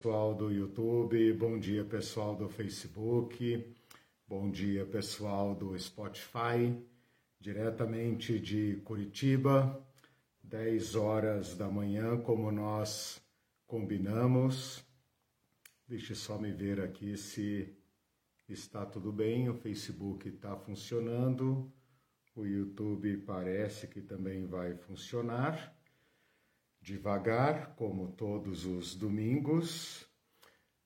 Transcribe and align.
pessoal 0.00 0.34
do 0.34 0.50
YouTube, 0.50 1.30
bom 1.34 1.58
dia 1.58 1.84
pessoal 1.84 2.34
do 2.34 2.48
Facebook, 2.48 3.70
bom 4.26 4.50
dia 4.50 4.86
pessoal 4.86 5.54
do 5.54 5.78
Spotify, 5.78 6.74
diretamente 7.38 8.40
de 8.40 8.76
Curitiba, 8.82 9.78
10 10.42 10.94
horas 10.94 11.54
da 11.54 11.68
manhã, 11.68 12.18
como 12.18 12.50
nós 12.50 13.20
combinamos. 13.66 14.82
Deixe 15.86 16.14
só 16.14 16.38
me 16.38 16.50
ver 16.50 16.80
aqui 16.80 17.14
se 17.18 17.70
está 18.48 18.86
tudo 18.86 19.12
bem, 19.12 19.50
o 19.50 19.54
Facebook 19.54 20.26
está 20.30 20.56
funcionando, 20.56 21.70
o 22.34 22.46
YouTube 22.46 23.18
parece 23.18 23.86
que 23.86 24.00
também 24.00 24.46
vai 24.46 24.74
funcionar 24.74 25.78
devagar, 26.90 27.76
como 27.76 28.08
todos 28.08 28.66
os 28.66 28.96
domingos. 28.96 30.04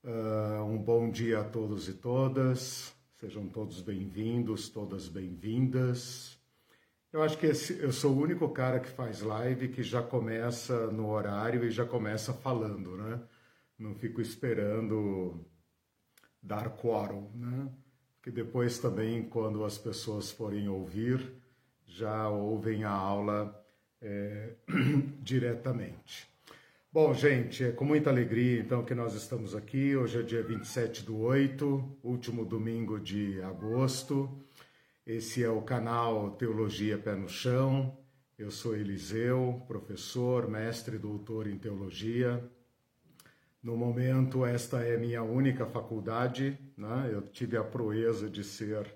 Uh, 0.03 0.63
um 0.63 0.77
bom 0.77 1.11
dia 1.11 1.41
a 1.41 1.45
todos 1.45 1.89
e 1.89 1.95
todas, 1.95 2.95
sejam 3.15 3.49
todos 3.49 3.81
bem-vindos, 3.81 4.69
todas 4.69 5.09
bem-vindas. 5.09 6.39
Eu 7.11 7.23
acho 7.23 7.39
que 7.39 7.47
esse, 7.47 7.79
eu 7.79 7.91
sou 7.91 8.15
o 8.15 8.21
único 8.21 8.47
cara 8.51 8.81
que 8.81 8.91
faz 8.91 9.23
live 9.23 9.69
que 9.69 9.83
já 9.83 10.03
começa 10.03 10.89
no 10.89 11.09
horário 11.09 11.65
e 11.65 11.71
já 11.71 11.87
começa 11.87 12.35
falando, 12.35 12.99
né? 12.99 13.23
Não 13.79 13.95
fico 13.95 14.21
esperando 14.21 15.47
dar 16.43 16.69
quórum, 16.77 17.31
né? 17.35 17.73
Que 18.23 18.31
depois 18.31 18.79
também, 18.79 19.27
quando 19.27 19.65
as 19.65 19.79
pessoas 19.79 20.31
forem 20.31 20.69
ouvir, 20.69 21.35
já 21.87 22.29
ouvem 22.29 22.85
a 22.85 22.91
aula 22.91 23.64
é, 24.05 24.51
diretamente. 25.23 26.29
Bom, 26.93 27.13
gente, 27.13 27.65
é 27.65 27.73
com 27.73 27.85
muita 27.85 28.11
alegria 28.11 28.61
então 28.61 28.85
que 28.85 28.95
nós 28.95 29.15
estamos 29.15 29.55
aqui. 29.55 29.97
Hoje 29.97 30.21
é 30.21 30.23
dia 30.23 30.43
27 30.43 31.03
do 31.03 31.19
8, 31.19 31.99
último 32.05 32.45
domingo 32.45 33.01
de 33.01 33.41
agosto. 33.43 34.31
Esse 35.05 35.43
é 35.43 35.49
o 35.49 35.63
canal 35.63 36.31
Teologia 36.33 36.97
Pé 36.97 37.17
no 37.17 37.29
Chão. 37.29 37.97
Eu 38.39 38.51
sou 38.51 38.77
Eliseu, 38.77 39.63
professor, 39.67 40.49
mestre 40.49 40.99
doutor 40.99 41.49
em 41.49 41.57
teologia. 41.57 42.45
No 43.63 43.77
momento, 43.77 44.45
esta 44.45 44.83
é 44.83 44.97
minha 44.97 45.23
única 45.23 45.67
faculdade. 45.67 46.59
Né? 46.77 47.11
Eu 47.13 47.23
tive 47.23 47.57
a 47.57 47.65
proeza 47.65 48.29
de 48.29 48.45
ser 48.45 48.87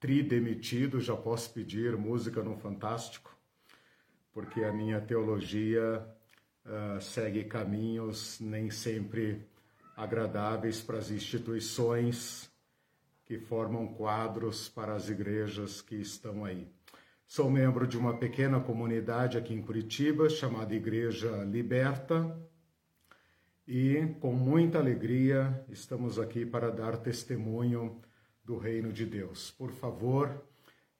tridemitido, 0.00 1.00
já 1.00 1.16
posso 1.16 1.52
pedir 1.52 1.96
música 1.96 2.42
no 2.42 2.56
Fantástico 2.56 3.33
porque 4.34 4.64
a 4.64 4.72
minha 4.72 5.00
teologia 5.00 6.04
uh, 6.66 7.00
segue 7.00 7.44
caminhos 7.44 8.40
nem 8.40 8.68
sempre 8.68 9.46
agradáveis 9.96 10.82
para 10.82 10.98
as 10.98 11.12
instituições 11.12 12.50
que 13.24 13.38
formam 13.38 13.86
quadros 13.86 14.68
para 14.68 14.92
as 14.94 15.08
igrejas 15.08 15.80
que 15.80 15.94
estão 15.94 16.44
aí. 16.44 16.68
Sou 17.26 17.48
membro 17.48 17.86
de 17.86 17.96
uma 17.96 18.18
pequena 18.18 18.60
comunidade 18.60 19.38
aqui 19.38 19.54
em 19.54 19.62
Curitiba 19.62 20.28
chamada 20.28 20.74
Igreja 20.74 21.30
Liberta 21.44 22.36
e 23.66 24.14
com 24.20 24.32
muita 24.32 24.78
alegria 24.78 25.64
estamos 25.70 26.18
aqui 26.18 26.44
para 26.44 26.70
dar 26.70 26.96
testemunho 26.98 28.02
do 28.44 28.58
reino 28.58 28.92
de 28.92 29.06
Deus. 29.06 29.52
Por 29.52 29.70
favor, 29.70 30.44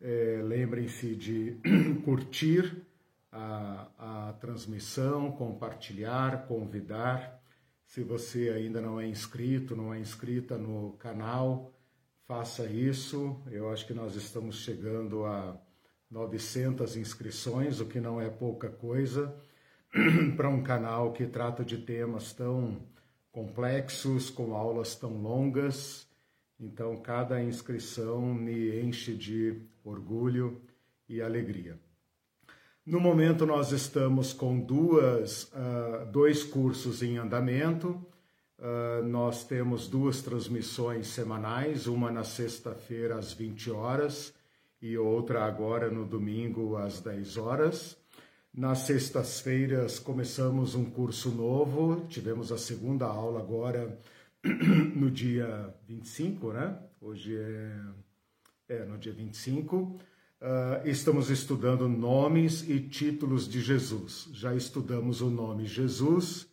eh, 0.00 0.40
lembrem-se 0.42 1.14
de 1.14 1.60
curtir 2.04 2.84
a, 3.34 4.28
a 4.28 4.32
transmissão, 4.34 5.32
compartilhar, 5.32 6.46
convidar. 6.46 7.42
Se 7.84 8.02
você 8.02 8.50
ainda 8.50 8.80
não 8.80 9.00
é 9.00 9.06
inscrito, 9.06 9.74
não 9.74 9.92
é 9.92 9.98
inscrita 9.98 10.56
no 10.56 10.92
canal, 10.92 11.72
faça 12.26 12.64
isso. 12.66 13.42
Eu 13.50 13.70
acho 13.70 13.86
que 13.86 13.92
nós 13.92 14.14
estamos 14.14 14.56
chegando 14.60 15.24
a 15.24 15.60
900 16.08 16.96
inscrições, 16.96 17.80
o 17.80 17.86
que 17.86 18.00
não 18.00 18.20
é 18.20 18.30
pouca 18.30 18.68
coisa, 18.70 19.34
para 20.36 20.48
um 20.48 20.62
canal 20.62 21.12
que 21.12 21.26
trata 21.26 21.64
de 21.64 21.78
temas 21.78 22.32
tão 22.32 22.82
complexos, 23.32 24.30
com 24.30 24.54
aulas 24.54 24.94
tão 24.94 25.20
longas. 25.20 26.06
Então, 26.58 26.96
cada 27.02 27.42
inscrição 27.42 28.32
me 28.32 28.80
enche 28.80 29.12
de 29.12 29.60
orgulho 29.82 30.62
e 31.08 31.20
alegria. 31.20 31.83
No 32.86 33.00
momento, 33.00 33.46
nós 33.46 33.72
estamos 33.72 34.34
com 34.34 34.60
duas, 34.60 35.44
uh, 35.44 36.04
dois 36.12 36.44
cursos 36.44 37.02
em 37.02 37.16
andamento. 37.16 38.06
Uh, 38.58 39.02
nós 39.06 39.42
temos 39.42 39.88
duas 39.88 40.20
transmissões 40.20 41.06
semanais, 41.06 41.86
uma 41.86 42.10
na 42.10 42.24
sexta-feira 42.24 43.16
às 43.16 43.32
20 43.32 43.70
horas 43.70 44.34
e 44.82 44.98
outra 44.98 45.46
agora 45.46 45.90
no 45.90 46.04
domingo 46.04 46.76
às 46.76 47.00
10 47.00 47.38
horas. 47.38 47.96
Nas 48.52 48.80
sextas-feiras 48.80 49.98
começamos 49.98 50.74
um 50.74 50.84
curso 50.84 51.30
novo, 51.30 52.04
tivemos 52.06 52.52
a 52.52 52.58
segunda 52.58 53.06
aula 53.06 53.40
agora 53.40 53.98
no 54.94 55.10
dia 55.10 55.74
25, 55.88 56.52
né? 56.52 56.78
Hoje 57.00 57.34
é, 57.34 58.74
é 58.74 58.84
no 58.84 58.98
dia 58.98 59.14
25. 59.14 59.98
Uh, 60.40 60.86
estamos 60.86 61.30
estudando 61.30 61.88
nomes 61.88 62.68
e 62.68 62.80
títulos 62.80 63.48
de 63.48 63.60
Jesus. 63.60 64.28
Já 64.32 64.54
estudamos 64.54 65.20
o 65.20 65.30
nome 65.30 65.64
Jesus 65.64 66.46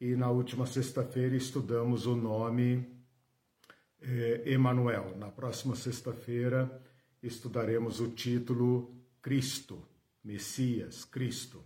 e 0.00 0.14
na 0.14 0.30
última 0.30 0.66
sexta-feira 0.66 1.36
estudamos 1.36 2.06
o 2.06 2.14
nome 2.14 2.86
eh, 4.00 4.42
Emanuel. 4.46 5.16
Na 5.16 5.30
próxima 5.30 5.76
sexta-feira 5.76 6.82
estudaremos 7.22 8.00
o 8.00 8.08
título 8.08 8.96
Cristo, 9.20 9.86
Messias, 10.24 11.04
Cristo. 11.04 11.62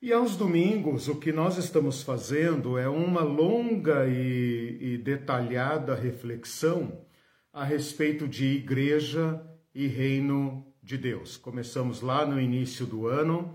E 0.00 0.12
aos 0.12 0.36
domingos, 0.36 1.08
o 1.08 1.16
que 1.16 1.32
nós 1.32 1.58
estamos 1.58 2.02
fazendo 2.02 2.78
é 2.78 2.88
uma 2.88 3.22
longa 3.22 4.06
e, 4.06 4.78
e 4.80 4.98
detalhada 4.98 5.94
reflexão 5.94 7.04
a 7.52 7.64
respeito 7.64 8.28
de 8.28 8.46
igreja 8.46 9.44
e 9.74 9.86
reino 9.86 10.67
de 10.88 10.96
Deus. 10.96 11.36
Começamos 11.36 12.00
lá 12.00 12.24
no 12.24 12.40
início 12.40 12.86
do 12.86 13.06
ano, 13.06 13.54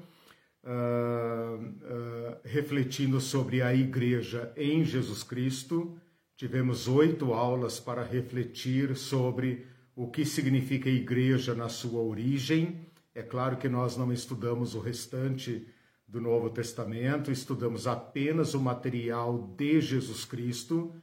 uh, 0.63 1.57
uh, 1.57 2.37
refletindo 2.45 3.19
sobre 3.19 3.59
a 3.63 3.73
igreja 3.73 4.53
em 4.55 4.85
Jesus 4.85 5.23
Cristo. 5.23 5.97
Tivemos 6.37 6.87
oito 6.87 7.33
aulas 7.33 7.79
para 7.79 8.03
refletir 8.03 8.95
sobre 8.95 9.65
o 9.95 10.11
que 10.11 10.23
significa 10.23 10.87
igreja 10.87 11.55
na 11.55 11.69
sua 11.69 12.01
origem. 12.01 12.85
É 13.15 13.23
claro 13.23 13.57
que 13.57 13.67
nós 13.67 13.97
não 13.97 14.13
estudamos 14.13 14.75
o 14.75 14.79
restante 14.79 15.67
do 16.07 16.21
Novo 16.21 16.51
Testamento, 16.51 17.31
estudamos 17.31 17.87
apenas 17.87 18.53
o 18.53 18.59
material 18.59 19.55
de 19.57 19.81
Jesus 19.81 20.23
Cristo, 20.23 20.93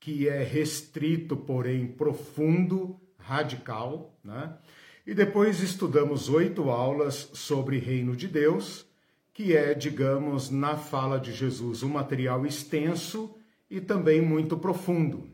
que 0.00 0.30
é 0.30 0.42
restrito, 0.42 1.36
porém 1.36 1.86
profundo, 1.86 2.98
radical, 3.18 4.18
né? 4.24 4.56
E 5.06 5.12
depois 5.12 5.60
estudamos 5.60 6.30
oito 6.30 6.70
aulas 6.70 7.28
sobre 7.34 7.78
Reino 7.78 8.16
de 8.16 8.26
Deus, 8.26 8.86
que 9.34 9.54
é, 9.54 9.74
digamos, 9.74 10.48
na 10.48 10.78
fala 10.78 11.18
de 11.20 11.30
Jesus, 11.30 11.82
um 11.82 11.90
material 11.90 12.46
extenso 12.46 13.34
e 13.68 13.82
também 13.82 14.22
muito 14.22 14.56
profundo. 14.56 15.28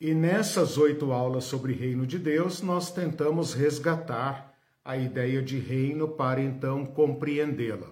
E 0.00 0.14
nessas 0.14 0.78
oito 0.78 1.12
aulas 1.12 1.44
sobre 1.44 1.74
Reino 1.74 2.06
de 2.06 2.18
Deus, 2.18 2.62
nós 2.62 2.90
tentamos 2.90 3.52
resgatar 3.52 4.54
a 4.82 4.96
ideia 4.96 5.42
de 5.42 5.58
reino 5.58 6.08
para 6.08 6.40
então 6.40 6.86
compreendê-la. 6.86 7.90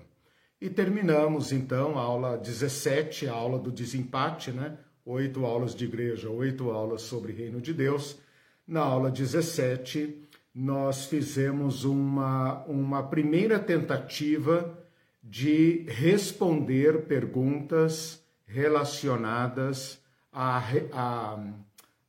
E 0.61 0.71
terminamos 0.71 1.53
então 1.53 1.99
a 1.99 2.01
aula 2.01 2.39
17, 2.39 3.27
a 3.27 3.35
aula 3.35 3.59
do 3.59 3.71
desempate, 3.71 4.51
né? 4.51 4.79
Oito 5.05 5.45
aulas 5.45 5.75
de 5.75 5.84
igreja, 5.84 6.31
oito 6.31 6.71
aulas 6.71 7.03
sobre 7.03 7.33
Reino 7.33 7.60
de 7.60 7.75
Deus. 7.75 8.19
Na 8.67 8.81
aula 8.81 9.10
17, 9.10 10.23
nós 10.54 11.06
fizemos 11.06 11.84
uma, 11.84 12.62
uma 12.66 13.03
primeira 13.03 13.59
tentativa 13.59 14.78
de 15.22 15.84
responder 15.89 17.06
perguntas 17.06 18.22
relacionadas 18.47 19.98
a, 20.33 20.59
a, 20.92 21.39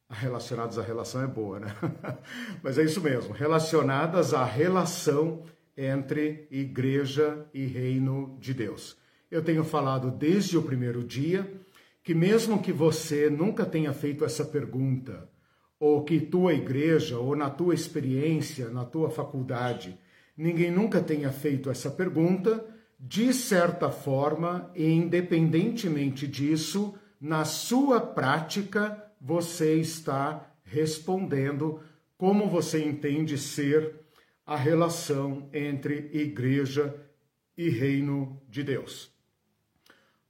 a, 0.10 0.14
relacionadas 0.14 0.78
à 0.78 0.84
relação 0.84 1.24
é 1.24 1.28
boa, 1.28 1.60
né? 1.60 1.76
Mas 2.62 2.78
é 2.78 2.84
isso 2.84 3.02
mesmo, 3.02 3.34
relacionadas 3.34 4.34
à 4.34 4.44
relação 4.44 5.44
entre 5.78 6.48
igreja 6.52 7.46
e 7.54 7.66
reino 7.66 8.38
de 8.40 8.54
Deus. 8.54 8.98
Eu 9.32 9.44
tenho 9.44 9.64
falado 9.64 10.12
desde 10.12 10.58
o 10.58 10.62
primeiro 10.62 11.04
dia 11.04 11.52
que 12.04 12.14
mesmo 12.14 12.62
que 12.62 12.72
você 12.72 13.30
nunca 13.30 13.66
tenha 13.66 13.92
feito 13.92 14.24
essa 14.24 14.46
pergunta, 14.46 15.28
ou 15.80 16.04
que 16.04 16.20
tua 16.20 16.54
igreja, 16.54 17.18
ou 17.18 17.36
na 17.36 17.50
tua 17.50 17.74
experiência, 17.74 18.70
na 18.70 18.86
tua 18.86 19.10
faculdade, 19.10 20.00
ninguém 20.38 20.72
nunca 20.72 21.02
tenha 21.02 21.32
feito 21.32 21.70
essa 21.70 21.90
pergunta, 21.92 22.66
de 23.00 23.34
certa 23.34 23.90
forma, 23.92 24.72
e 24.76 24.86
independentemente 24.86 26.28
disso, 26.28 26.96
na 27.20 27.44
sua 27.44 28.00
prática 28.00 29.04
você 29.20 29.76
está 29.76 30.52
respondendo 30.64 31.82
como 32.18 32.50
você 32.50 32.84
entende 32.84 33.38
ser 33.38 34.00
a 34.46 34.56
relação 34.56 35.50
entre 35.54 36.10
igreja 36.14 36.96
e 37.58 37.70
reino 37.70 38.42
de 38.48 38.64
Deus. 38.64 39.12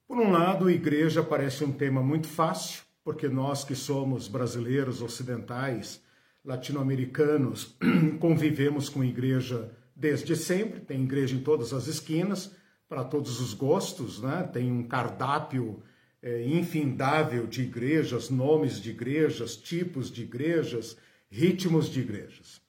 Por 0.07 0.17
um 0.17 0.31
lado, 0.31 0.69
igreja 0.69 1.23
parece 1.23 1.63
um 1.63 1.71
tema 1.71 2.01
muito 2.01 2.27
fácil, 2.27 2.84
porque 3.05 3.29
nós 3.29 3.63
que 3.63 3.75
somos 3.75 4.27
brasileiros, 4.27 4.99
ocidentais, 4.99 6.01
latino-americanos, 6.43 7.77
convivemos 8.19 8.89
com 8.89 9.03
igreja 9.03 9.71
desde 9.95 10.35
sempre, 10.35 10.79
tem 10.79 11.03
igreja 11.03 11.35
em 11.35 11.39
todas 11.39 11.71
as 11.71 11.85
esquinas, 11.85 12.51
para 12.89 13.03
todos 13.03 13.39
os 13.39 13.53
gostos, 13.53 14.21
né? 14.21 14.49
tem 14.51 14.71
um 14.71 14.83
cardápio 14.83 15.83
é, 16.21 16.47
infindável 16.47 17.45
de 17.45 17.61
igrejas, 17.61 18.31
nomes 18.31 18.81
de 18.81 18.89
igrejas, 18.89 19.55
tipos 19.55 20.11
de 20.11 20.23
igrejas, 20.23 20.97
ritmos 21.29 21.87
de 21.89 21.99
igrejas. 22.01 22.59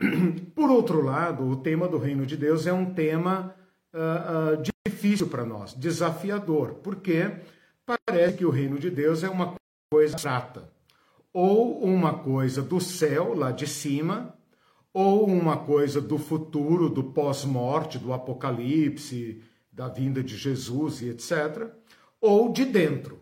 Por 0.56 0.70
outro 0.70 1.02
lado, 1.02 1.44
o 1.44 1.56
tema 1.56 1.86
do 1.86 1.98
reino 1.98 2.26
de 2.26 2.36
Deus 2.36 2.66
é 2.66 2.72
um 2.72 2.92
tema 2.92 3.54
uh, 3.92 4.58
uh, 4.58 4.62
difícil 4.88 5.28
para 5.28 5.44
nós, 5.44 5.72
desafiador, 5.72 6.74
porque 6.82 7.30
parece 7.86 8.38
que 8.38 8.44
o 8.44 8.50
reino 8.50 8.76
de 8.76 8.90
Deus 8.90 9.22
é 9.22 9.28
uma 9.28 9.54
coisa 9.94 10.16
trata, 10.16 10.68
ou 11.32 11.84
uma 11.84 12.18
coisa 12.18 12.60
do 12.60 12.80
céu, 12.80 13.32
lá 13.32 13.52
de 13.52 13.64
cima, 13.64 14.36
ou 14.92 15.24
uma 15.24 15.56
coisa 15.56 16.00
do 16.00 16.18
futuro, 16.18 16.88
do 16.88 17.04
pós-morte, 17.04 17.96
do 17.96 18.12
apocalipse, 18.12 19.40
da 19.72 19.86
vinda 19.86 20.20
de 20.20 20.36
Jesus 20.36 21.00
e 21.00 21.10
etc., 21.10 21.70
ou 22.20 22.52
de 22.52 22.64
dentro. 22.64 23.20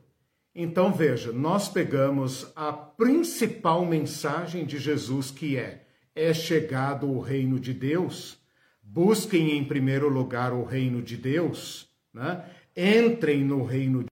Então 0.55 0.91
veja, 0.91 1.31
nós 1.31 1.69
pegamos 1.69 2.51
a 2.57 2.73
principal 2.73 3.85
mensagem 3.85 4.65
de 4.65 4.79
Jesus 4.79 5.31
que 5.31 5.59
é: 5.59 5.87
é 6.15 6.33
chegado 6.33 7.07
o 7.07 7.21
reino 7.21 7.61
de 7.61 7.75
Deus. 7.75 8.39
Busquem 8.83 9.59
em 9.59 9.65
primeiro 9.65 10.09
lugar 10.09 10.55
o 10.55 10.65
reino 10.65 11.03
de 11.03 11.19
Deus, 11.19 11.87
né? 12.15 12.47
entrem 12.75 13.45
no 13.45 13.63
reino 13.63 14.07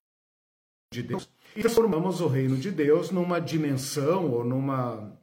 de 0.93 1.03
Deus 1.03 1.27
e 1.57 1.61
transformamos 1.61 2.21
o 2.21 2.27
reino 2.27 2.57
de 2.57 2.71
Deus 2.71 3.11
numa 3.11 3.41
dimensão 3.41 4.31
ou 4.31 4.45
numa, 4.45 5.19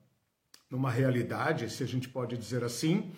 numa 0.69 0.91
realidade, 0.91 1.69
se 1.69 1.83
a 1.83 1.87
gente 1.87 2.09
pode 2.09 2.37
dizer 2.37 2.63
assim, 2.63 3.11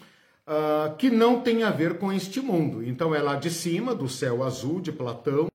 uh, 0.47 0.95
que 0.97 1.09
não 1.09 1.41
tem 1.41 1.63
a 1.63 1.71
ver 1.71 1.97
com 1.97 2.11
este 2.11 2.39
mundo. 2.41 2.83
Então 2.83 3.13
é 3.13 3.21
lá 3.21 3.35
de 3.35 3.49
cima, 3.49 3.95
do 3.95 4.07
céu 4.07 4.43
azul 4.43 4.79
de 4.79 4.91
Platão, 4.91 5.47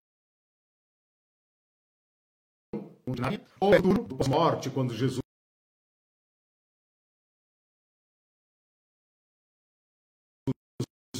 ou 3.61 3.75
é 3.75 3.81
do 3.81 4.29
morte 4.29 4.71
quando 4.71 4.95
Jesus 4.95 5.21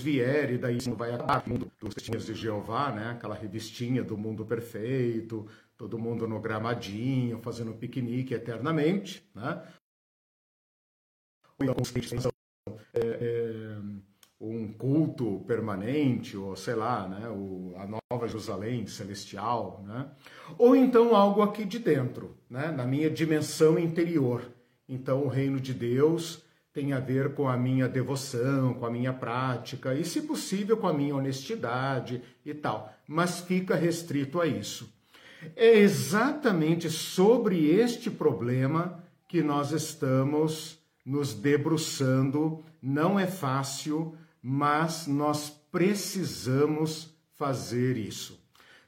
vier 0.05 0.53
e 0.53 0.59
daí 0.59 0.77
não 0.87 0.95
vai 0.95 1.15
acabar 1.15 1.43
o 1.47 1.51
mundo 1.51 1.73
dos 1.81 1.95
testemunhos 1.95 2.27
de 2.27 2.35
Jeová, 2.35 2.93
né? 2.93 3.13
Aquela 3.13 3.35
revistinha 3.35 4.05
do 4.05 4.19
mundo 4.19 4.45
perfeito, 4.45 5.49
todo 5.77 5.99
mundo 5.99 6.27
no 6.27 6.41
gramadinho, 6.41 7.41
fazendo 7.41 7.75
piquenique 7.75 8.35
eternamente, 8.35 9.29
né? 9.35 9.63
É, 12.93 13.01
é, 13.01 13.79
um 14.41 14.73
culto 14.73 15.41
permanente, 15.47 16.37
ou 16.37 16.55
sei 16.57 16.75
lá, 16.75 17.09
né, 17.09 17.29
o, 17.29 17.75
a 17.77 17.87
Nova 17.87 18.27
Jerusalém 18.27 18.87
celestial, 18.87 19.83
né? 19.87 20.11
ou 20.59 20.77
então 20.77 21.15
algo 21.15 21.43
aqui 21.43 21.65
de 21.65 21.79
dentro, 21.79 22.37
né, 22.49 22.71
na 22.71 22.85
minha 22.85 23.09
dimensão 23.11 23.79
interior. 23.79 24.51
Então, 24.89 25.25
o 25.25 25.29
reino 25.29 25.59
de 25.59 25.73
Deus 25.73 26.43
tem 26.73 26.93
a 26.93 27.01
ver 27.01 27.35
com 27.35 27.49
a 27.49 27.57
minha 27.57 27.89
devoção, 27.89 28.75
com 28.75 28.85
a 28.85 28.91
minha 28.91 29.13
prática 29.13 29.95
e, 29.95 30.05
se 30.05 30.23
possível, 30.23 30.77
com 30.77 30.89
a 30.89 30.93
minha 30.93 31.15
honestidade 31.15 32.23
e 32.45 32.53
tal, 32.53 32.93
mas 33.07 33.41
fica 33.41 33.75
restrito 33.75 34.41
a 34.41 34.47
isso. 34.47 34.94
É 35.57 35.79
exatamente 35.79 36.91
sobre 36.91 37.71
este 37.71 38.11
problema 38.11 39.03
que 39.29 39.43
nós 39.43 39.73
estamos 39.73 40.79
nos 41.05 41.35
debruçando. 41.35 42.63
Não 42.81 43.19
é 43.19 43.27
fácil, 43.27 44.15
mas 44.43 45.07
nós 45.07 45.51
precisamos 45.71 47.15
fazer 47.35 47.97
isso. 47.97 48.41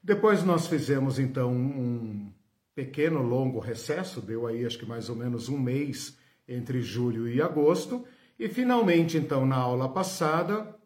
Depois 0.03 0.45
nós 0.45 0.67
fizemos 0.67 1.19
então 1.19 1.53
um 1.53 2.31
pequeno 2.75 3.23
longo 3.23 3.59
recesso, 3.59 4.21
deu 4.21 4.47
aí 4.47 4.65
acho 4.65 4.79
que 4.79 4.87
mais 4.87 5.09
ou 5.09 5.17
menos 5.17 5.49
um 5.49 5.59
mês 5.59 6.17
entre 6.47 6.81
julho 6.81 7.29
e 7.29 7.41
agosto. 7.41 8.05
E 8.39 8.49
finalmente, 8.49 9.17
então, 9.17 9.47
na 9.47 9.57
aula 9.57 9.89
passada, 9.89 10.77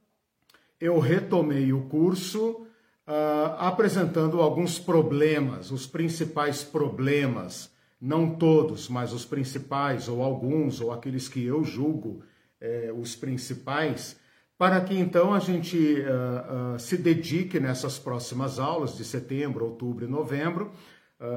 eu 0.81 0.99
retomei 0.99 1.73
o 1.73 1.83
curso 1.83 2.67
uh, 3.11 3.57
apresentando 3.59 4.41
alguns 4.41 4.79
problemas, 4.79 5.73
os 5.73 5.85
principais 5.85 6.63
problemas, 6.63 7.71
não 8.01 8.37
todos, 8.37 8.89
mas 8.89 9.13
os 9.13 9.25
principais, 9.25 10.09
ou 10.09 10.23
alguns, 10.23 10.81
ou 10.81 10.93
aqueles 10.93 11.29
que 11.29 11.45
eu 11.45 11.63
julgo 11.63 12.23
eh, 12.59 12.91
os 12.97 13.15
principais, 13.15 14.17
para 14.57 14.81
que 14.81 14.95
então 14.95 15.35
a 15.35 15.39
gente 15.39 15.77
uh, 15.77 16.77
uh, 16.77 16.79
se 16.79 16.97
dedique 16.97 17.61
nessas 17.61 17.99
próximas 17.99 18.59
aulas 18.59 18.97
de 18.97 19.05
setembro, 19.05 19.67
outubro 19.67 20.07
e 20.07 20.09
novembro, 20.09 20.73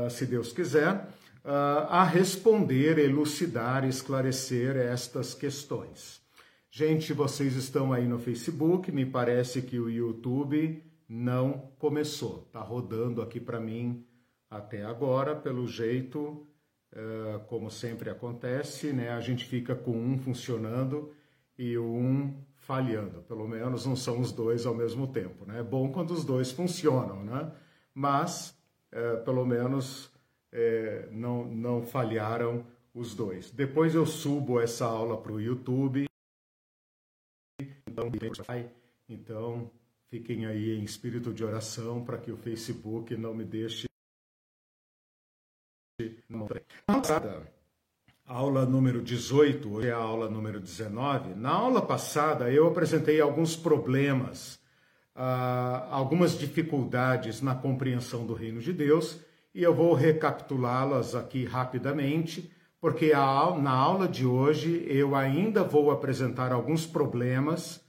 se 0.09 0.25
Deus 0.25 0.53
quiser, 0.53 1.09
a 1.43 2.05
responder, 2.05 2.97
elucidar, 2.97 3.83
esclarecer 3.83 4.77
estas 4.77 5.33
questões. 5.33 6.21
Gente, 6.71 7.11
vocês 7.11 7.57
estão 7.57 7.91
aí 7.91 8.07
no 8.07 8.17
Facebook, 8.17 8.89
me 8.93 9.05
parece 9.05 9.61
que 9.61 9.77
o 9.77 9.89
YouTube 9.89 10.81
não 11.07 11.71
começou. 11.77 12.43
Está 12.47 12.61
rodando 12.61 13.21
aqui 13.21 13.39
para 13.39 13.59
mim 13.59 14.05
até 14.49 14.83
agora, 14.83 15.35
pelo 15.35 15.67
jeito, 15.67 16.47
uh, 16.93 17.39
como 17.47 17.69
sempre 17.71 18.09
acontece, 18.09 18.93
né? 18.93 19.09
A 19.09 19.19
gente 19.19 19.45
fica 19.45 19.75
com 19.75 19.91
um 19.91 20.17
funcionando 20.17 21.13
e 21.57 21.77
um 21.77 22.33
falhando. 22.55 23.21
Pelo 23.23 23.47
menos 23.47 23.85
não 23.85 23.95
são 23.95 24.19
os 24.19 24.31
dois 24.31 24.65
ao 24.65 24.75
mesmo 24.75 25.07
tempo, 25.07 25.45
né? 25.45 25.59
É 25.59 25.63
bom 25.63 25.91
quando 25.91 26.11
os 26.11 26.23
dois 26.23 26.51
funcionam, 26.51 27.23
né? 27.23 27.51
Mas, 27.93 28.57
uh, 28.91 29.23
pelo 29.23 29.45
menos 29.45 30.13
é, 30.53 31.09
não, 31.11 31.45
não 31.45 31.83
falharam 31.83 32.65
os 32.93 33.15
dois. 33.15 33.49
Depois 33.49 33.95
eu 33.95 34.05
subo 34.05 34.59
essa 34.59 34.85
aula 34.85 35.19
para 35.19 35.31
o 35.31 35.41
YouTube. 35.41 36.05
Então, 37.87 38.11
então, 39.09 39.71
fiquem 40.13 40.45
aí 40.45 40.77
em 40.77 40.83
espírito 40.83 41.33
de 41.33 41.43
oração 41.43 42.05
para 42.05 42.19
que 42.19 42.31
o 42.31 42.37
Facebook 42.37 43.17
não 43.17 43.33
me 43.33 43.43
deixe. 43.43 43.87
Aula 48.23 48.63
número 48.63 49.01
18, 49.01 49.73
hoje 49.73 49.87
é 49.87 49.91
a 49.91 49.97
aula 49.97 50.29
número 50.29 50.59
19. 50.59 51.33
Na 51.33 51.49
aula 51.49 51.81
passada 51.81 52.51
eu 52.51 52.67
apresentei 52.67 53.19
alguns 53.19 53.55
problemas, 53.55 54.59
uh, 55.15 55.89
algumas 55.89 56.37
dificuldades 56.37 57.41
na 57.41 57.55
compreensão 57.55 58.23
do 58.23 58.35
reino 58.35 58.61
de 58.61 58.71
Deus 58.71 59.19
e 59.51 59.63
eu 59.63 59.73
vou 59.73 59.95
recapitulá-las 59.95 61.15
aqui 61.15 61.43
rapidamente, 61.43 62.51
porque 62.79 63.13
na 63.13 63.71
aula 63.71 64.07
de 64.07 64.27
hoje 64.27 64.85
eu 64.87 65.15
ainda 65.15 65.63
vou 65.63 65.89
apresentar 65.89 66.51
alguns 66.51 66.85
problemas 66.85 67.82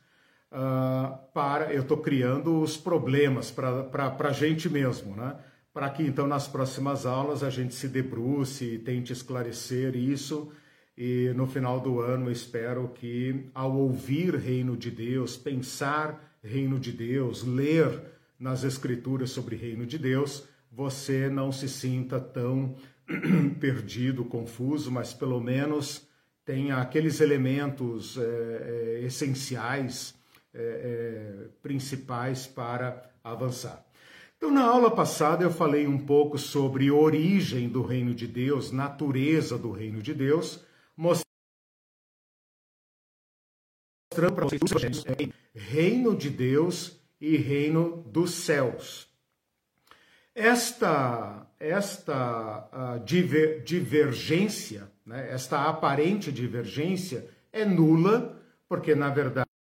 uh, 0.55 1.19
para. 1.33 1.73
Eu 1.73 1.83
estou 1.83 1.99
criando 1.99 2.61
os 2.61 2.77
problemas 2.77 3.51
para 3.51 4.17
a 4.19 4.33
gente 4.33 4.69
mesmo, 4.69 5.17
né? 5.17 5.37
Para 5.73 5.91
que 5.91 6.05
então 6.05 6.27
nas 6.27 6.47
próximas 6.47 7.05
aulas 7.05 7.43
a 7.43 7.51
gente 7.51 7.75
se 7.75 7.89
debruce 7.89 8.65
e 8.65 8.79
tente 8.79 9.13
esclarecer 9.13 9.97
isso. 9.97 10.53
E 10.97 11.33
no 11.35 11.47
final 11.47 11.81
do 11.81 12.01
ano 12.01 12.31
espero 12.31 12.89
que, 12.95 13.51
ao 13.53 13.77
ouvir 13.77 14.37
Reino 14.37 14.77
de 14.77 14.93
Deus, 14.93 15.37
pensar 15.37 16.39
Reino 16.41 16.79
de 16.79 16.93
Deus, 16.93 17.43
ler 17.43 18.01
nas 18.39 18.63
Escrituras 18.63 19.31
sobre 19.31 19.57
Reino 19.57 19.85
de 19.85 19.99
Deus, 19.99 20.47
você 20.71 21.29
não 21.29 21.51
se 21.51 21.69
sinta 21.69 22.21
tão 22.21 22.77
perdido, 23.59 24.25
confuso, 24.25 24.93
mas 24.93 25.13
pelo 25.13 25.41
menos 25.41 26.07
tenha 26.45 26.77
aqueles 26.77 27.21
elementos 27.21 28.19
é, 28.19 28.23
é, 28.23 29.01
essenciais, 29.05 30.15
é, 30.55 30.61
é, 30.61 31.49
principais 31.61 32.47
para 32.47 33.11
avançar. 33.25 33.85
Então, 34.37 34.53
na 34.53 34.63
aula 34.63 34.89
passada, 34.89 35.43
eu 35.43 35.51
falei 35.51 35.87
um 35.87 35.99
pouco 35.99 36.39
sobre 36.39 36.91
origem 36.91 37.69
do 37.69 37.83
reino 37.83 38.15
de 38.15 38.29
Deus, 38.29 38.71
natureza 38.71 39.59
do 39.59 39.73
reino 39.73 40.01
de 40.01 40.15
Deus, 40.15 40.65
mostrando 40.97 41.25
para 44.15 44.47
vocês 44.47 45.05
reino 45.55 46.17
de 46.17 46.31
Deus 46.31 47.01
e 47.21 47.37
reino 47.37 48.05
dos 48.07 48.33
céus. 48.33 49.09
Esta, 50.35 51.51
esta 51.59 52.99
diver, 53.05 53.63
divergência, 53.65 54.89
né, 55.05 55.33
esta 55.33 55.69
aparente 55.69 56.31
divergência 56.31 57.29
é 57.53 57.65
nula, 57.65 58.41
porque 58.69 58.95
na 58.95 59.11
verdade 59.11 59.54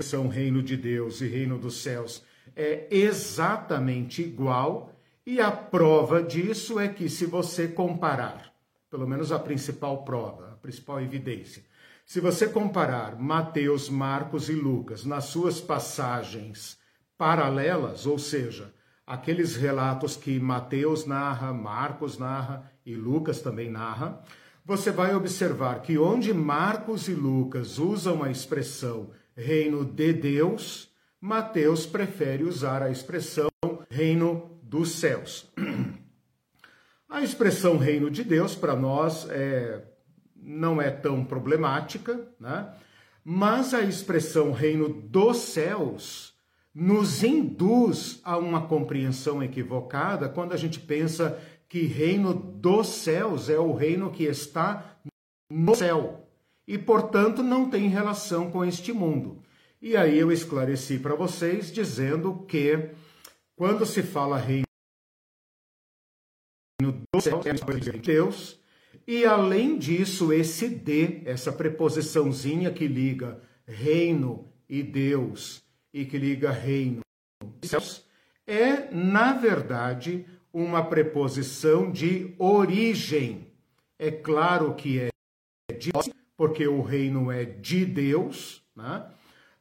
são 0.00 0.26
reino 0.26 0.60
de 0.60 0.76
Deus 0.76 1.20
e 1.20 1.28
reino 1.28 1.56
dos 1.56 1.80
céus 1.80 2.24
é 2.56 2.88
exatamente 2.90 4.20
igual, 4.20 4.92
e 5.24 5.40
a 5.40 5.52
prova 5.52 6.20
disso 6.20 6.80
é 6.80 6.88
que 6.88 7.08
se 7.08 7.24
você 7.24 7.68
comparar, 7.68 8.52
pelo 8.90 9.06
menos 9.06 9.30
a 9.30 9.38
principal 9.38 10.04
prova, 10.04 10.54
a 10.54 10.56
principal 10.56 11.00
evidência, 11.00 11.62
se 12.04 12.18
você 12.18 12.48
comparar 12.48 13.14
Mateus, 13.16 13.88
Marcos 13.88 14.48
e 14.48 14.54
Lucas 14.54 15.04
nas 15.04 15.26
suas 15.26 15.60
passagens 15.60 16.76
paralelas, 17.16 18.06
ou 18.06 18.18
seja, 18.18 18.74
aqueles 19.06 19.54
relatos 19.54 20.16
que 20.16 20.40
Mateus 20.40 21.06
narra, 21.06 21.52
Marcos 21.52 22.18
narra 22.18 22.68
e 22.84 22.96
Lucas 22.96 23.40
também 23.40 23.70
narra, 23.70 24.20
você 24.64 24.90
vai 24.90 25.14
observar 25.14 25.80
que 25.80 25.96
onde 25.96 26.34
Marcos 26.34 27.06
e 27.06 27.14
Lucas 27.14 27.78
usam 27.78 28.24
a 28.24 28.32
expressão 28.32 29.10
reino 29.36 29.84
de 29.84 30.12
Deus, 30.12 30.90
Mateus 31.20 31.86
prefere 31.86 32.44
usar 32.44 32.82
a 32.82 32.90
expressão 32.90 33.50
reino 33.90 34.58
dos 34.62 34.92
céus. 34.92 35.50
A 37.08 37.22
expressão 37.22 37.76
reino 37.76 38.08
de 38.08 38.22
Deus 38.22 38.54
para 38.54 38.76
nós 38.76 39.28
é, 39.30 39.82
não 40.36 40.80
é 40.80 40.92
tão 40.92 41.24
problemática, 41.24 42.24
né? 42.38 42.72
mas 43.24 43.74
a 43.74 43.80
expressão 43.80 44.52
reino 44.52 44.88
dos 44.88 45.38
céus 45.38 46.32
nos 46.72 47.24
induz 47.24 48.20
a 48.22 48.38
uma 48.38 48.68
compreensão 48.68 49.42
equivocada 49.42 50.28
quando 50.28 50.52
a 50.52 50.56
gente 50.56 50.78
pensa 50.78 51.36
que 51.68 51.80
reino 51.80 52.32
dos 52.32 52.86
céus 52.86 53.50
é 53.50 53.58
o 53.58 53.74
reino 53.74 54.12
que 54.12 54.22
está 54.22 54.96
no 55.50 55.74
céu 55.74 56.29
e, 56.70 56.78
portanto, 56.78 57.42
não 57.42 57.68
tem 57.68 57.88
relação 57.88 58.48
com 58.48 58.64
este 58.64 58.92
mundo. 58.92 59.42
E 59.82 59.96
aí 59.96 60.16
eu 60.16 60.30
esclareci 60.30 61.00
para 61.00 61.16
vocês 61.16 61.72
dizendo 61.72 62.44
que 62.46 62.90
quando 63.56 63.84
se 63.84 64.04
fala 64.04 64.38
reino 64.38 64.62
dos 67.12 67.24
céus, 67.24 67.44
é 67.44 67.98
Deus, 67.98 68.60
e 69.04 69.24
além 69.24 69.78
disso, 69.78 70.32
esse 70.32 70.68
de, 70.68 71.22
essa 71.24 71.52
preposiçãozinha 71.52 72.72
que 72.72 72.86
liga 72.86 73.42
reino 73.66 74.48
e 74.68 74.80
Deus, 74.80 75.64
e 75.92 76.04
que 76.04 76.16
liga 76.18 76.52
reino 76.52 77.00
e 77.60 77.66
céus, 77.66 78.06
é, 78.46 78.88
na 78.94 79.32
verdade, 79.32 80.24
uma 80.52 80.84
preposição 80.84 81.90
de 81.90 82.32
origem. 82.38 83.48
É 83.98 84.12
claro 84.12 84.76
que 84.76 85.00
é 85.00 85.10
de 85.76 85.90
porque 86.40 86.66
o 86.66 86.80
reino 86.80 87.30
é 87.30 87.44
de 87.44 87.84
Deus, 87.84 88.62
né? 88.74 89.04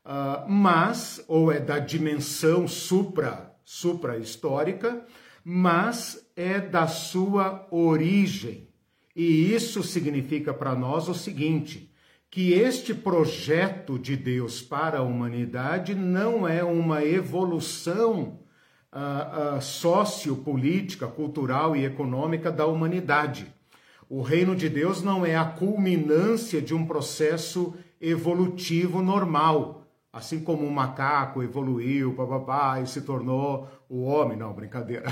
Uh, 0.06 0.50
mas, 0.50 1.22
ou 1.28 1.52
é 1.52 1.60
da 1.60 1.78
dimensão 1.78 2.70
supra, 2.70 3.54
supra-histórica, 3.66 5.06
mas 5.44 6.26
é 6.38 6.58
da 6.58 6.88
sua 6.88 7.68
origem. 7.70 8.70
E 9.14 9.54
isso 9.54 9.84
significa 9.84 10.54
para 10.54 10.74
nós 10.74 11.10
o 11.10 11.14
seguinte: 11.14 11.94
que 12.32 12.54
este 12.54 12.94
projeto 12.94 14.00
de 14.00 14.16
Deus 14.16 14.62
para 14.62 15.00
a 15.00 15.04
humanidade 15.04 15.94
não 15.94 16.48
é 16.48 16.64
uma 16.64 17.04
evolução 17.04 18.40
uh, 18.94 19.58
uh, 19.58 19.62
sociopolítica, 19.62 21.08
cultural 21.08 21.76
e 21.76 21.84
econômica 21.84 22.50
da 22.50 22.66
humanidade. 22.66 23.54
O 24.10 24.22
reino 24.22 24.56
de 24.56 24.68
Deus 24.68 25.04
não 25.04 25.26
é 25.26 25.36
a 25.36 25.46
culminância 25.46 26.62
de 26.62 26.74
um 26.74 26.86
processo 26.86 27.76
evolutivo 28.02 29.02
normal 29.02 29.80
Assim 30.12 30.40
como 30.44 30.66
um 30.66 30.72
macaco 30.72 31.44
evoluiu, 31.44 32.16
papapá, 32.16 32.82
e 32.82 32.88
se 32.88 33.02
tornou 33.02 33.70
o 33.88 34.02
homem. 34.02 34.36
Não, 34.36 34.52
brincadeira. 34.52 35.06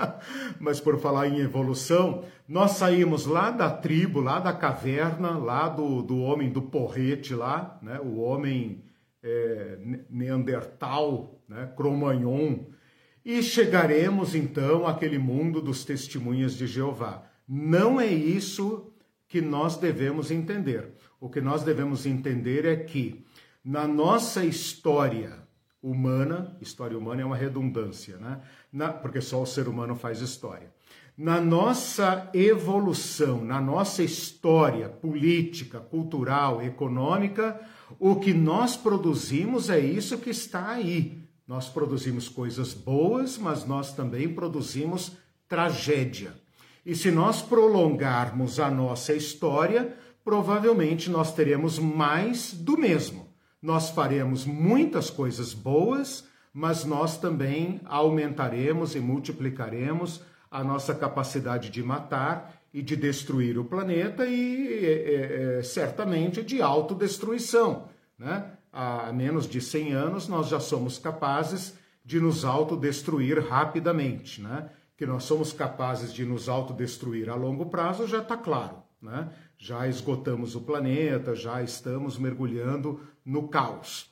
Mas 0.60 0.78
por 0.78 1.00
falar 1.00 1.26
em 1.26 1.38
evolução, 1.38 2.22
nós 2.46 2.72
saímos 2.72 3.24
lá 3.24 3.50
da 3.50 3.70
tribo, 3.70 4.20
lá 4.20 4.38
da 4.38 4.52
caverna, 4.52 5.30
lá 5.38 5.70
do, 5.70 6.02
do 6.02 6.18
homem 6.18 6.50
do 6.50 6.60
porrete 6.60 7.34
lá, 7.34 7.78
né? 7.80 7.98
o 7.98 8.18
homem 8.18 8.84
é, 9.22 9.78
neandertal, 10.10 11.40
né? 11.48 11.72
cromagnon, 11.74 12.66
e 13.24 13.42
chegaremos 13.42 14.34
então 14.34 14.86
àquele 14.86 15.18
mundo 15.18 15.62
dos 15.62 15.82
testemunhas 15.82 16.54
de 16.54 16.66
Jeová. 16.66 17.22
Não 17.48 18.00
é 18.00 18.06
isso 18.06 18.92
que 19.28 19.40
nós 19.40 19.76
devemos 19.76 20.30
entender. 20.30 20.92
O 21.20 21.28
que 21.28 21.40
nós 21.40 21.62
devemos 21.62 22.06
entender 22.06 22.64
é 22.64 22.76
que 22.76 23.24
na 23.64 23.86
nossa 23.86 24.44
história 24.44 25.46
humana, 25.82 26.56
história 26.60 26.98
humana 26.98 27.22
é 27.22 27.24
uma 27.24 27.36
redundância, 27.36 28.16
né? 28.16 28.40
Na, 28.72 28.92
porque 28.92 29.20
só 29.20 29.42
o 29.42 29.46
ser 29.46 29.68
humano 29.68 29.94
faz 29.94 30.20
história. 30.20 30.72
Na 31.16 31.40
nossa 31.40 32.28
evolução, 32.34 33.44
na 33.44 33.60
nossa 33.60 34.02
história 34.02 34.88
política, 34.88 35.80
cultural, 35.80 36.60
econômica, 36.62 37.58
o 37.98 38.16
que 38.16 38.34
nós 38.34 38.76
produzimos 38.76 39.70
é 39.70 39.78
isso 39.78 40.18
que 40.18 40.30
está 40.30 40.70
aí. 40.70 41.22
Nós 41.46 41.68
produzimos 41.68 42.28
coisas 42.28 42.74
boas, 42.74 43.38
mas 43.38 43.64
nós 43.64 43.94
também 43.94 44.28
produzimos 44.28 45.16
tragédia. 45.48 46.34
E 46.86 46.94
se 46.94 47.10
nós 47.10 47.42
prolongarmos 47.42 48.58
a 48.58 48.70
nossa 48.70 49.12
história, 49.12 49.94
provavelmente 50.24 51.10
nós 51.10 51.34
teremos 51.34 51.78
mais 51.78 52.54
do 52.54 52.78
mesmo 52.78 53.26
nós 53.66 53.90
faremos 53.90 54.44
muitas 54.44 55.10
coisas 55.10 55.52
boas, 55.52 56.24
mas 56.54 56.84
nós 56.84 57.18
também 57.18 57.80
aumentaremos 57.84 58.94
e 58.94 59.00
multiplicaremos 59.00 60.22
a 60.48 60.62
nossa 60.62 60.94
capacidade 60.94 61.68
de 61.68 61.82
matar 61.82 62.54
e 62.72 62.80
de 62.80 62.94
destruir 62.94 63.58
o 63.58 63.64
planeta 63.64 64.24
e 64.24 64.84
é, 64.84 65.58
é, 65.58 65.62
certamente 65.64 66.44
de 66.44 66.62
autodestruição. 66.62 67.88
Né? 68.16 68.52
Há 68.72 69.12
menos 69.12 69.48
de 69.48 69.60
100 69.60 69.92
anos 69.92 70.28
nós 70.28 70.48
já 70.48 70.60
somos 70.60 70.96
capazes 70.96 71.74
de 72.04 72.20
nos 72.20 72.44
autodestruir 72.44 73.44
rapidamente. 73.48 74.40
Né? 74.40 74.68
Que 74.96 75.06
nós 75.06 75.24
somos 75.24 75.52
capazes 75.52 76.12
de 76.12 76.24
nos 76.24 76.48
autodestruir 76.48 77.28
a 77.28 77.34
longo 77.34 77.66
prazo 77.66 78.06
já 78.06 78.18
está 78.18 78.36
claro. 78.36 78.82
Né? 79.00 79.30
Já 79.58 79.86
esgotamos 79.86 80.54
o 80.54 80.62
planeta, 80.62 81.34
já 81.34 81.62
estamos 81.62 82.18
mergulhando 82.18 83.00
no 83.24 83.48
caos. 83.48 84.10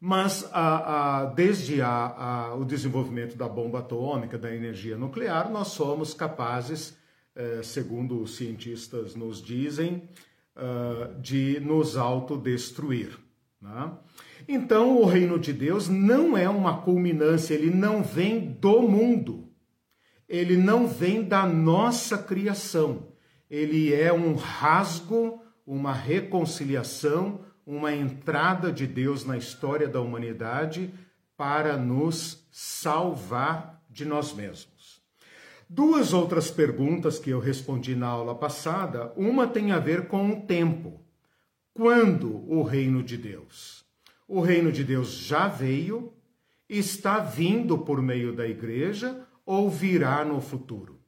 Mas 0.00 0.48
a, 0.52 1.22
a, 1.22 1.24
desde 1.26 1.82
a, 1.82 2.54
o 2.58 2.64
desenvolvimento 2.64 3.36
da 3.36 3.48
bomba 3.48 3.80
atômica, 3.80 4.38
da 4.38 4.54
energia 4.54 4.96
nuclear, 4.96 5.50
nós 5.50 5.68
somos 5.68 6.14
capazes, 6.14 6.96
eh, 7.34 7.60
segundo 7.64 8.22
os 8.22 8.36
cientistas 8.36 9.16
nos 9.16 9.42
dizem, 9.42 10.08
uh, 10.54 11.20
de 11.20 11.58
nos 11.60 11.96
autodestruir. 11.96 13.18
Né? 13.60 13.92
Então, 14.46 14.98
o 14.98 15.04
reino 15.04 15.38
de 15.38 15.52
Deus 15.52 15.88
não 15.88 16.36
é 16.36 16.48
uma 16.48 16.80
culminância, 16.82 17.54
ele 17.54 17.70
não 17.70 18.02
vem 18.02 18.52
do 18.52 18.82
mundo, 18.82 19.47
ele 20.28 20.56
não 20.56 20.86
vem 20.86 21.22
da 21.22 21.46
nossa 21.46 22.18
criação, 22.18 23.08
ele 23.50 23.94
é 23.94 24.12
um 24.12 24.34
rasgo, 24.34 25.42
uma 25.66 25.92
reconciliação, 25.92 27.40
uma 27.66 27.94
entrada 27.94 28.70
de 28.70 28.86
Deus 28.86 29.24
na 29.24 29.36
história 29.36 29.88
da 29.88 30.00
humanidade 30.00 30.92
para 31.36 31.76
nos 31.76 32.46
salvar 32.50 33.82
de 33.88 34.04
nós 34.04 34.34
mesmos. 34.34 35.00
Duas 35.68 36.12
outras 36.12 36.50
perguntas 36.50 37.18
que 37.18 37.30
eu 37.30 37.38
respondi 37.38 37.94
na 37.94 38.06
aula 38.06 38.34
passada, 38.34 39.12
uma 39.16 39.46
tem 39.46 39.70
a 39.70 39.78
ver 39.78 40.08
com 40.08 40.30
o 40.30 40.40
tempo. 40.42 41.00
Quando 41.74 42.44
o 42.50 42.62
reino 42.62 43.02
de 43.02 43.16
Deus? 43.16 43.84
O 44.26 44.40
reino 44.40 44.72
de 44.72 44.82
Deus 44.82 45.10
já 45.12 45.46
veio, 45.46 46.12
está 46.68 47.18
vindo 47.18 47.78
por 47.78 48.02
meio 48.02 48.34
da 48.34 48.46
igreja 48.46 49.27
ou 49.48 49.70
virá 49.70 50.26
no 50.26 50.42
futuro? 50.42 51.00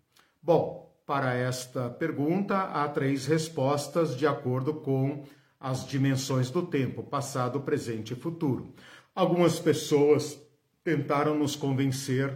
Bom, 0.43 0.99
para 1.07 1.35
esta 1.35 1.91
pergunta 1.91 2.57
há 2.57 2.89
três 2.89 3.27
respostas 3.27 4.17
de 4.17 4.27
acordo 4.27 4.73
com 4.73 5.25
as 5.61 5.87
dimensões 5.87 6.51
do 6.51 6.63
tempo, 6.63 7.03
passado, 7.03 7.61
presente 7.61 8.15
e 8.15 8.17
futuro. 8.17 8.75
Algumas 9.15 9.61
pessoas 9.61 10.41
tentaram 10.83 11.39
nos 11.39 11.55
convencer 11.55 12.35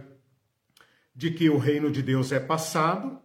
de 1.15 1.31
que 1.31 1.49
o 1.49 1.57
reino 1.57 1.89
de 1.89 2.03
Deus 2.03 2.31
é 2.31 2.39
passado, 2.39 3.19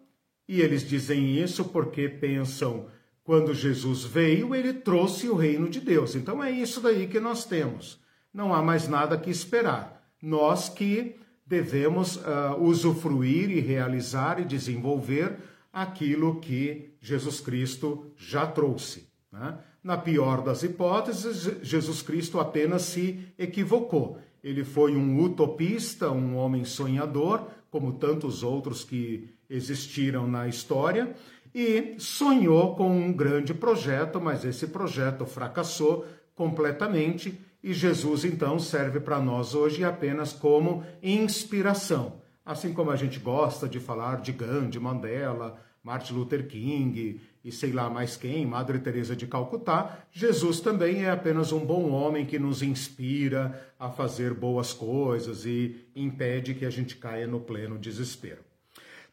e 0.49 0.63
eles 0.63 0.89
dizem 0.89 1.37
isso 1.37 1.67
porque 1.67 2.09
pensam 2.09 2.87
quando 3.23 3.53
Jesus 3.53 4.05
veio, 4.05 4.55
ele 4.55 4.73
trouxe 4.73 5.29
o 5.29 5.37
reino 5.37 5.69
de 5.69 5.81
Deus. 5.81 6.15
Então 6.15 6.43
é 6.43 6.51
isso 6.51 6.81
daí 6.81 7.07
que 7.07 7.21
nós 7.21 7.45
temos. 7.45 8.01
Não 8.33 8.55
há 8.55 8.63
mais 8.63 8.89
nada 8.89 9.19
que 9.19 9.29
esperar. 9.29 10.03
Nós 10.23 10.71
que 10.71 11.20
devemos 11.51 12.15
uh, 12.15 12.57
usufruir 12.61 13.51
e 13.51 13.59
realizar 13.59 14.41
e 14.41 14.45
desenvolver 14.45 15.37
aquilo 15.73 16.39
que 16.39 16.95
Jesus 17.01 17.41
Cristo 17.41 18.13
já 18.17 18.47
trouxe. 18.47 19.09
Né? 19.33 19.59
Na 19.83 19.99
pior 19.99 20.43
das 20.43 20.63
hipóteses, 20.63 21.59
Jesus 21.61 22.03
Cristo 22.03 22.39
apenas 22.39 22.83
se 22.83 23.27
equivocou. 23.37 24.17
Ele 24.45 24.63
foi 24.63 24.95
um 24.95 25.21
utopista, 25.21 26.13
um 26.13 26.37
homem 26.37 26.65
sonhador, 26.65 27.49
como 27.69 27.95
tantos 27.95 28.45
outros 28.45 28.85
que 28.85 29.29
existiram 29.49 30.29
na 30.29 30.47
história, 30.47 31.13
e 31.53 31.97
sonhou 31.99 32.77
com 32.77 32.89
um 32.89 33.13
grande 33.13 33.53
projeto, 33.53 34.21
mas 34.21 34.45
esse 34.45 34.69
projeto 34.69 35.27
fracassou 35.27 36.07
completamente 36.37 37.37
e 37.63 37.73
Jesus 37.73 38.25
então 38.25 38.59
serve 38.59 39.01
para 39.01 39.21
nós 39.21 39.55
hoje 39.55 39.85
apenas 39.85 40.33
como 40.33 40.85
inspiração. 41.03 42.21
Assim 42.45 42.73
como 42.73 42.91
a 42.91 42.97
gente 42.97 43.19
gosta 43.19 43.69
de 43.69 43.79
falar 43.79 44.21
de 44.21 44.33
Gandhi, 44.33 44.79
Mandela, 44.81 45.61
Martin 45.83 46.15
Luther 46.15 46.47
King 46.47 47.21
e 47.43 47.51
sei 47.51 47.73
lá 47.73 47.89
mais 47.89 48.17
quem, 48.17 48.45
Madre 48.45 48.79
Teresa 48.79 49.17
de 49.17 49.27
Calcutá, 49.27 50.05
Jesus 50.13 50.61
também 50.61 51.05
é 51.05 51.11
apenas 51.11 51.53
um 51.53 51.65
bom 51.65 51.91
homem 51.91 52.27
que 52.27 52.39
nos 52.39 52.63
inspira 52.63 53.73
a 53.79 53.89
fazer 53.89 54.35
boas 54.35 54.73
coisas 54.73 55.47
e 55.47 55.87
impede 55.97 56.55
que 56.55 56.67
a 56.67 56.71
gente 56.71 56.97
caia 56.97 57.27
no 57.27 57.41
pleno 57.41 57.79
desespero. 57.79 58.45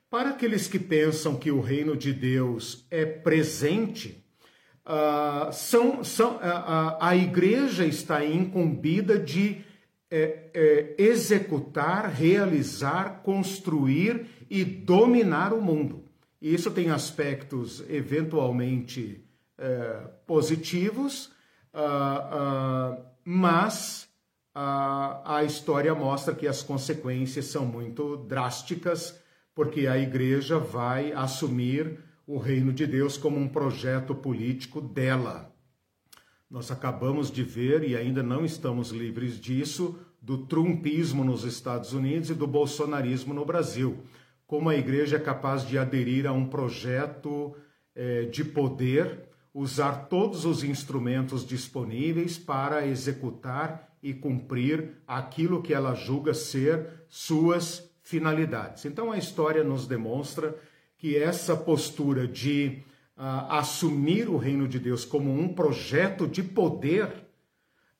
Para 0.10 0.30
aqueles 0.30 0.68
que 0.68 0.80
pensam 0.80 1.36
que 1.36 1.51
o 1.51 1.62
reino 1.62 1.96
de 1.96 2.13
Deus 2.13 2.86
é 2.89 3.06
presente, 3.06 4.25
uh, 4.88 5.51
são, 5.51 6.03
são, 6.03 6.38
uh, 6.38 6.98
a 7.00 7.15
igreja 7.15 7.86
está 7.86 8.25
incumbida 8.25 9.20
de 9.20 9.62
é, 10.10 10.50
é, 10.53 10.96
executar, 10.98 12.10
realizar, 12.10 13.22
construir 13.24 14.25
e 14.50 14.63
dominar 14.63 15.51
o 15.51 15.62
mundo. 15.62 16.06
Isso 16.41 16.72
tem 16.72 16.89
aspectos 16.89 17.84
eventualmente 17.89 19.22
é, 19.58 20.08
positivos, 20.25 21.29
mas 23.25 24.08
a 24.56 25.44
história 25.44 25.94
mostra 25.94 26.34
que 26.34 26.48
as 26.48 26.63
consequências 26.63 27.46
são 27.46 27.65
muito 27.65 28.15
drásticas 28.15 29.20
porque 29.53 29.88
a 29.88 29.98
igreja 29.98 30.58
vai 30.58 31.12
assumir 31.12 32.00
o 32.27 32.38
reino 32.38 32.74
de 32.74 32.86
Deus 32.86 33.17
como 33.17 33.39
um 33.39 33.48
projeto 33.48 34.13
político 34.13 34.81
dela. 34.81 35.55
Nós 36.50 36.69
acabamos 36.69 37.31
de 37.31 37.41
ver, 37.41 37.84
e 37.84 37.96
ainda 37.96 38.22
não 38.22 38.43
estamos 38.43 38.89
livres 38.91 39.39
disso, 39.39 39.98
do 40.22 40.46
trumpismo 40.46 41.24
nos 41.24 41.46
Estados 41.46 41.93
Unidos 41.93 42.29
e 42.29 42.34
do 42.34 42.46
bolsonarismo 42.46 43.34
no 43.34 43.46
Brasil. 43.46 44.03
Como 44.46 44.69
a 44.69 44.75
igreja 44.75 45.15
é 45.15 45.19
capaz 45.19 45.65
de 45.65 45.77
aderir 45.77 46.27
a 46.27 46.34
um 46.34 46.48
projeto 46.48 47.55
eh, 47.96 48.25
de 48.25 48.43
poder, 48.43 49.29
usar 49.53 50.07
todos 50.07 50.46
os 50.46 50.63
instrumentos 50.63 51.46
disponíveis 51.46 52.38
para 52.38 52.86
executar 52.86 53.96
e 54.03 54.13
cumprir 54.13 55.01
aquilo 55.07 55.62
que 55.62 55.74
ela 55.74 55.96
julga 55.96 56.34
ser 56.34 57.05
suas 57.10 57.89
finalidades. 58.01 58.86
Então 58.86 59.12
a 59.12 59.17
história 59.17 59.63
nos 59.63 59.88
demonstra 59.88 60.55
que 60.98 61.16
essa 61.16 61.56
postura 61.56 62.27
de 62.27 62.84
uh, 63.18 63.51
assumir 63.51 64.27
o 64.30 64.38
reino 64.38 64.68
de 64.68 64.80
Deus 64.80 65.06
como 65.06 65.32
um 65.32 65.48
projeto 65.48 66.27
de 66.27 66.42
poder 66.42 67.08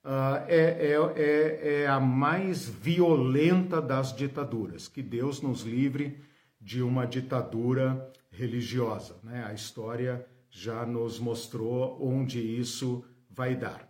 uh, 0.04 0.44
é, 0.48 0.96
é, 1.16 1.82
é, 1.82 1.88
a 1.88 2.00
mais 2.00 2.68
violenta 2.68 3.82
das 3.82 4.16
ditaduras. 4.16 4.88
Que 4.88 5.02
Deus 5.02 5.42
nos 5.42 5.62
livre 5.62 6.20
de 6.60 6.82
uma 6.82 7.06
ditadura 7.06 8.12
religiosa. 8.32 9.16
Né? 9.24 9.46
A 9.48 9.54
história 9.54 10.26
já 10.50 10.86
nos 10.86 11.20
mostrou 11.20 11.98
onde 12.02 12.40
isso 12.40 13.04
vai 13.30 13.56
dar. 13.56 13.88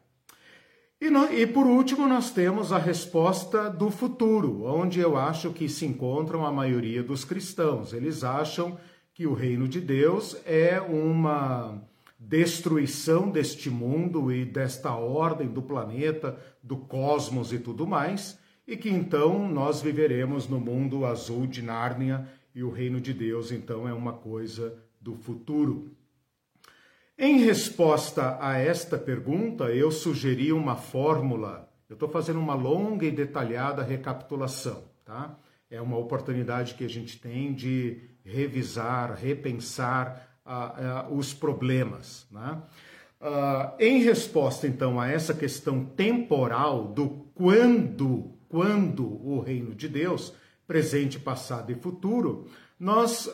E, 0.99 1.11
no, 1.11 1.31
e, 1.31 1.45
por 1.45 1.67
último, 1.67 2.07
nós 2.07 2.31
temos 2.31 2.71
a 2.71 2.79
resposta 2.79 3.69
do 3.69 3.91
futuro, 3.91 4.63
onde 4.63 4.99
eu 4.99 5.15
acho 5.15 5.53
que 5.53 5.69
se 5.69 5.85
encontram 5.85 6.43
a 6.43 6.51
maioria 6.51 7.03
dos 7.03 7.23
cristãos. 7.23 7.93
Eles 7.93 8.23
acham 8.23 8.79
que 9.17 9.25
o 9.25 9.33
reino 9.33 9.67
de 9.67 9.81
Deus 9.81 10.37
é 10.45 10.79
uma 10.79 11.81
destruição 12.19 13.31
deste 13.31 13.67
mundo 13.67 14.31
e 14.31 14.45
desta 14.45 14.93
ordem 14.93 15.47
do 15.47 15.59
planeta, 15.59 16.37
do 16.61 16.77
cosmos 16.77 17.51
e 17.51 17.57
tudo 17.57 17.87
mais, 17.87 18.37
e 18.67 18.77
que 18.77 18.91
então 18.91 19.49
nós 19.49 19.81
viveremos 19.81 20.47
no 20.47 20.59
mundo 20.59 21.03
azul 21.03 21.47
de 21.47 21.63
Nárnia 21.63 22.29
e 22.53 22.61
o 22.61 22.69
reino 22.69 23.01
de 23.01 23.11
Deus 23.11 23.51
então 23.51 23.89
é 23.89 23.93
uma 23.93 24.13
coisa 24.13 24.77
do 25.01 25.15
futuro. 25.15 25.89
Em 27.17 27.39
resposta 27.39 28.37
a 28.39 28.59
esta 28.59 28.99
pergunta, 28.99 29.73
eu 29.73 29.89
sugeri 29.89 30.53
uma 30.53 30.75
fórmula. 30.75 31.67
Eu 31.89 31.95
estou 31.95 32.07
fazendo 32.07 32.37
uma 32.37 32.53
longa 32.53 33.07
e 33.07 33.09
detalhada 33.09 33.81
recapitulação, 33.81 34.83
tá? 35.03 35.39
É 35.71 35.81
uma 35.81 35.97
oportunidade 35.97 36.75
que 36.75 36.85
a 36.85 36.89
gente 36.89 37.19
tem 37.19 37.51
de 37.51 38.06
revisar, 38.27 39.15
repensar 39.15 40.27
uh, 40.45 41.11
uh, 41.11 41.17
os 41.17 41.33
problemas, 41.33 42.27
né? 42.31 42.61
Uh, 43.19 43.73
em 43.79 44.03
resposta, 44.03 44.67
então, 44.67 44.99
a 44.99 45.09
essa 45.09 45.33
questão 45.33 45.83
temporal 45.83 46.87
do 46.87 47.25
quando, 47.33 48.31
quando 48.47 49.05
o 49.05 49.39
reino 49.39 49.73
de 49.73 49.87
Deus, 49.87 50.33
presente, 50.67 51.17
passado 51.17 51.71
e 51.71 51.75
futuro, 51.75 52.47
nós 52.79 53.27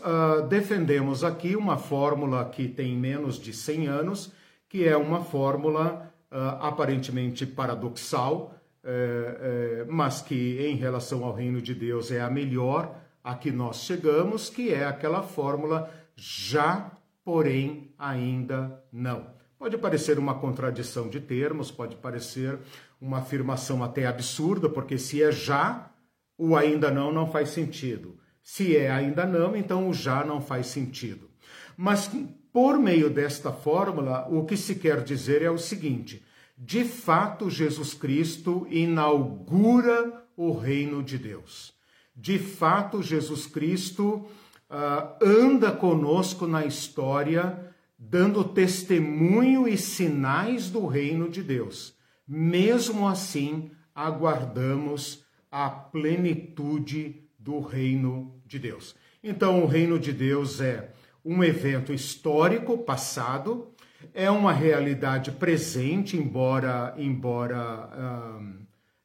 defendemos 0.50 1.22
aqui 1.22 1.54
uma 1.58 1.78
fórmula 1.78 2.46
que 2.46 2.66
tem 2.66 2.96
menos 2.96 3.38
de 3.38 3.52
100 3.52 3.88
anos, 3.88 4.32
que 4.70 4.88
é 4.88 4.96
uma 4.96 5.22
fórmula 5.22 6.14
aparentemente 6.62 7.46
paradoxal, 7.46 8.56
uh, 8.84 9.86
mas 9.92 10.22
que 10.22 10.60
em 10.66 10.76
relação 10.76 11.26
ao 11.26 11.34
reino 11.34 11.62
de 11.62 11.74
Deus 11.74 12.10
é 12.10 12.22
a 12.22 12.30
melhor 12.30 13.03
a 13.24 13.36
que 13.36 13.52
nós 13.52 13.78
chegamos, 13.84 14.50
que 14.50 14.74
é 14.74 14.86
aquela 14.86 15.24
fórmula 15.24 15.90
já, 16.16 16.92
porém 17.24 17.94
ainda 17.98 18.84
não. 18.92 19.28
Pode 19.58 19.78
parecer 19.78 20.20
uma 20.20 20.36
contradição 20.36 21.08
de 21.08 21.22
termos, 21.22 21.72
pode 21.72 21.96
parecer 21.96 22.60
uma 23.00 23.20
afirmação 23.20 23.84
até 23.84 24.06
absurda, 24.06 24.68
porque 24.68 24.98
se 24.98 25.24
é 25.24 25.32
já, 25.32 25.90
o 26.38 26.56
ainda 26.56 26.92
não 26.92 27.12
não 27.12 27.32
faz 27.32 27.50
sentido. 27.50 28.20
Se 28.44 28.76
é 28.76 28.92
ainda 28.92 29.26
não, 29.26 29.56
então 29.56 29.88
o 29.88 29.94
já 29.94 30.26
não 30.26 30.42
faz 30.42 30.68
sentido. 30.68 31.30
Mas 31.78 32.12
por 32.52 32.78
meio 32.78 33.10
desta 33.10 33.52
fórmula, 33.52 34.28
o 34.30 34.46
que 34.46 34.58
se 34.58 34.76
quer 34.76 35.02
dizer 35.02 35.42
é 35.42 35.50
o 35.50 35.58
seguinte: 35.58 36.24
de 36.58 36.84
fato, 36.84 37.50
Jesus 37.50 37.94
Cristo 37.94 38.68
inaugura 38.70 40.26
o 40.36 40.52
reino 40.52 41.02
de 41.02 41.18
Deus. 41.18 41.73
De 42.16 42.38
fato, 42.38 43.02
Jesus 43.02 43.48
Cristo 43.48 44.28
uh, 44.70 45.18
anda 45.22 45.72
conosco 45.72 46.46
na 46.46 46.66
história, 46.66 47.74
dando 47.98 48.44
testemunho 48.44 49.68
e 49.68 49.78
sinais 49.78 50.70
do 50.70 50.86
reino 50.86 51.30
de 51.30 51.42
Deus. 51.42 51.96
Mesmo 52.28 53.08
assim, 53.08 53.72
aguardamos 53.94 55.24
a 55.52 55.70
plenitude 55.70 57.24
do 57.38 57.60
reino 57.60 58.40
de 58.46 58.60
Deus. 58.60 58.96
Então, 59.24 59.64
o 59.64 59.68
reino 59.68 60.00
de 60.00 60.12
Deus 60.12 60.62
é 60.62 60.92
um 61.24 61.44
evento 61.44 61.94
histórico 61.94 62.78
passado, 62.78 63.74
é 64.14 64.30
uma 64.30 64.52
realidade 64.52 65.32
presente, 65.32 66.18
embora, 66.18 66.94
embora 66.98 67.90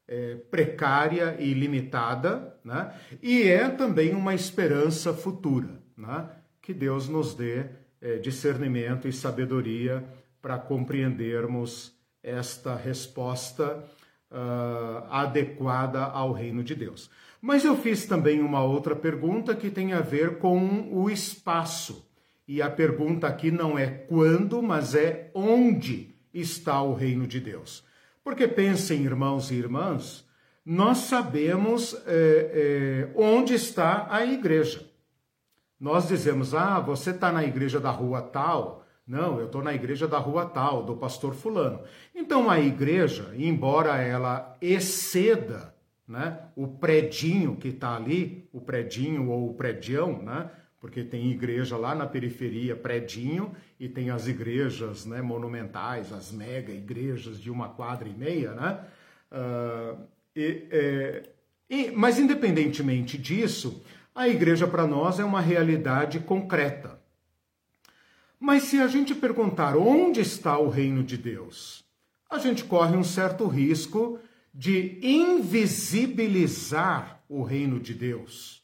é, 0.09 0.37
precária 0.51 1.37
e 1.39 1.53
limitada, 1.53 2.58
né? 2.69 2.93
e 3.23 3.45
é 3.45 3.69
também 3.71 4.15
uma 4.15 4.35
esperança 4.35 5.15
futura, 5.15 5.81
né? 5.97 6.29
que 6.61 6.75
Deus 6.75 7.09
nos 7.09 7.35
dê 7.35 7.65
é, 8.01 8.19
discernimento 8.19 9.09
e 9.09 9.13
sabedoria 9.13 10.05
para 10.43 10.59
compreendermos 10.59 11.97
esta 12.23 12.77
resposta 12.77 13.83
uh, 14.31 15.07
adequada 15.11 16.03
ao 16.05 16.33
reino 16.33 16.63
de 16.63 16.75
Deus. 16.75 17.11
Mas 17.41 17.65
eu 17.65 17.77
fiz 17.77 18.05
também 18.07 18.41
uma 18.41 18.63
outra 18.63 18.95
pergunta 18.95 19.55
que 19.55 19.71
tem 19.71 19.93
a 19.95 20.01
ver 20.01 20.39
com 20.39 20.89
o 20.93 21.09
espaço. 21.09 22.07
E 22.47 22.61
a 22.61 22.71
pergunta 22.71 23.27
aqui 23.27 23.51
não 23.51 23.79
é 23.79 23.87
quando, 23.87 24.63
mas 24.63 24.95
é 24.95 25.31
onde 25.35 26.15
está 26.33 26.83
o 26.83 26.95
reino 26.95 27.27
de 27.27 27.41
Deus. 27.41 27.85
Porque 28.23 28.47
pensem, 28.47 29.05
irmãos 29.05 29.51
e 29.51 29.55
irmãs, 29.55 30.28
nós 30.69 30.99
sabemos 30.99 31.95
é, 32.07 32.11
é, 32.13 33.13
onde 33.15 33.55
está 33.55 34.07
a 34.11 34.25
igreja. 34.25 34.87
Nós 35.81 36.09
dizemos, 36.09 36.55
ah, 36.55 36.79
você 36.79 37.11
está 37.11 37.33
na 37.33 37.43
igreja 37.45 37.81
da 37.81 37.91
rua 37.91 38.21
tal. 38.21 38.85
Não, 39.07 39.39
eu 39.39 39.47
estou 39.47 39.63
na 39.63 39.73
igreja 39.73 40.07
da 40.07 40.19
rua 40.19 40.45
tal, 40.45 40.83
do 40.83 40.97
pastor 40.97 41.35
Fulano. 41.35 41.81
Então 42.15 42.51
a 42.51 42.61
igreja, 42.61 43.33
embora 43.37 43.97
ela 43.97 44.57
exceda 44.61 45.73
né? 46.09 46.41
O 46.57 46.67
predinho 46.67 47.55
que 47.55 47.69
está 47.69 47.95
ali, 47.95 48.49
o 48.51 48.61
predinho 48.61 49.29
ou 49.29 49.51
o 49.51 49.55
predião, 49.55 50.23
né? 50.23 50.51
Porque 50.81 51.05
tem 51.05 51.31
igreja 51.31 51.77
lá 51.77 51.95
na 51.95 52.07
periferia, 52.07 52.75
predinho, 52.75 53.55
e 53.79 53.89
tem 53.89 54.11
as 54.11 54.27
igrejas 54.27 55.05
né, 55.05 55.21
monumentais, 55.21 56.13
as 56.13 56.33
mega 56.33 56.73
igrejas 56.73 57.39
de 57.39 57.51
uma 57.51 57.69
quadra 57.69 58.09
e 58.09 58.15
meia, 58.15 58.53
né? 58.53 58.85
Uh, 59.31 59.99
e, 60.39 60.69
é, 60.71 61.29
e, 61.69 61.91
mas 61.91 62.17
independentemente 62.17 63.19
disso, 63.19 63.83
a 64.15 64.29
igreja 64.29 64.69
para 64.69 64.87
nós 64.87 65.19
é 65.19 65.25
uma 65.25 65.41
realidade 65.41 66.21
concreta. 66.21 67.01
Mas 68.39 68.63
se 68.63 68.79
a 68.79 68.87
gente 68.87 69.17
perguntar 69.17 69.77
onde 69.77 70.21
está 70.21 70.57
o 70.57 70.69
reino 70.69 71.03
de 71.03 71.17
Deus, 71.17 71.85
a 72.31 72.39
gente 72.39 72.63
corre 72.63 72.97
um 72.97 73.03
certo 73.03 73.49
risco 73.49 74.21
de 74.55 75.01
invisibilizar 75.03 77.21
o 77.29 77.43
reino 77.43 77.81
de 77.81 77.93
Deus. 77.93 78.63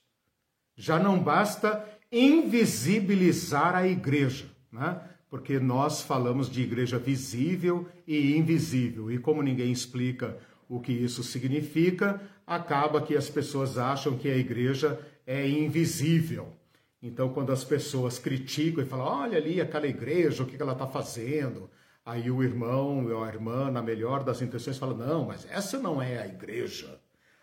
Já 0.76 1.00
não 1.00 1.18
basta 1.18 1.84
invisibilizar 2.12 3.74
a 3.74 3.84
igreja, 3.84 4.46
né? 4.70 5.00
porque 5.28 5.58
nós 5.58 6.02
falamos 6.02 6.48
de 6.48 6.62
igreja 6.62 7.00
visível 7.00 7.88
e 8.06 8.36
invisível, 8.36 9.10
e 9.10 9.18
como 9.18 9.42
ninguém 9.42 9.72
explica 9.72 10.38
o 10.74 10.80
que 10.80 10.92
isso 10.92 11.22
significa, 11.22 12.20
acaba 12.46 13.00
que 13.00 13.16
as 13.16 13.30
pessoas 13.30 13.78
acham 13.78 14.18
que 14.18 14.28
a 14.28 14.36
igreja 14.36 14.98
é 15.26 15.48
invisível. 15.48 16.52
Então, 17.00 17.28
quando 17.28 17.52
as 17.52 17.62
pessoas 17.62 18.18
criticam 18.18 18.82
e 18.82 18.86
falam, 18.86 19.06
olha 19.06 19.38
ali 19.38 19.60
aquela 19.60 19.86
igreja, 19.86 20.42
o 20.42 20.46
que 20.46 20.60
ela 20.60 20.72
está 20.72 20.86
fazendo? 20.86 21.70
Aí 22.04 22.30
o 22.30 22.42
irmão 22.42 23.06
ou 23.06 23.22
a 23.22 23.28
irmã, 23.28 23.70
na 23.70 23.80
melhor 23.80 24.24
das 24.24 24.42
intenções, 24.42 24.76
fala: 24.76 24.94
não, 24.94 25.24
mas 25.24 25.46
essa 25.50 25.78
não 25.78 26.02
é 26.02 26.18
a 26.18 26.26
igreja. 26.26 27.00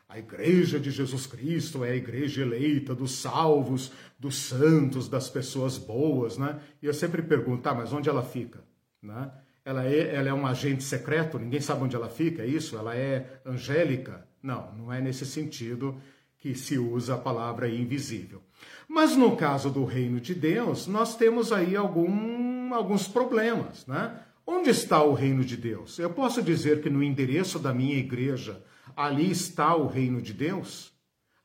A 0.07 0.19
igreja 0.19 0.79
de 0.79 0.91
Jesus 0.91 1.25
Cristo 1.25 1.85
é 1.85 1.91
a 1.91 1.95
igreja 1.95 2.41
eleita 2.41 2.93
dos 2.93 3.13
salvos, 3.13 3.93
dos 4.19 4.35
santos, 4.35 5.07
das 5.07 5.29
pessoas 5.29 5.77
boas, 5.77 6.37
né? 6.37 6.59
E 6.81 6.85
eu 6.85 6.93
sempre 6.93 7.21
pergunto, 7.21 7.63
tá, 7.63 7.73
mas 7.73 7.93
onde 7.93 8.09
ela 8.09 8.21
fica? 8.21 8.59
Né? 9.01 9.31
Ela, 9.63 9.85
é, 9.85 10.15
ela 10.15 10.29
é 10.29 10.33
um 10.33 10.47
agente 10.47 10.83
secreto, 10.83 11.37
ninguém 11.37 11.61
sabe 11.61 11.83
onde 11.83 11.95
ela 11.95 12.09
fica, 12.09 12.41
é 12.41 12.47
isso? 12.47 12.77
Ela 12.77 12.95
é 12.95 13.41
angélica? 13.45 14.25
Não, 14.41 14.73
não 14.73 14.93
é 14.93 14.99
nesse 14.99 15.25
sentido 15.25 16.01
que 16.39 16.55
se 16.55 16.79
usa 16.79 17.13
a 17.13 17.19
palavra 17.19 17.69
invisível. 17.69 18.41
Mas 18.87 19.15
no 19.15 19.35
caso 19.35 19.69
do 19.69 19.85
reino 19.85 20.19
de 20.19 20.33
Deus, 20.33 20.87
nós 20.87 21.15
temos 21.15 21.51
aí 21.51 21.75
algum, 21.75 22.73
alguns 22.73 23.07
problemas, 23.07 23.85
né? 23.85 24.19
Onde 24.45 24.71
está 24.71 25.03
o 25.03 25.13
reino 25.13 25.45
de 25.45 25.55
Deus? 25.55 25.99
Eu 25.99 26.09
posso 26.09 26.41
dizer 26.41 26.81
que 26.81 26.89
no 26.89 27.03
endereço 27.03 27.59
da 27.59 27.73
minha 27.73 27.95
igreja, 27.95 28.61
ali 28.95 29.29
está 29.29 29.75
o 29.75 29.87
reino 29.87 30.19
de 30.19 30.33
Deus? 30.33 30.91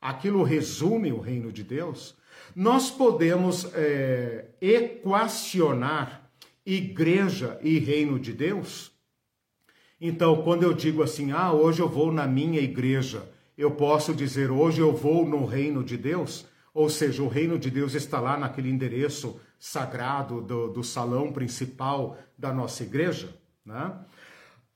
Aquilo 0.00 0.42
resume 0.42 1.12
o 1.12 1.20
reino 1.20 1.52
de 1.52 1.62
Deus? 1.62 2.16
Nós 2.54 2.90
podemos 2.90 3.70
é, 3.74 4.46
equacionar 4.60 6.25
igreja 6.66 7.58
e 7.62 7.78
reino 7.78 8.18
de 8.18 8.32
Deus? 8.32 8.90
Então, 10.00 10.42
quando 10.42 10.64
eu 10.64 10.74
digo 10.74 11.02
assim, 11.02 11.32
ah, 11.32 11.52
hoje 11.52 11.80
eu 11.80 11.88
vou 11.88 12.12
na 12.12 12.26
minha 12.26 12.60
igreja, 12.60 13.22
eu 13.56 13.70
posso 13.70 14.12
dizer, 14.12 14.50
hoje 14.50 14.80
eu 14.80 14.94
vou 14.94 15.26
no 15.26 15.46
reino 15.46 15.82
de 15.82 15.96
Deus? 15.96 16.44
Ou 16.74 16.90
seja, 16.90 17.22
o 17.22 17.28
reino 17.28 17.58
de 17.58 17.70
Deus 17.70 17.94
está 17.94 18.20
lá 18.20 18.36
naquele 18.36 18.68
endereço 18.68 19.40
sagrado 19.58 20.42
do, 20.42 20.68
do 20.68 20.84
salão 20.84 21.32
principal 21.32 22.18
da 22.36 22.52
nossa 22.52 22.82
igreja. 22.82 23.34
Né? 23.64 23.92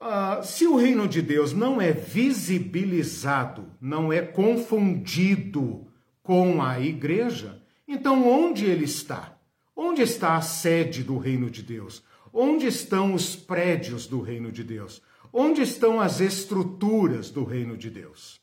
Uh, 0.01 0.43
se 0.43 0.67
o 0.67 0.77
reino 0.77 1.07
de 1.07 1.21
Deus 1.21 1.53
não 1.53 1.79
é 1.79 1.93
visibilizado, 1.93 3.67
não 3.79 4.11
é 4.11 4.23
confundido 4.23 5.87
com 6.23 6.63
a 6.63 6.81
igreja, 6.81 7.61
então 7.87 8.27
onde 8.27 8.65
ele 8.65 8.85
está? 8.85 9.37
Onde 9.83 10.03
está 10.03 10.37
a 10.37 10.43
sede 10.43 11.03
do 11.03 11.17
reino 11.17 11.49
de 11.49 11.63
Deus? 11.63 12.03
Onde 12.35 12.67
estão 12.67 13.15
os 13.15 13.35
prédios 13.35 14.07
do 14.07 14.21
reino 14.21 14.53
de 14.53 14.63
Deus? 14.63 15.01
Onde 15.33 15.63
estão 15.63 15.99
as 15.99 16.21
estruturas 16.21 17.31
do 17.31 17.45
reino 17.45 17.79
de 17.79 17.89
Deus? 17.89 18.39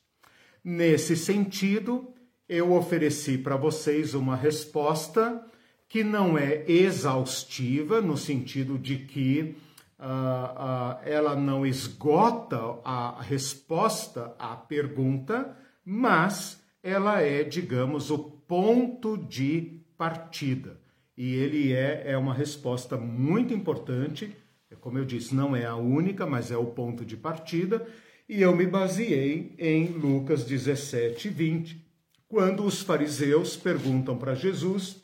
Nesse 0.64 1.16
sentido, 1.16 2.12
eu 2.50 2.74
ofereci 2.74 3.38
para 3.38 3.56
vocês 3.56 4.16
uma 4.16 4.36
resposta 4.36 5.46
que 5.88 6.04
não 6.04 6.40
é 6.40 6.66
exaustiva, 6.68 8.02
no 8.02 8.18
sentido 8.18 8.76
de 8.76 8.98
que 8.98 9.56
uh, 10.00 10.04
uh, 10.04 11.00
ela 11.06 11.36
não 11.36 11.64
esgota 11.64 12.80
a 12.84 13.22
resposta 13.22 14.36
à 14.40 14.56
pergunta, 14.56 15.56
mas 15.86 16.60
ela 16.82 17.22
é, 17.22 17.44
digamos, 17.44 18.10
o 18.10 18.18
ponto 18.18 19.16
de 19.16 19.84
partida. 19.96 20.87
E 21.18 21.34
ele 21.34 21.74
é, 21.74 22.12
é 22.12 22.18
uma 22.18 22.34
resposta 22.34 22.96
muito 22.96 23.54
importante, 23.54 24.36
como 24.80 25.00
eu 25.00 25.06
disse, 25.06 25.34
não 25.34 25.56
é 25.56 25.66
a 25.66 25.76
única, 25.76 26.26
mas 26.28 26.52
é 26.52 26.58
o 26.58 26.68
ponto 26.68 27.04
de 27.04 27.18
partida. 27.18 27.88
E 28.30 28.42
eu 28.42 28.56
me 28.56 28.68
baseei 28.68 29.56
em 29.58 29.88
Lucas 29.88 30.46
17, 30.46 31.30
20, 31.30 31.86
quando 32.28 32.64
os 32.64 32.82
fariseus 32.82 33.56
perguntam 33.56 34.18
para 34.18 34.36
Jesus 34.36 35.02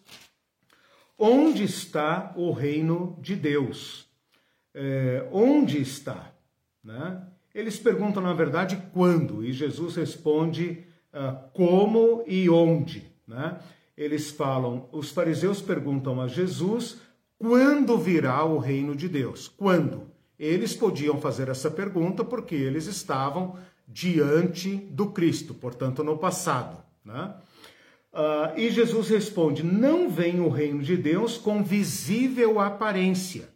onde 1.18 1.64
está 1.64 2.34
o 2.36 2.52
reino 2.52 3.18
de 3.22 3.36
Deus? 3.36 4.08
É, 4.74 5.28
onde 5.32 5.82
está? 5.82 6.34
Né? 6.84 7.22
Eles 7.54 7.78
perguntam, 7.80 8.22
na 8.22 8.34
verdade, 8.34 8.82
quando, 8.92 9.46
e 9.46 9.54
Jesus 9.54 9.96
responde 9.96 10.84
uh, 11.14 11.50
como 11.54 12.24
e 12.28 12.50
onde. 12.50 13.04
Né? 13.28 13.58
Eles 13.98 14.32
falam, 14.32 14.88
os 14.92 15.12
fariseus 15.12 15.62
perguntam 15.62 16.20
a 16.20 16.28
Jesus 16.28 16.98
quando 17.38 17.98
virá 17.98 18.44
o 18.44 18.58
reino 18.58 18.96
de 18.96 19.08
Deus? 19.08 19.48
Quando? 19.48 20.08
Eles 20.40 20.76
podiam 20.76 21.20
fazer 21.20 21.50
essa 21.50 21.70
pergunta 21.70 22.24
porque 22.24 22.56
eles 22.56 22.88
estavam 22.88 23.58
diante 23.88 24.76
do 24.76 25.08
Cristo, 25.08 25.54
portanto, 25.54 26.04
no 26.04 26.18
passado. 26.18 26.84
Né? 27.06 27.34
Uh, 28.14 28.60
e 28.60 28.70
Jesus 28.70 29.10
responde: 29.10 29.64
Não 29.64 30.10
vem 30.10 30.40
o 30.40 30.50
reino 30.50 30.82
de 30.82 30.98
Deus 30.98 31.38
com 31.38 31.64
visível 31.64 32.60
aparência. 32.60 33.50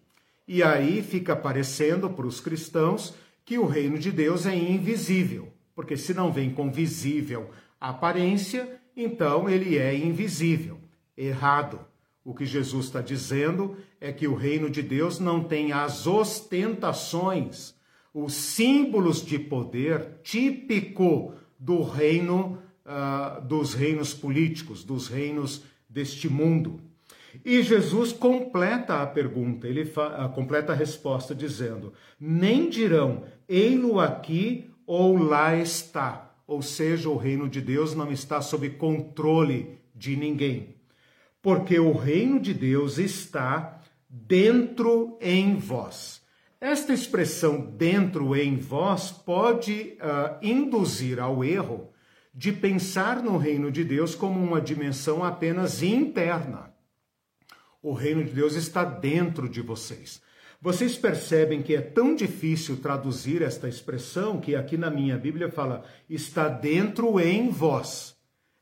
E 0.47 0.63
aí 0.63 1.04
fica 1.04 1.36
parecendo 1.36 2.10
para 2.10 2.26
os 2.26 2.39
cristãos 2.39 3.13
que 3.43 3.58
o 3.58 3.65
reino 3.65 3.97
de 3.97 4.12
Deus 4.12 4.45
é 4.45 4.56
invisível, 4.56 5.50
porque 5.76 5.97
se 5.97 6.13
não 6.13 6.32
vem 6.32 6.54
com 6.54 6.71
visível 6.71 7.50
aparência, 7.80 8.80
então 8.97 9.47
ele 9.47 9.77
é 9.77 9.95
invisível. 9.95 10.79
Errado. 11.15 11.79
O 12.25 12.33
que 12.33 12.45
Jesus 12.45 12.88
está 12.88 12.99
dizendo 12.99 13.77
é 14.01 14.12
que 14.12 14.27
o 14.27 14.36
reino 14.36 14.69
de 14.69 14.81
Deus 14.81 15.17
não 15.17 15.41
tem 15.41 15.71
as 15.71 16.05
ostentações, 16.05 17.73
os 18.13 18.33
símbolos 18.33 19.25
de 19.25 19.39
poder 19.39 20.19
típico 20.23 21.33
do 21.57 21.83
reino 21.83 22.62
uh, 22.86 23.41
dos 23.45 23.73
reinos 23.73 24.13
políticos, 24.13 24.83
dos 24.83 25.07
reinos 25.07 25.63
deste 25.88 26.27
mundo. 26.27 26.81
E 27.45 27.62
Jesus 27.62 28.12
completa 28.12 29.01
a 29.01 29.07
pergunta, 29.07 29.67
ele 29.67 29.83
uh, 29.83 30.29
completa 30.33 30.73
a 30.73 30.75
resposta 30.75 31.33
dizendo: 31.33 31.93
Nem 32.19 32.69
dirão, 32.69 33.23
ei-lo 33.47 33.99
aqui 33.99 34.69
ou 34.86 35.17
lá 35.17 35.55
está. 35.55 36.27
Ou 36.47 36.62
seja, 36.62 37.10
o 37.10 37.17
reino 37.17 37.49
de 37.49 37.60
Deus 37.60 37.93
não 37.93 38.10
está 38.10 38.41
sob 38.41 38.69
controle 38.71 39.77
de 39.93 40.15
ninguém. 40.15 40.77
Porque 41.41 41.77
o 41.77 41.91
reino 41.91 42.39
de 42.39 42.53
Deus 42.53 42.97
está 42.97 43.81
dentro 44.10 45.17
em 45.21 45.57
vós. 45.57 46.21
Esta 46.60 46.93
expressão 46.93 47.60
dentro 47.60 48.36
em 48.36 48.57
vós 48.57 49.12
pode 49.12 49.97
uh, 49.99 50.38
induzir 50.41 51.19
ao 51.19 51.43
erro 51.43 51.91
de 52.33 52.51
pensar 52.51 53.21
no 53.21 53.38
reino 53.38 53.71
de 53.71 53.83
Deus 53.83 54.15
como 54.15 54.39
uma 54.39 54.62
dimensão 54.62 55.23
apenas 55.23 55.83
interna. 55.83 56.73
O 57.81 57.93
reino 57.93 58.23
de 58.23 58.31
Deus 58.31 58.55
está 58.55 58.83
dentro 58.83 59.49
de 59.49 59.62
vocês. 59.62 60.21
Vocês 60.60 60.98
percebem 60.98 61.62
que 61.62 61.76
é 61.76 61.82
tão 61.82 62.15
difícil 62.15 62.78
traduzir 62.78 63.43
esta 63.43 63.70
expressão 63.70 64.39
que 64.39 64.56
aqui 64.56 64.76
na 64.76 64.89
minha 64.89 65.17
Bíblia 65.17 65.52
fala 65.52 65.84
está 66.10 66.50
dentro 66.50 67.20
em 67.20 67.50
vós. 67.50 68.15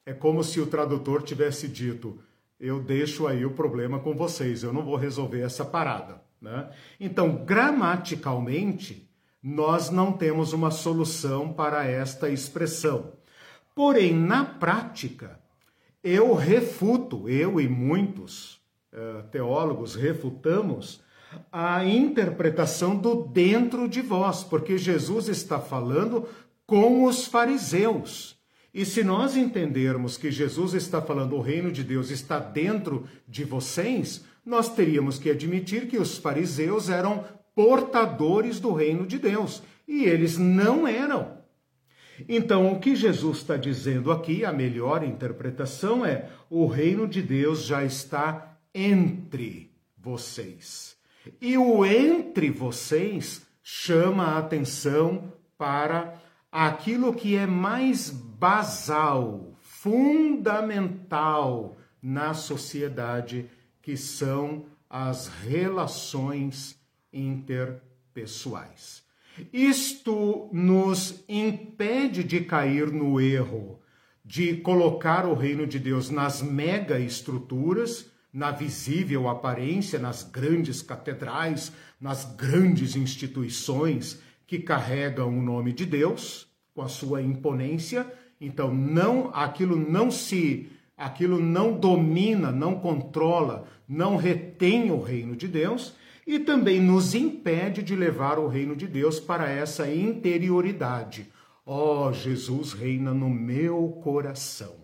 É 0.06 0.14
como 0.14 0.44
se 0.44 0.60
o 0.60 0.68
tradutor 0.68 1.24
tivesse 1.24 1.68
dito: 1.70 2.20
eu 2.60 2.82
deixo 2.82 3.28
aí 3.28 3.46
o 3.46 3.52
problema 3.52 4.00
com 4.00 4.14
vocês, 4.14 4.62
eu 4.62 4.74
não 4.74 4.84
vou 4.84 4.98
resolver 4.98 5.42
essa 5.42 5.64
parada. 5.64 6.22
Né? 6.42 6.70
Então, 7.00 7.46
gramaticalmente, 7.46 9.10
nós 9.42 9.90
não 9.90 10.12
temos 10.12 10.52
uma 10.52 10.72
solução 10.72 11.54
para 11.54 11.86
esta 11.86 12.30
expressão. 12.30 13.14
Porém, 13.74 14.14
na 14.14 14.44
prática, 14.44 15.40
eu 16.04 16.34
refuto, 16.34 17.30
eu 17.30 17.60
e 17.60 17.68
muitos 17.68 18.56
uh, 18.92 19.24
teólogos 19.32 19.96
refutamos 19.96 21.05
a 21.52 21.86
interpretação 21.86 22.96
do 22.96 23.26
dentro 23.26 23.88
de 23.88 24.02
vós, 24.02 24.44
porque 24.44 24.78
Jesus 24.78 25.28
está 25.28 25.60
falando 25.60 26.28
com 26.66 27.06
os 27.06 27.26
fariseus. 27.26 28.36
E 28.74 28.86
se 28.86 29.04
nós 29.04 29.38
entendermos 29.38 30.18
que 30.18 30.30
Jesus 30.30 30.74
está 30.74 31.02
falando 31.02 31.36
o 31.36 31.42
reino 31.42 31.72
de 31.72 31.84
Deus 31.84 32.10
está 32.10 32.40
dentro 32.40 33.08
de 33.28 33.44
vocês, 33.46 34.26
nós 34.46 34.68
teríamos 34.68 35.18
que 35.18 35.30
admitir 35.30 35.88
que 35.88 35.98
os 35.98 36.18
fariseus 36.18 36.90
eram 36.90 37.24
portadores 37.56 38.60
do 38.60 38.74
reino 38.74 39.08
de 39.08 39.18
Deus 39.18 39.64
e 39.88 40.04
eles 40.04 40.38
não 40.38 40.88
eram. 40.88 41.38
Então, 42.28 42.72
o 42.72 42.80
que 42.80 42.96
Jesus 42.96 43.38
está 43.38 43.58
dizendo 43.58 44.12
aqui, 44.12 44.46
a 44.46 44.52
melhor 44.52 45.04
interpretação 45.04 46.06
é: 46.06 46.30
o 46.50 46.66
reino 46.66 47.08
de 47.08 47.22
Deus 47.22 47.64
já 47.64 47.84
está 47.84 48.58
entre 48.74 49.72
vocês. 49.98 50.95
E 51.42 51.58
o 51.58 51.86
entre 51.86 52.50
vocês 52.50 53.46
chama 53.62 54.26
a 54.26 54.38
atenção 54.38 55.34
para 55.58 56.22
aquilo 56.52 57.14
que 57.14 57.36
é 57.36 57.46
mais 57.46 58.10
basal, 58.10 59.58
fundamental 59.62 60.96
na 62.02 62.34
sociedade, 62.34 63.50
que 63.82 63.96
são 63.98 64.66
as 64.90 65.28
relações 65.28 66.80
interpessoais. 67.12 69.04
Isto 69.52 70.50
nos 70.54 71.24
impede 71.28 72.24
de 72.24 72.42
cair 72.42 72.92
no 72.92 73.20
erro 73.20 73.82
de 74.26 74.58
colocar 74.58 75.28
o 75.28 75.36
reino 75.36 75.68
de 75.68 75.78
Deus 75.78 76.10
nas 76.10 76.42
mega 76.42 77.00
estruturas, 77.00 78.10
na 78.36 78.52
visível 78.52 79.30
aparência, 79.30 79.98
nas 79.98 80.22
grandes 80.22 80.82
catedrais, 80.82 81.72
nas 82.02 82.26
grandes 82.36 82.98
instituições 82.98 84.22
que 84.46 84.60
carregam 84.60 85.30
o 85.30 85.42
nome 85.42 85.72
de 85.72 85.86
Deus 85.86 86.46
com 86.74 86.82
a 86.82 86.90
sua 86.90 87.22
imponência. 87.22 88.06
Então, 88.42 88.74
não 88.76 89.32
aquilo 89.34 89.78
não 89.78 90.12
se 90.12 90.70
aquilo 90.98 91.40
não 91.40 91.80
domina, 91.80 92.52
não 92.52 92.78
controla, 92.78 93.70
não 93.88 94.18
retém 94.18 94.92
o 94.92 95.02
reino 95.02 95.34
de 95.34 95.48
Deus 95.48 95.96
e 96.28 96.38
também 96.38 96.82
nos 96.82 97.16
impede 97.16 97.82
de 97.82 97.96
levar 97.96 98.38
o 98.38 98.50
reino 98.50 98.76
de 98.76 98.86
Deus 98.86 99.18
para 99.18 99.50
essa 99.50 99.90
interioridade. 99.90 101.32
Ó, 101.66 102.10
oh, 102.10 102.14
Jesus 102.14 102.74
reina 102.74 103.14
no 103.14 103.30
meu 103.30 103.98
coração. 104.04 104.76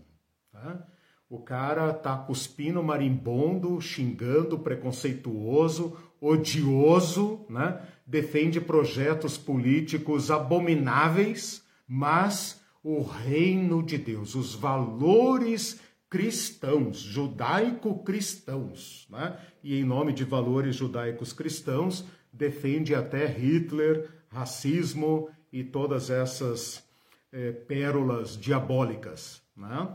Tá? 0.54 0.88
O 1.32 1.40
cara 1.40 1.92
tá 1.94 2.16
cuspindo 2.18 2.84
marimbondo, 2.84 3.80
xingando, 3.80 4.60
preconceituoso, 4.60 5.96
odioso, 6.20 7.46
né? 7.50 7.82
defende 8.06 8.60
projetos 8.60 9.38
políticos 9.38 10.30
abomináveis, 10.30 11.66
mas 11.88 12.62
o 12.84 13.02
reino 13.02 13.82
de 13.82 13.98
Deus, 13.98 14.36
os 14.36 14.54
valores 14.54 15.80
cristãos, 16.10 16.98
judaico-cristãos, 16.98 19.08
né? 19.10 19.40
e 19.64 19.80
em 19.80 19.86
nome 19.86 20.12
de 20.12 20.26
valores 20.26 20.76
judaicos 20.76 21.32
cristãos, 21.32 22.04
defende 22.34 22.94
até 22.94 23.26
Hitler, 23.26 24.10
racismo 24.28 25.30
e 25.50 25.64
todas 25.64 26.10
essas 26.10 26.84
é, 27.32 27.54
pérolas 27.54 28.38
diabólicas. 28.38 29.42
Né? 29.56 29.88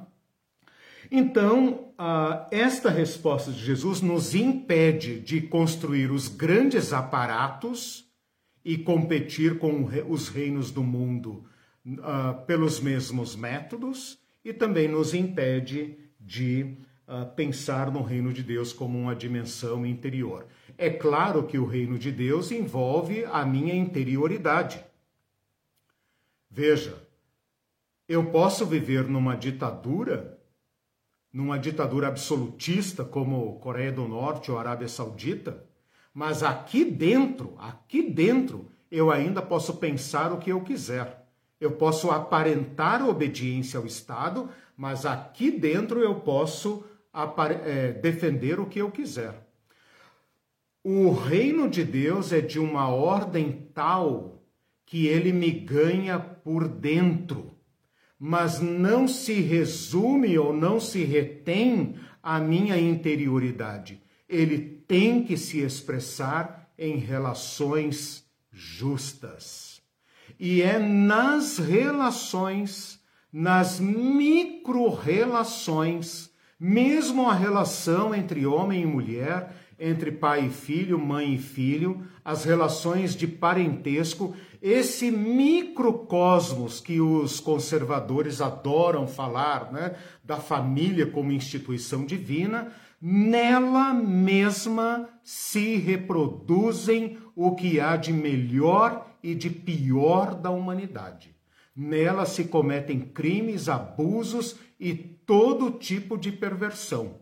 Então, 1.11 1.93
esta 2.51 2.91
resposta 2.91 3.51
de 3.51 3.65
Jesus 3.65 4.01
nos 4.01 4.35
impede 4.35 5.21
de 5.21 5.41
construir 5.41 6.11
os 6.11 6.29
grandes 6.29 6.93
aparatos 6.93 8.07
e 8.65 8.77
competir 8.77 9.59
com 9.59 9.85
os 10.09 10.29
reinos 10.29 10.73
do 10.73 10.83
mundo 10.83 11.45
uh, 11.87 12.45
pelos 12.47 12.81
mesmos 12.81 13.37
métodos 13.37 14.19
e 14.45 14.53
também 14.53 14.89
nos 14.89 15.15
impede 15.15 15.97
de 16.19 16.77
uh, 17.07 17.33
pensar 17.37 17.93
no 17.93 18.03
reino 18.03 18.33
de 18.33 18.43
Deus 18.43 18.73
como 18.73 18.99
uma 18.99 19.15
dimensão 19.15 19.87
interior. 19.87 20.47
É 20.77 20.91
claro 20.91 21.45
que 21.45 21.57
o 21.59 21.65
reino 21.65 21.97
de 21.97 22.11
Deus 22.11 22.51
envolve 22.51 23.25
a 23.27 23.47
minha 23.47 23.75
interioridade. 23.75 24.85
Veja, 26.51 27.01
eu 28.09 28.27
posso 28.27 28.67
viver 28.67 29.05
numa 29.05 29.37
ditadura, 29.37 30.36
numa 31.37 31.59
ditadura 31.59 32.09
absolutista 32.09 33.05
como 33.05 33.59
Coreia 33.61 33.93
do 33.93 34.09
Norte 34.09 34.51
ou 34.51 34.59
Arábia 34.59 34.89
Saudita, 34.89 35.63
mas 36.15 36.43
aqui 36.43 36.83
dentro, 36.83 37.55
aqui 37.59 38.11
dentro, 38.11 38.71
eu 38.91 39.11
ainda 39.11 39.43
posso 39.43 39.77
pensar 39.77 40.33
o 40.33 40.39
que 40.39 40.51
eu 40.51 40.63
quiser. 40.63 41.29
Eu 41.61 41.73
posso 41.73 42.11
aparentar 42.11 43.07
obediência 43.07 43.79
ao 43.79 43.85
Estado, 43.85 44.49
mas 44.75 45.05
aqui 45.05 45.51
dentro 45.51 46.01
eu 46.01 46.15
posso 46.15 46.87
é, 47.67 47.93
defender 47.93 48.59
o 48.59 48.65
que 48.65 48.79
eu 48.79 48.91
quiser. 48.91 49.47
O 50.83 51.13
reino 51.13 51.69
de 51.69 51.85
Deus 51.85 52.33
é 52.33 52.41
de 52.41 52.59
uma 52.59 52.89
ordem 52.89 53.69
tal 53.75 54.43
que 54.87 55.07
ele 55.07 55.35
me 55.35 55.51
ganha 55.51 56.19
por 56.19 56.67
dentro, 56.67 57.56
mas 58.19 58.61
não 58.61 59.07
se 59.07 59.35
resume 59.35 60.39
ou 60.39 60.53
não 60.53 60.81
se 60.81 61.05
retém 61.05 61.97
a 62.23 62.41
minha 62.41 62.79
interioridade. 62.79 64.01
Ele 64.29 64.59
tem 64.59 65.23
que 65.23 65.37
se 65.37 65.61
expressar 65.61 66.71
em 66.79 66.97
relações 66.97 68.25
justas. 68.53 69.81
E 70.39 70.63
é 70.63 70.79
nas 70.79 71.59
relações 71.59 73.01
nas 73.39 73.79
micro-relações, 73.79 76.31
mesmo 76.59 77.29
a 77.29 77.35
relação 77.35 78.15
entre 78.15 78.47
homem 78.47 78.85
e 78.85 78.87
mulher, 78.87 79.55
entre 79.79 80.11
pai 80.11 80.47
e 80.47 80.51
filho, 80.51 80.99
mãe 80.99 81.35
e 81.35 81.39
filho, 81.39 82.03
as 82.25 82.45
relações 82.45 83.15
de 83.15 83.27
parentesco, 83.27 84.35
esse 84.69 85.13
microcosmos 85.13 86.81
que 86.81 87.01
os 87.01 87.39
conservadores 87.39 88.41
adoram 88.41 89.07
falar, 89.07 89.73
né, 89.73 89.95
da 90.25 90.39
família 90.39 91.07
como 91.07 91.31
instituição 91.31 92.05
divina, 92.05 92.73
nela 93.01 93.95
mesma 93.95 95.09
se 95.23 95.77
reproduzem 95.77 97.17
o 97.37 97.55
que 97.55 97.79
há 97.79 97.97
de 97.97 98.13
melhor 98.13 99.07
e 99.23 99.37
de 99.37 99.51
pior 99.51 100.35
da 100.35 100.51
humanidade. 100.51 101.37
Nela 101.75 102.27
se 102.27 102.47
cometem 102.47 102.99
crimes, 102.99 103.69
abusos 103.69 104.57
e 104.81 104.93
todo 104.93 105.79
tipo 105.79 106.19
de 106.19 106.33
perversão. 106.33 107.21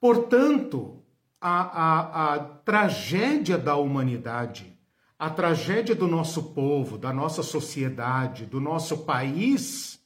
Portanto, 0.00 1.02
a, 1.38 1.60
a, 1.60 2.34
a 2.34 2.38
tragédia 2.38 3.58
da 3.58 3.76
humanidade, 3.76 4.75
a 5.18 5.30
tragédia 5.30 5.94
do 5.94 6.06
nosso 6.06 6.52
povo, 6.54 6.98
da 6.98 7.12
nossa 7.12 7.42
sociedade, 7.42 8.46
do 8.46 8.60
nosso 8.60 8.98
país, 8.98 10.00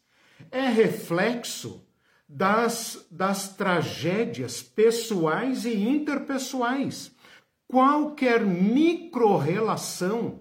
é 0.51 0.69
reflexo 0.69 1.85
das, 2.29 3.07
das 3.11 3.57
tragédias 3.57 4.63
pessoais 4.63 5.65
e 5.65 5.75
interpessoais. 5.75 7.11
Qualquer 7.67 8.45
micro-relação 8.45 10.41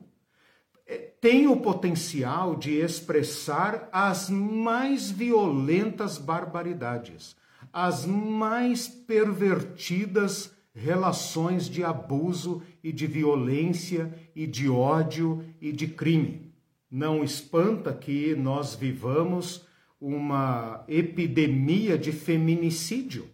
tem 1.21 1.47
o 1.47 1.57
potencial 1.57 2.55
de 2.55 2.79
expressar 2.79 3.89
as 3.91 4.29
mais 4.29 5.11
violentas 5.11 6.17
barbaridades, 6.17 7.35
as 7.73 8.05
mais 8.05 8.87
pervertidas 8.87 10.55
relações 10.81 11.69
de 11.69 11.83
abuso 11.83 12.61
e 12.83 12.91
de 12.91 13.05
violência 13.05 14.13
e 14.35 14.47
de 14.47 14.69
ódio 14.69 15.43
e 15.59 15.71
de 15.71 15.87
crime. 15.87 16.53
Não 16.89 17.23
espanta 17.23 17.93
que 17.93 18.35
nós 18.35 18.75
vivamos 18.75 19.67
uma 19.99 20.83
epidemia 20.87 21.97
de 21.97 22.11
feminicídio. 22.11 23.27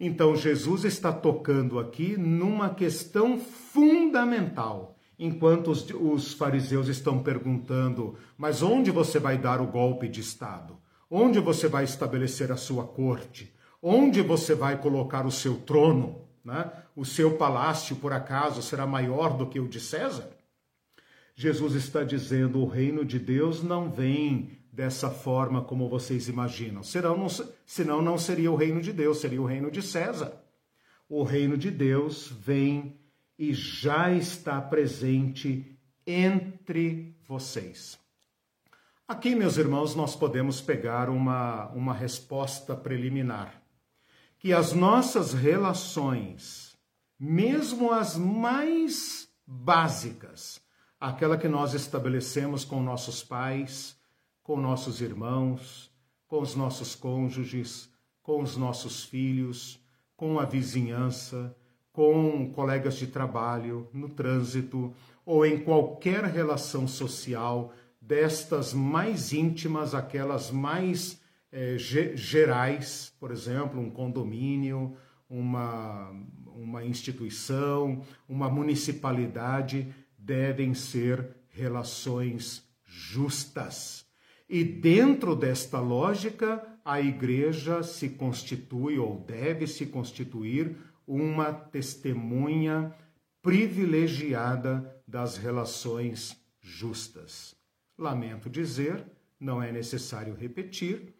Então, 0.00 0.34
Jesus 0.34 0.84
está 0.84 1.12
tocando 1.12 1.78
aqui 1.78 2.16
numa 2.16 2.70
questão 2.70 3.38
fundamental 3.38 4.98
enquanto 5.18 5.70
os, 5.70 5.88
os 5.90 6.32
fariseus 6.32 6.88
estão 6.88 7.22
perguntando: 7.22 8.16
mas 8.36 8.62
onde 8.62 8.90
você 8.90 9.18
vai 9.18 9.38
dar 9.38 9.60
o 9.60 9.66
golpe 9.66 10.08
de 10.08 10.20
Estado? 10.20 10.76
Onde 11.08 11.38
você 11.38 11.68
vai 11.68 11.84
estabelecer 11.84 12.50
a 12.50 12.56
sua 12.56 12.84
corte? 12.84 13.53
Onde 13.86 14.22
você 14.22 14.54
vai 14.54 14.80
colocar 14.80 15.26
o 15.26 15.30
seu 15.30 15.56
trono? 15.58 16.26
Né? 16.42 16.72
O 16.96 17.04
seu 17.04 17.36
palácio, 17.36 17.96
por 17.96 18.14
acaso, 18.14 18.62
será 18.62 18.86
maior 18.86 19.36
do 19.36 19.46
que 19.46 19.60
o 19.60 19.68
de 19.68 19.78
César? 19.78 20.30
Jesus 21.34 21.74
está 21.74 22.02
dizendo: 22.02 22.60
o 22.60 22.66
reino 22.66 23.04
de 23.04 23.18
Deus 23.18 23.62
não 23.62 23.90
vem 23.90 24.52
dessa 24.72 25.10
forma 25.10 25.60
como 25.60 25.86
vocês 25.86 26.28
imaginam. 26.28 26.82
Senão 26.82 27.14
não, 27.14 27.26
senão 27.66 28.00
não 28.00 28.16
seria 28.16 28.50
o 28.50 28.56
reino 28.56 28.80
de 28.80 28.90
Deus, 28.90 29.18
seria 29.18 29.42
o 29.42 29.44
reino 29.44 29.70
de 29.70 29.82
César. 29.82 30.32
O 31.06 31.22
reino 31.22 31.58
de 31.58 31.70
Deus 31.70 32.28
vem 32.28 32.98
e 33.38 33.52
já 33.52 34.10
está 34.10 34.62
presente 34.62 35.78
entre 36.06 37.14
vocês. 37.28 37.98
Aqui, 39.06 39.34
meus 39.34 39.58
irmãos, 39.58 39.94
nós 39.94 40.16
podemos 40.16 40.62
pegar 40.62 41.10
uma, 41.10 41.66
uma 41.72 41.92
resposta 41.92 42.74
preliminar. 42.74 43.62
Que 44.44 44.52
as 44.52 44.74
nossas 44.74 45.32
relações, 45.32 46.76
mesmo 47.18 47.90
as 47.90 48.14
mais 48.14 49.26
básicas, 49.46 50.60
aquela 51.00 51.38
que 51.38 51.48
nós 51.48 51.72
estabelecemos 51.72 52.62
com 52.62 52.82
nossos 52.82 53.24
pais, 53.24 53.96
com 54.42 54.60
nossos 54.60 55.00
irmãos, 55.00 55.90
com 56.28 56.42
os 56.42 56.54
nossos 56.54 56.94
cônjuges, 56.94 57.88
com 58.22 58.42
os 58.42 58.54
nossos 58.54 59.02
filhos, 59.02 59.80
com 60.14 60.38
a 60.38 60.44
vizinhança, 60.44 61.56
com 61.90 62.52
colegas 62.52 62.96
de 62.96 63.06
trabalho, 63.06 63.88
no 63.94 64.10
trânsito 64.10 64.92
ou 65.24 65.46
em 65.46 65.64
qualquer 65.64 66.22
relação 66.24 66.86
social 66.86 67.72
destas 67.98 68.74
mais 68.74 69.32
íntimas, 69.32 69.94
aquelas 69.94 70.50
mais 70.50 71.23
é, 71.54 71.78
gerais, 71.78 73.14
por 73.20 73.30
exemplo, 73.30 73.80
um 73.80 73.88
condomínio, 73.88 74.96
uma, 75.30 76.10
uma 76.46 76.84
instituição, 76.84 78.02
uma 78.28 78.50
municipalidade, 78.50 79.94
devem 80.18 80.74
ser 80.74 81.28
relações 81.48 82.68
justas. 82.84 84.04
E 84.48 84.64
dentro 84.64 85.36
desta 85.36 85.78
lógica, 85.78 86.60
a 86.84 87.00
igreja 87.00 87.84
se 87.84 88.10
constitui 88.10 88.98
ou 88.98 89.20
deve 89.20 89.68
se 89.68 89.86
constituir 89.86 90.76
uma 91.06 91.52
testemunha 91.52 92.92
privilegiada 93.40 95.00
das 95.06 95.36
relações 95.36 96.36
justas. 96.60 97.54
Lamento 97.96 98.50
dizer, 98.50 99.04
não 99.38 99.62
é 99.62 99.70
necessário 99.70 100.34
repetir, 100.34 101.13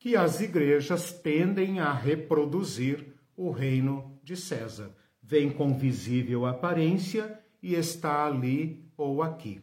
que 0.00 0.16
as 0.16 0.40
igrejas 0.40 1.12
tendem 1.12 1.78
a 1.78 1.92
reproduzir 1.92 3.14
o 3.36 3.50
reino 3.50 4.18
de 4.24 4.34
César. 4.34 4.96
Vem 5.22 5.50
com 5.50 5.78
visível 5.78 6.46
aparência 6.46 7.38
e 7.62 7.74
está 7.74 8.24
ali 8.24 8.90
ou 8.96 9.22
aqui. 9.22 9.60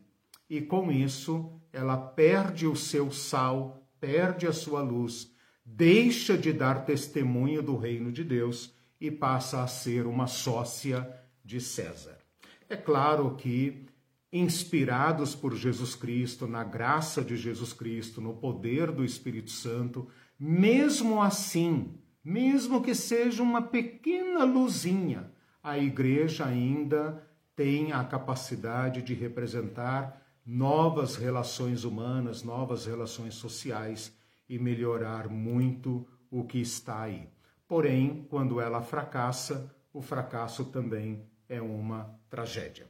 E 0.48 0.62
com 0.62 0.92
isso, 0.92 1.60
ela 1.74 1.98
perde 1.98 2.68
o 2.68 2.76
seu 2.76 3.12
sal, 3.12 3.84
perde 4.00 4.46
a 4.46 4.54
sua 4.54 4.82
luz, 4.82 5.34
deixa 5.66 6.38
de 6.38 6.54
dar 6.54 6.86
testemunho 6.86 7.64
do 7.64 7.76
reino 7.76 8.12
de 8.12 8.24
Deus 8.24 8.72
e 9.02 9.10
passa 9.10 9.64
a 9.64 9.68
ser 9.68 10.06
uma 10.06 10.28
sócia 10.28 11.12
de 11.44 11.60
César. 11.60 12.18
É 12.70 12.78
claro 12.78 13.36
que 13.36 13.88
inspirados 14.32 15.34
por 15.34 15.56
Jesus 15.56 15.96
Cristo, 15.96 16.46
na 16.48 16.64
graça 16.64 17.24
de 17.24 17.36
Jesus 17.36 17.74
Cristo, 17.74 18.22
no 18.22 18.34
poder 18.36 18.92
do 18.92 19.04
Espírito 19.04 19.52
Santo, 19.52 20.08
mesmo 20.40 21.22
assim, 21.22 21.94
mesmo 22.24 22.82
que 22.82 22.94
seja 22.94 23.42
uma 23.42 23.62
pequena 23.62 24.44
luzinha, 24.44 25.32
a 25.64 25.78
igreja 25.78 26.46
ainda 26.46 27.28
tem 27.56 27.92
a 27.92 28.04
capacidade 28.04 29.02
de 29.02 29.14
representar 29.14 30.22
novas 30.46 31.16
relações 31.16 31.84
humanas, 31.84 32.44
novas 32.44 32.86
relações 32.86 33.36
sociais 33.36 34.16
e 34.48 34.58
melhorar 34.58 35.28
muito 35.28 36.08
o 36.32 36.44
que 36.44 36.60
está 36.60 37.02
aí. 37.02 37.28
Porém, 37.68 38.26
quando 38.30 38.62
ela 38.62 38.82
fracassa, 38.82 39.76
o 39.92 40.02
fracasso 40.02 40.66
também 40.66 41.26
é 41.50 41.62
uma 41.62 42.18
tragédia. 42.30 42.88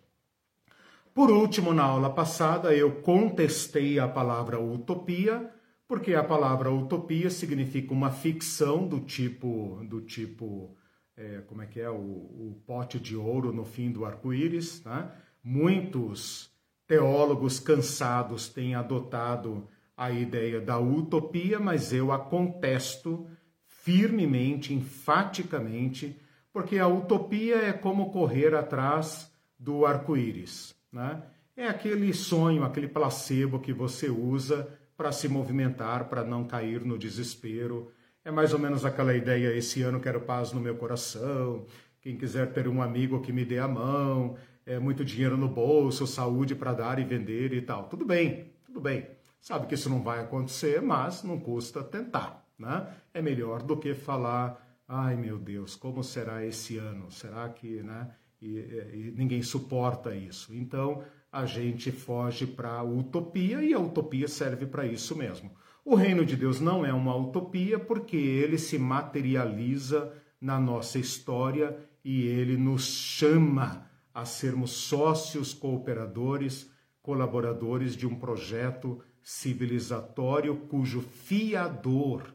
Por 1.13 1.31
último, 1.31 1.73
na 1.73 1.83
aula 1.83 2.11
passada, 2.11 2.75
eu 2.75 3.01
contestei 3.01 3.97
a 3.97 4.07
palavra 4.07 4.59
utopia, 4.59 5.51
porque 5.87 6.13
a 6.13 6.23
palavra 6.23 6.69
utopia 6.69 7.29
significa 7.29 7.93
uma 7.93 8.11
ficção 8.11 8.85
do 8.85 8.99
tipo, 8.99 9.79
do 9.85 10.01
tipo, 10.01 10.75
é, 11.15 11.41
como 11.47 11.61
é 11.61 11.65
que 11.65 11.79
é, 11.79 11.89
o, 11.89 11.95
o, 11.95 12.61
pote 12.65 12.99
de 12.99 13.15
ouro 13.15 13.53
no 13.53 13.63
fim 13.63 13.91
do 13.91 14.03
arco-íris. 14.03 14.83
Né? 14.83 15.09
Muitos 15.41 16.51
teólogos 16.85 17.59
cansados 17.59 18.49
têm 18.49 18.75
adotado 18.75 19.67
a 19.95 20.11
ideia 20.11 20.59
da 20.59 20.77
utopia, 20.77 21.59
mas 21.59 21.93
eu 21.93 22.11
a 22.11 22.19
contesto 22.19 23.25
firmemente, 23.65 24.73
enfaticamente, 24.73 26.19
porque 26.51 26.77
a 26.77 26.87
utopia 26.87 27.55
é 27.55 27.71
como 27.71 28.11
correr 28.11 28.53
atrás 28.53 29.31
do 29.57 29.85
arco-íris. 29.85 30.75
Né? 30.91 31.23
É 31.55 31.67
aquele 31.67 32.13
sonho, 32.13 32.63
aquele 32.63 32.89
placebo 32.89 33.59
que 33.59 33.71
você 33.71 34.09
usa 34.09 34.76
para 34.97 35.11
se 35.11 35.29
movimentar, 35.29 36.09
para 36.09 36.23
não 36.23 36.43
cair 36.43 36.83
no 36.83 36.97
desespero. 36.97 37.91
É 38.25 38.31
mais 38.31 38.51
ou 38.51 38.59
menos 38.59 38.83
aquela 38.83 39.15
ideia: 39.15 39.55
esse 39.55 39.81
ano 39.83 39.99
quero 39.99 40.21
paz 40.21 40.51
no 40.51 40.59
meu 40.59 40.75
coração. 40.75 41.65
Quem 42.01 42.17
quiser 42.17 42.51
ter 42.51 42.67
um 42.67 42.81
amigo 42.81 43.21
que 43.21 43.31
me 43.31 43.45
dê 43.45 43.59
a 43.59 43.67
mão, 43.67 44.35
é 44.65 44.79
muito 44.79 45.05
dinheiro 45.05 45.37
no 45.37 45.47
bolso, 45.47 46.07
saúde 46.07 46.55
para 46.55 46.73
dar 46.73 46.99
e 46.99 47.03
vender 47.03 47.53
e 47.53 47.61
tal. 47.61 47.87
Tudo 47.87 48.05
bem, 48.05 48.51
tudo 48.65 48.81
bem. 48.81 49.07
Sabe 49.39 49.67
que 49.67 49.75
isso 49.75 49.89
não 49.89 50.01
vai 50.01 50.19
acontecer, 50.19 50.81
mas 50.81 51.23
não 51.23 51.39
custa 51.39 51.83
tentar, 51.83 52.45
né? 52.57 52.87
É 53.13 53.21
melhor 53.21 53.61
do 53.61 53.77
que 53.77 53.93
falar, 53.93 54.81
ai 54.87 55.15
meu 55.15 55.37
Deus, 55.37 55.75
como 55.75 56.03
será 56.03 56.43
esse 56.45 56.77
ano? 56.77 57.11
Será 57.11 57.47
que, 57.49 57.83
né? 57.83 58.09
e, 58.41 58.47
e 58.47 59.13
ninguém 59.15 59.41
suporta 59.41 60.15
isso. 60.15 60.53
Então 60.53 61.03
a 61.37 61.45
gente 61.45 61.91
foge 61.91 62.47
para 62.47 62.79
a 62.79 62.83
utopia 62.83 63.61
e 63.61 63.71
a 63.71 63.79
utopia 63.79 64.27
serve 64.27 64.65
para 64.65 64.87
isso 64.87 65.15
mesmo. 65.15 65.51
O 65.85 65.93
reino 65.93 66.25
de 66.25 66.35
Deus 66.35 66.59
não 66.59 66.83
é 66.83 66.91
uma 66.91 67.15
utopia 67.15 67.77
porque 67.77 68.17
ele 68.17 68.57
se 68.57 68.79
materializa 68.79 70.11
na 70.41 70.59
nossa 70.59 70.97
história 70.97 71.77
e 72.03 72.23
ele 72.23 72.57
nos 72.57 72.87
chama 72.87 73.87
a 74.11 74.25
sermos 74.25 74.71
sócios, 74.71 75.53
cooperadores, 75.53 76.71
colaboradores 77.03 77.95
de 77.95 78.07
um 78.07 78.15
projeto 78.15 78.99
civilizatório 79.21 80.57
cujo 80.67 81.01
fiador 81.01 82.33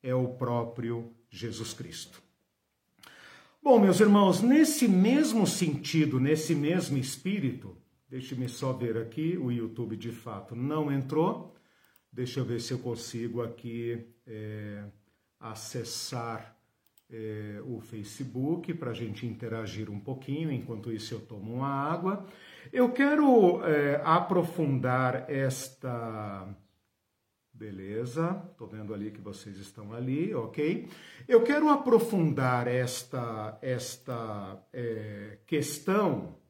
é 0.00 0.14
o 0.14 0.28
próprio 0.28 1.10
Jesus 1.28 1.72
Cristo. 1.72 2.22
Bom, 3.60 3.80
meus 3.80 3.98
irmãos, 3.98 4.42
nesse 4.42 4.86
mesmo 4.86 5.44
sentido, 5.44 6.20
nesse 6.20 6.54
mesmo 6.54 6.96
espírito, 6.96 7.76
deixe-me 8.14 8.48
só 8.48 8.72
ver 8.72 8.96
aqui, 8.96 9.36
o 9.36 9.50
YouTube 9.50 9.96
de 9.96 10.12
fato 10.12 10.54
não 10.54 10.92
entrou. 10.92 11.52
Deixa 12.12 12.38
eu 12.38 12.44
ver 12.44 12.60
se 12.60 12.72
eu 12.72 12.78
consigo 12.78 13.42
aqui 13.42 14.06
é, 14.24 14.84
acessar 15.40 16.56
é, 17.10 17.60
o 17.66 17.80
Facebook 17.80 18.72
para 18.74 18.92
a 18.92 18.94
gente 18.94 19.26
interagir 19.26 19.90
um 19.90 19.98
pouquinho. 19.98 20.52
Enquanto 20.52 20.92
isso, 20.92 21.12
eu 21.12 21.22
tomo 21.22 21.54
uma 21.54 21.66
água. 21.68 22.24
Eu 22.72 22.92
quero 22.92 23.64
é, 23.64 24.00
aprofundar 24.04 25.28
esta 25.28 26.56
Beleza, 27.52 28.48
estou 28.52 28.68
vendo 28.68 28.94
ali 28.94 29.10
que 29.10 29.20
vocês 29.20 29.56
estão 29.58 29.92
ali, 29.92 30.32
ok? 30.34 30.88
Eu 31.26 31.42
quero 31.42 31.68
aprofundar 31.68 32.68
esta, 32.68 33.58
esta 33.60 34.60
é, 34.72 35.38
questão 35.46 36.43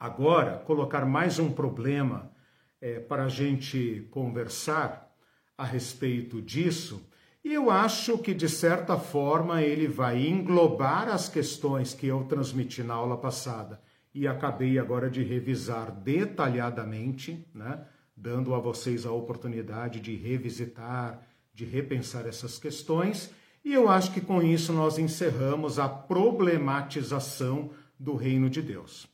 agora, 0.00 0.56
colocar 0.56 1.04
mais 1.04 1.38
um 1.38 1.52
problema 1.52 2.32
é, 2.80 2.98
para 2.98 3.24
a 3.24 3.28
gente 3.28 4.08
conversar 4.10 5.14
a 5.58 5.64
respeito 5.64 6.40
disso. 6.40 7.06
E 7.44 7.52
eu 7.52 7.70
acho 7.70 8.16
que, 8.16 8.32
de 8.32 8.48
certa 8.48 8.96
forma, 8.96 9.62
ele 9.62 9.86
vai 9.86 10.26
englobar 10.26 11.08
as 11.08 11.28
questões 11.28 11.92
que 11.92 12.06
eu 12.06 12.24
transmiti 12.24 12.82
na 12.82 12.94
aula 12.94 13.18
passada 13.18 13.78
e 14.14 14.26
acabei 14.26 14.78
agora 14.78 15.10
de 15.10 15.22
revisar 15.22 15.90
detalhadamente, 15.90 17.46
né? 17.54 17.84
dando 18.16 18.54
a 18.54 18.58
vocês 18.58 19.04
a 19.04 19.12
oportunidade 19.12 20.00
de 20.00 20.14
revisitar, 20.16 21.26
de 21.52 21.66
repensar 21.66 22.26
essas 22.26 22.58
questões. 22.58 23.30
E 23.62 23.72
eu 23.74 23.88
acho 23.88 24.12
que 24.12 24.20
com 24.20 24.42
isso 24.42 24.72
nós 24.72 24.98
encerramos 24.98 25.78
a 25.78 25.88
problematização 25.88 27.70
do 27.98 28.16
reino 28.16 28.48
de 28.48 28.62
Deus. 28.62 29.09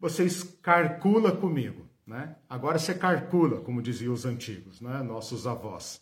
Vocês 0.00 0.44
calcula 0.62 1.32
comigo, 1.32 1.88
né? 2.06 2.36
Agora 2.48 2.78
você 2.78 2.94
calcula, 2.94 3.60
como 3.60 3.82
diziam 3.82 4.12
os 4.12 4.24
antigos, 4.24 4.80
né? 4.80 5.02
Nossos 5.02 5.46
avós. 5.46 6.00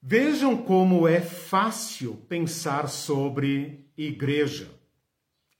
Vejam 0.00 0.56
como 0.56 1.06
é 1.06 1.20
fácil 1.20 2.14
pensar 2.28 2.88
sobre 2.88 3.84
igreja. 3.96 4.68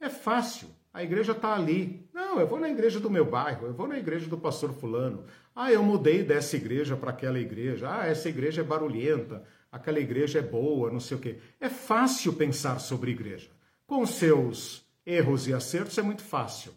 É 0.01 0.09
fácil. 0.09 0.68
A 0.93 1.03
igreja 1.03 1.33
está 1.33 1.55
ali. 1.55 2.09
Não, 2.14 2.41
eu 2.41 2.47
vou 2.47 2.59
na 2.59 2.68
igreja 2.68 2.99
do 2.99 3.11
meu 3.11 3.24
bairro, 3.24 3.66
eu 3.66 3.74
vou 3.74 3.87
na 3.87 3.99
igreja 3.99 4.26
do 4.26 4.39
pastor 4.39 4.72
Fulano. 4.72 5.24
Ah, 5.55 5.72
eu 5.72 5.83
mudei 5.83 6.22
dessa 6.22 6.57
igreja 6.57 6.97
para 6.97 7.11
aquela 7.11 7.39
igreja. 7.39 7.89
Ah, 7.91 8.07
essa 8.07 8.29
igreja 8.29 8.62
é 8.62 8.64
barulhenta, 8.64 9.45
aquela 9.70 9.99
igreja 9.99 10.39
é 10.39 10.43
boa, 10.43 10.91
não 10.91 11.01
sei 11.01 11.16
o 11.16 11.20
quê. 11.20 11.39
É 11.61 11.68
fácil 11.68 12.33
pensar 12.33 12.79
sobre 12.79 13.11
igreja. 13.11 13.51
Com 13.87 14.07
seus 14.07 14.87
erros 15.05 15.49
e 15.49 15.53
acertos 15.53 15.99
é 15.99 16.03
muito 16.03 16.22
fácil. 16.22 16.72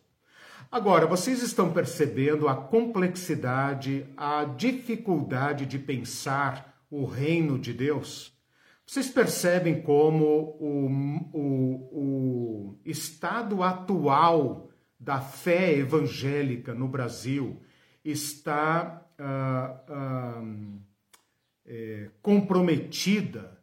Agora, 0.71 1.05
vocês 1.05 1.43
estão 1.43 1.73
percebendo 1.73 2.47
a 2.47 2.55
complexidade, 2.55 4.07
a 4.15 4.45
dificuldade 4.45 5.65
de 5.65 5.77
pensar 5.77 6.81
o 6.89 7.03
reino 7.03 7.59
de 7.59 7.73
Deus? 7.73 8.33
Vocês 8.85 9.09
percebem 9.09 9.81
como 9.81 10.25
o, 10.25 10.89
o, 11.33 11.89
o 11.91 12.79
estado 12.85 13.61
atual 13.63 14.69
da 14.97 15.19
fé 15.19 15.73
evangélica 15.73 16.73
no 16.73 16.87
Brasil 16.87 17.61
está 18.05 19.05
ah, 19.19 19.83
ah, 19.89 20.41
é, 21.65 22.11
comprometida 22.21 23.61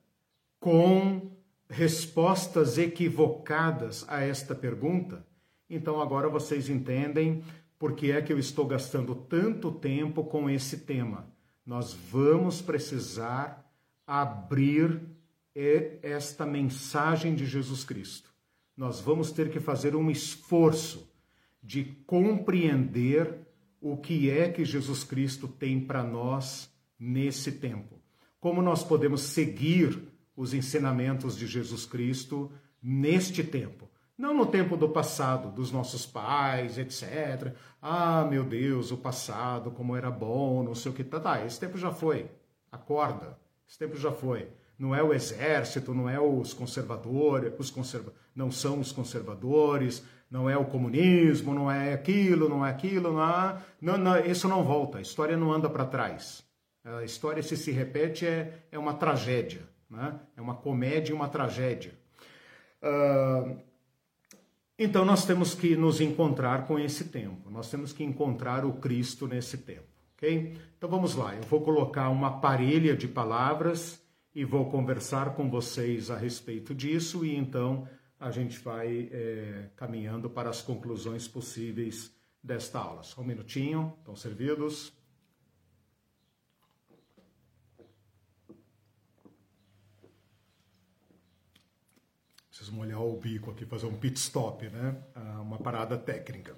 com 0.60 1.34
respostas 1.70 2.76
equivocadas 2.76 4.04
a 4.08 4.20
esta 4.20 4.54
pergunta? 4.54 5.26
Então 5.68 6.00
agora 6.00 6.28
vocês 6.28 6.68
entendem 6.68 7.42
por 7.78 7.92
que 7.94 8.10
é 8.10 8.20
que 8.20 8.32
eu 8.32 8.38
estou 8.38 8.66
gastando 8.66 9.14
tanto 9.14 9.70
tempo 9.70 10.24
com 10.24 10.48
esse 10.48 10.78
tema. 10.78 11.26
Nós 11.64 11.92
vamos 11.92 12.60
precisar 12.62 13.64
abrir 14.06 15.00
esta 16.02 16.46
mensagem 16.46 17.34
de 17.34 17.44
Jesus 17.44 17.84
Cristo. 17.84 18.30
Nós 18.76 19.00
vamos 19.00 19.32
ter 19.32 19.50
que 19.50 19.60
fazer 19.60 19.96
um 19.96 20.10
esforço 20.10 21.12
de 21.62 21.84
compreender 22.06 23.46
o 23.80 23.96
que 23.96 24.30
é 24.30 24.48
que 24.48 24.64
Jesus 24.64 25.04
Cristo 25.04 25.46
tem 25.48 25.80
para 25.80 26.02
nós 26.02 26.70
nesse 26.98 27.52
tempo. 27.52 28.00
Como 28.40 28.62
nós 28.62 28.82
podemos 28.82 29.20
seguir 29.22 30.00
os 30.36 30.54
ensinamentos 30.54 31.36
de 31.36 31.46
Jesus 31.46 31.84
Cristo 31.84 32.50
neste 32.80 33.42
tempo. 33.42 33.87
Não 34.18 34.34
no 34.34 34.46
tempo 34.46 34.76
do 34.76 34.88
passado, 34.88 35.48
dos 35.48 35.70
nossos 35.70 36.04
pais, 36.04 36.76
etc. 36.76 37.54
Ah, 37.80 38.26
meu 38.28 38.42
Deus, 38.42 38.90
o 38.90 38.96
passado, 38.96 39.70
como 39.70 39.94
era 39.94 40.10
bom, 40.10 40.64
não 40.64 40.74
sei 40.74 40.90
o 40.90 40.94
que. 40.94 41.04
Tá, 41.04 41.20
tá, 41.20 41.44
esse 41.44 41.60
tempo 41.60 41.78
já 41.78 41.92
foi. 41.92 42.28
Acorda, 42.72 43.38
esse 43.68 43.78
tempo 43.78 43.96
já 43.96 44.10
foi. 44.10 44.48
Não 44.76 44.92
é 44.92 45.00
o 45.02 45.14
exército, 45.14 45.94
não 45.94 46.08
é 46.08 46.18
os 46.18 46.52
conservadores, 46.52 47.52
os 47.56 47.70
conserva 47.70 48.12
não 48.34 48.50
são 48.50 48.80
os 48.80 48.92
conservadores, 48.92 50.04
não 50.28 50.50
é 50.50 50.56
o 50.56 50.64
comunismo, 50.64 51.54
não 51.54 51.70
é 51.70 51.92
aquilo, 51.92 52.48
não 52.48 52.64
é 52.64 52.70
aquilo, 52.70 53.12
não, 53.12 53.22
é, 53.22 53.62
não, 53.80 53.98
não 53.98 54.18
isso 54.18 54.48
não 54.48 54.64
volta. 54.64 54.98
A 54.98 55.00
história 55.00 55.36
não 55.36 55.52
anda 55.52 55.70
para 55.70 55.84
trás. 55.84 56.44
A 56.84 57.04
história, 57.04 57.42
se 57.42 57.56
se 57.56 57.70
repete, 57.70 58.26
é, 58.26 58.66
é 58.72 58.78
uma 58.78 58.94
tragédia. 58.94 59.62
Né? 59.88 60.18
É 60.36 60.40
uma 60.40 60.54
comédia 60.54 61.12
e 61.12 61.14
uma 61.14 61.28
tragédia. 61.28 61.92
Uh, 62.82 63.58
então 64.78 65.04
nós 65.04 65.24
temos 65.24 65.54
que 65.54 65.74
nos 65.74 66.00
encontrar 66.00 66.66
com 66.66 66.78
esse 66.78 67.06
tempo, 67.06 67.50
nós 67.50 67.70
temos 67.70 67.92
que 67.92 68.04
encontrar 68.04 68.64
o 68.64 68.74
Cristo 68.74 69.26
nesse 69.26 69.58
tempo, 69.58 69.88
ok? 70.16 70.56
Então 70.76 70.88
vamos 70.88 71.14
lá, 71.14 71.34
eu 71.34 71.42
vou 71.42 71.60
colocar 71.60 72.08
uma 72.10 72.40
parelha 72.40 72.96
de 72.96 73.08
palavras 73.08 74.00
e 74.34 74.44
vou 74.44 74.70
conversar 74.70 75.34
com 75.34 75.50
vocês 75.50 76.10
a 76.10 76.16
respeito 76.16 76.74
disso 76.74 77.24
e 77.24 77.34
então 77.34 77.88
a 78.20 78.30
gente 78.30 78.58
vai 78.58 79.08
é, 79.12 79.70
caminhando 79.76 80.28
para 80.28 80.50
as 80.50 80.60
conclusões 80.60 81.26
possíveis 81.28 82.12
desta 82.42 82.78
aula. 82.78 83.02
Só 83.02 83.20
um 83.20 83.24
minutinho, 83.24 83.94
estão 83.98 84.16
servidos? 84.16 84.92
Molhar 92.70 93.02
o 93.02 93.16
bico 93.16 93.50
aqui, 93.50 93.64
fazer 93.64 93.86
um 93.86 93.96
pit 93.96 94.18
stop, 94.18 94.68
né? 94.68 94.96
Ah, 95.14 95.40
uma 95.40 95.58
parada 95.58 95.96
técnica. 95.96 96.56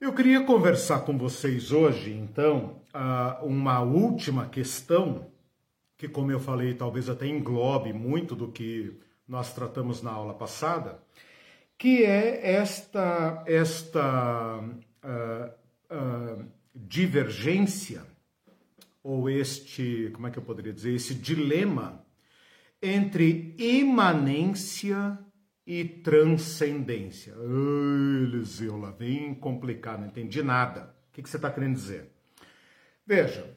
Eu 0.00 0.12
queria 0.12 0.44
conversar 0.44 1.00
com 1.00 1.16
vocês 1.16 1.72
hoje, 1.72 2.12
então, 2.12 2.82
ah, 2.92 3.40
uma 3.42 3.80
última 3.80 4.46
questão, 4.46 5.30
que, 5.96 6.08
como 6.08 6.30
eu 6.30 6.38
falei, 6.38 6.74
talvez 6.74 7.08
até 7.08 7.26
englobe 7.26 7.92
muito 7.92 8.36
do 8.36 8.48
que 8.48 9.00
nós 9.26 9.54
tratamos 9.54 10.02
na 10.02 10.10
aula 10.10 10.34
passada, 10.34 11.00
que 11.78 12.04
é 12.04 12.54
esta, 12.54 13.42
esta 13.46 14.58
uh, 14.58 15.94
uh, 15.94 16.44
divergência, 16.74 18.02
ou 19.02 19.28
este, 19.28 20.10
como 20.14 20.26
é 20.26 20.30
que 20.30 20.38
eu 20.38 20.42
poderia 20.42 20.72
dizer, 20.72 20.94
esse 20.94 21.14
dilema 21.14 22.05
entre 22.82 23.54
imanência 23.58 25.18
e 25.66 25.84
transcendência. 25.84 27.34
Eliseu, 27.34 28.76
lá 28.76 28.90
vem 28.90 29.34
complicado, 29.34 30.00
não 30.00 30.06
entendi 30.06 30.42
nada. 30.42 30.94
O 31.08 31.12
que, 31.12 31.28
você 31.28 31.36
está 31.36 31.50
querendo 31.50 31.74
dizer? 31.74 32.10
Veja, 33.04 33.56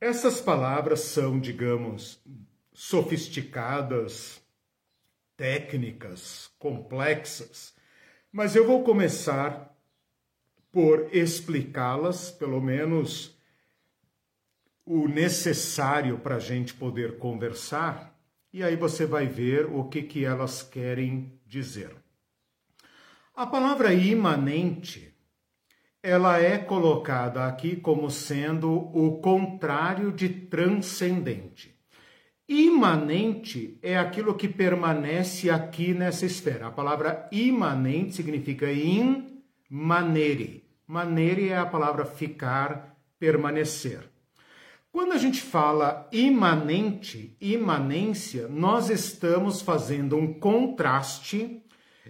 essas 0.00 0.40
palavras 0.40 1.00
são, 1.00 1.38
digamos, 1.38 2.22
sofisticadas, 2.72 4.42
técnicas, 5.36 6.50
complexas, 6.58 7.74
mas 8.32 8.54
eu 8.54 8.66
vou 8.66 8.84
começar 8.84 9.74
por 10.70 11.08
explicá-las, 11.14 12.30
pelo 12.30 12.60
menos 12.60 13.36
o 14.84 15.08
necessário 15.08 16.18
para 16.18 16.36
a 16.36 16.40
gente 16.40 16.74
poder 16.74 17.18
conversar 17.18 18.09
e 18.52 18.62
aí 18.62 18.76
você 18.76 19.06
vai 19.06 19.26
ver 19.26 19.66
o 19.66 19.84
que, 19.84 20.02
que 20.02 20.24
elas 20.24 20.62
querem 20.62 21.40
dizer. 21.46 21.94
A 23.34 23.46
palavra 23.46 23.94
imanente, 23.94 25.14
ela 26.02 26.38
é 26.40 26.58
colocada 26.58 27.46
aqui 27.46 27.76
como 27.76 28.10
sendo 28.10 28.70
o 28.70 29.20
contrário 29.20 30.12
de 30.12 30.28
transcendente. 30.28 31.78
Imanente 32.48 33.78
é 33.80 33.96
aquilo 33.96 34.34
que 34.34 34.48
permanece 34.48 35.48
aqui 35.48 35.94
nessa 35.94 36.26
esfera. 36.26 36.66
A 36.66 36.70
palavra 36.72 37.28
imanente 37.30 38.16
significa 38.16 38.70
in 38.72 39.40
manere. 39.68 40.68
Manere 40.84 41.50
é 41.50 41.56
a 41.56 41.64
palavra 41.64 42.04
ficar, 42.04 42.96
permanecer. 43.20 44.09
Quando 44.92 45.12
a 45.12 45.18
gente 45.18 45.40
fala 45.40 46.08
imanente, 46.10 47.36
imanência, 47.40 48.48
nós 48.48 48.90
estamos 48.90 49.62
fazendo 49.62 50.16
um 50.16 50.34
contraste 50.34 51.62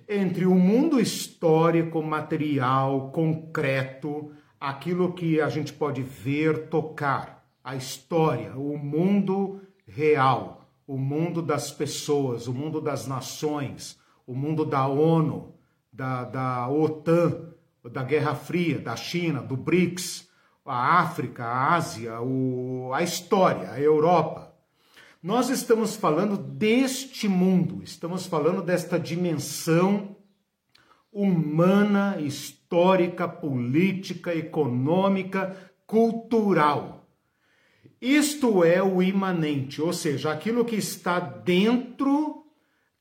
entre 0.09 0.47
o 0.47 0.55
mundo 0.55 0.99
histórico, 0.99 2.03
material, 2.03 3.11
concreto, 3.11 4.33
aquilo 4.59 5.12
que 5.12 5.43
a 5.43 5.51
gente 5.51 5.74
pode 5.74 6.03
ver, 6.03 6.68
tocar, 6.68 7.47
a 7.62 7.76
história, 7.76 8.57
o 8.57 8.78
mundo 8.78 9.61
real, 9.87 10.66
o 10.87 10.97
mundo 10.97 11.43
das 11.43 11.70
pessoas, 11.70 12.49
o 12.49 12.55
mundo 12.55 12.81
das 12.81 13.07
nações, 13.07 14.01
o 14.26 14.35
mundo 14.35 14.64
da 14.64 14.87
ONU, 14.87 15.55
da, 15.93 16.24
da 16.24 16.68
OTAN, 16.70 17.53
da 17.93 18.03
Guerra 18.03 18.35
Fria, 18.35 18.78
da 18.78 18.97
China, 18.97 19.43
do 19.43 19.55
BRICS 19.55 20.30
a 20.71 21.01
África, 21.01 21.45
a 21.45 21.75
Ásia, 21.75 22.21
o, 22.21 22.93
a 22.95 23.03
história, 23.03 23.71
a 23.71 23.81
Europa. 23.81 24.55
Nós 25.21 25.51
estamos 25.51 25.97
falando 25.97 26.37
deste 26.37 27.29
mundo, 27.29 27.83
estamos 27.83 28.27
falando 28.27 28.62
desta 28.62 28.99
dimensão 28.99 30.16
humana, 31.12 32.21
histórica, 32.21 33.27
política, 33.27 34.33
econômica, 34.33 35.57
cultural. 35.87 37.09
Isto 38.01 38.64
é 38.64 38.81
o 38.81 39.03
imanente, 39.03 39.83
ou 39.83 39.93
seja, 39.93 40.33
aquilo 40.33 40.64
que 40.64 40.77
está 40.77 41.18
dentro, 41.18 42.47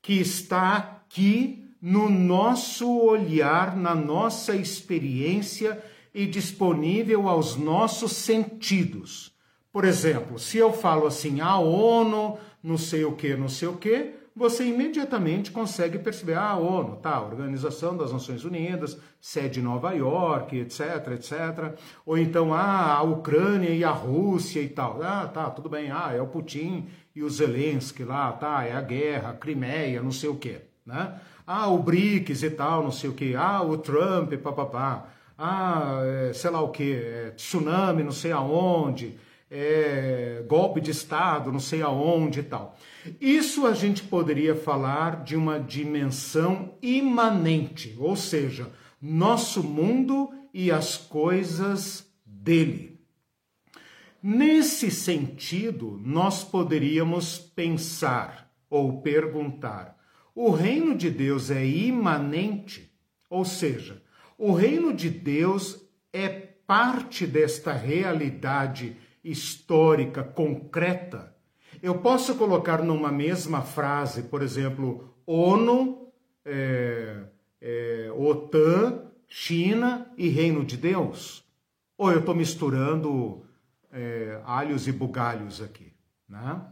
que 0.02 0.14
está 0.14 0.76
aqui 0.76 1.72
no 1.80 2.10
nosso 2.10 2.98
olhar, 2.98 3.76
na 3.76 3.94
nossa 3.94 4.56
experiência 4.56 5.82
e 6.14 6.26
disponível 6.26 7.28
aos 7.28 7.56
nossos 7.56 8.12
sentidos. 8.12 9.32
Por 9.72 9.84
exemplo, 9.84 10.38
se 10.38 10.58
eu 10.58 10.72
falo 10.72 11.06
assim, 11.06 11.40
a 11.40 11.58
ONU, 11.58 12.38
não 12.62 12.76
sei 12.76 13.04
o 13.04 13.12
que, 13.12 13.36
não 13.36 13.48
sei 13.48 13.68
o 13.68 13.76
que, 13.76 14.14
você 14.34 14.64
imediatamente 14.64 15.50
consegue 15.50 15.98
perceber, 15.98 16.34
ah, 16.34 16.50
a 16.50 16.56
ONU, 16.56 16.96
tá, 16.96 17.20
Organização 17.20 17.96
das 17.96 18.12
Nações 18.12 18.44
Unidas, 18.44 18.98
sede 19.20 19.60
em 19.60 19.62
Nova 19.62 19.92
York, 19.92 20.56
etc, 20.56 21.08
etc. 21.12 21.78
Ou 22.06 22.16
então, 22.16 22.54
ah, 22.54 22.94
a 22.94 23.02
Ucrânia 23.02 23.70
e 23.70 23.84
a 23.84 23.90
Rússia 23.90 24.60
e 24.60 24.68
tal. 24.68 25.02
Ah, 25.02 25.26
tá, 25.26 25.50
tudo 25.50 25.68
bem, 25.68 25.90
ah, 25.90 26.12
é 26.12 26.20
o 26.20 26.26
Putin 26.26 26.88
e 27.14 27.22
o 27.22 27.30
Zelensky 27.30 28.02
lá, 28.02 28.32
tá, 28.32 28.64
é 28.64 28.72
a 28.72 28.80
guerra, 28.80 29.34
Crimeia, 29.34 30.02
não 30.02 30.12
sei 30.12 30.30
o 30.30 30.36
que, 30.36 30.58
né? 30.86 31.20
Ah, 31.46 31.68
o 31.68 31.78
BRICS 31.78 32.42
e 32.42 32.50
tal, 32.50 32.82
não 32.82 32.92
sei 32.92 33.10
o 33.10 33.12
que. 33.12 33.34
Ah, 33.34 33.62
o 33.62 33.76
Trump, 33.78 34.32
papapá 34.34 35.06
ah, 35.42 36.02
é, 36.04 36.32
sei 36.34 36.50
lá 36.50 36.60
o 36.60 36.68
que, 36.68 36.92
é, 36.92 37.30
tsunami, 37.30 38.02
não 38.02 38.12
sei 38.12 38.30
aonde, 38.30 39.16
é, 39.50 40.44
golpe 40.46 40.82
de 40.82 40.90
Estado, 40.90 41.50
não 41.50 41.58
sei 41.58 41.80
aonde 41.80 42.40
e 42.40 42.42
tal. 42.42 42.76
Isso 43.18 43.66
a 43.66 43.72
gente 43.72 44.02
poderia 44.02 44.54
falar 44.54 45.24
de 45.24 45.34
uma 45.34 45.58
dimensão 45.58 46.74
imanente, 46.82 47.96
ou 47.98 48.14
seja, 48.14 48.70
nosso 49.00 49.62
mundo 49.62 50.30
e 50.52 50.70
as 50.70 50.98
coisas 50.98 52.06
dele. 52.24 53.00
Nesse 54.22 54.90
sentido, 54.90 55.98
nós 56.04 56.44
poderíamos 56.44 57.38
pensar 57.38 58.52
ou 58.68 59.00
perguntar: 59.00 59.96
o 60.34 60.50
reino 60.50 60.94
de 60.94 61.08
Deus 61.08 61.50
é 61.50 61.64
imanente? 61.64 62.92
Ou 63.30 63.44
seja, 63.44 64.02
o 64.40 64.54
reino 64.54 64.94
de 64.94 65.10
Deus 65.10 65.86
é 66.10 66.30
parte 66.30 67.26
desta 67.26 67.74
realidade 67.74 68.96
histórica 69.22 70.24
concreta? 70.24 71.36
Eu 71.82 71.98
posso 71.98 72.34
colocar 72.36 72.82
numa 72.82 73.12
mesma 73.12 73.60
frase, 73.60 74.22
por 74.22 74.42
exemplo, 74.42 75.14
ONU, 75.26 76.10
é, 76.42 77.18
é, 77.60 78.10
OTAN, 78.16 79.02
China 79.28 80.10
e 80.16 80.28
Reino 80.30 80.64
de 80.64 80.78
Deus? 80.78 81.44
Ou 81.98 82.10
eu 82.10 82.20
estou 82.20 82.34
misturando 82.34 83.44
é, 83.92 84.40
alhos 84.46 84.88
e 84.88 84.92
bugalhos 84.92 85.60
aqui? 85.60 85.92
Né? 86.26 86.62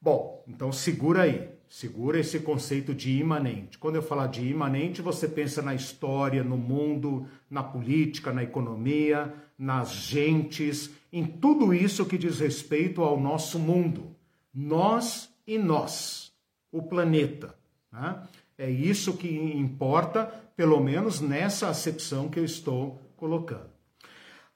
Bom, 0.00 0.44
então 0.46 0.70
segura 0.70 1.22
aí, 1.22 1.51
segura 1.72 2.20
esse 2.20 2.38
conceito 2.40 2.94
de 2.94 3.18
imanente. 3.18 3.78
Quando 3.78 3.96
eu 3.96 4.02
falar 4.02 4.26
de 4.26 4.46
imanente, 4.46 5.00
você 5.00 5.26
pensa 5.26 5.62
na 5.62 5.74
história, 5.74 6.44
no 6.44 6.58
mundo, 6.58 7.26
na 7.48 7.62
política, 7.62 8.30
na 8.30 8.42
economia, 8.42 9.32
nas 9.58 9.90
gentes, 9.90 10.90
em 11.10 11.24
tudo 11.24 11.72
isso 11.72 12.04
que 12.04 12.18
diz 12.18 12.40
respeito 12.40 13.00
ao 13.02 13.18
nosso 13.18 13.58
mundo. 13.58 14.14
Nós 14.52 15.34
e 15.46 15.56
nós, 15.56 16.30
o 16.70 16.82
planeta. 16.82 17.54
Né? 17.90 18.22
É 18.58 18.68
isso 18.70 19.16
que 19.16 19.34
importa, 19.34 20.26
pelo 20.54 20.78
menos 20.78 21.22
nessa 21.22 21.70
acepção 21.70 22.28
que 22.28 22.38
eu 22.38 22.44
estou 22.44 23.00
colocando. 23.16 23.70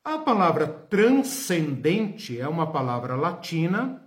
A 0.04 0.18
palavra 0.18 0.66
transcendente 0.68 2.38
é 2.38 2.46
uma 2.46 2.70
palavra 2.70 3.16
latina, 3.16 4.02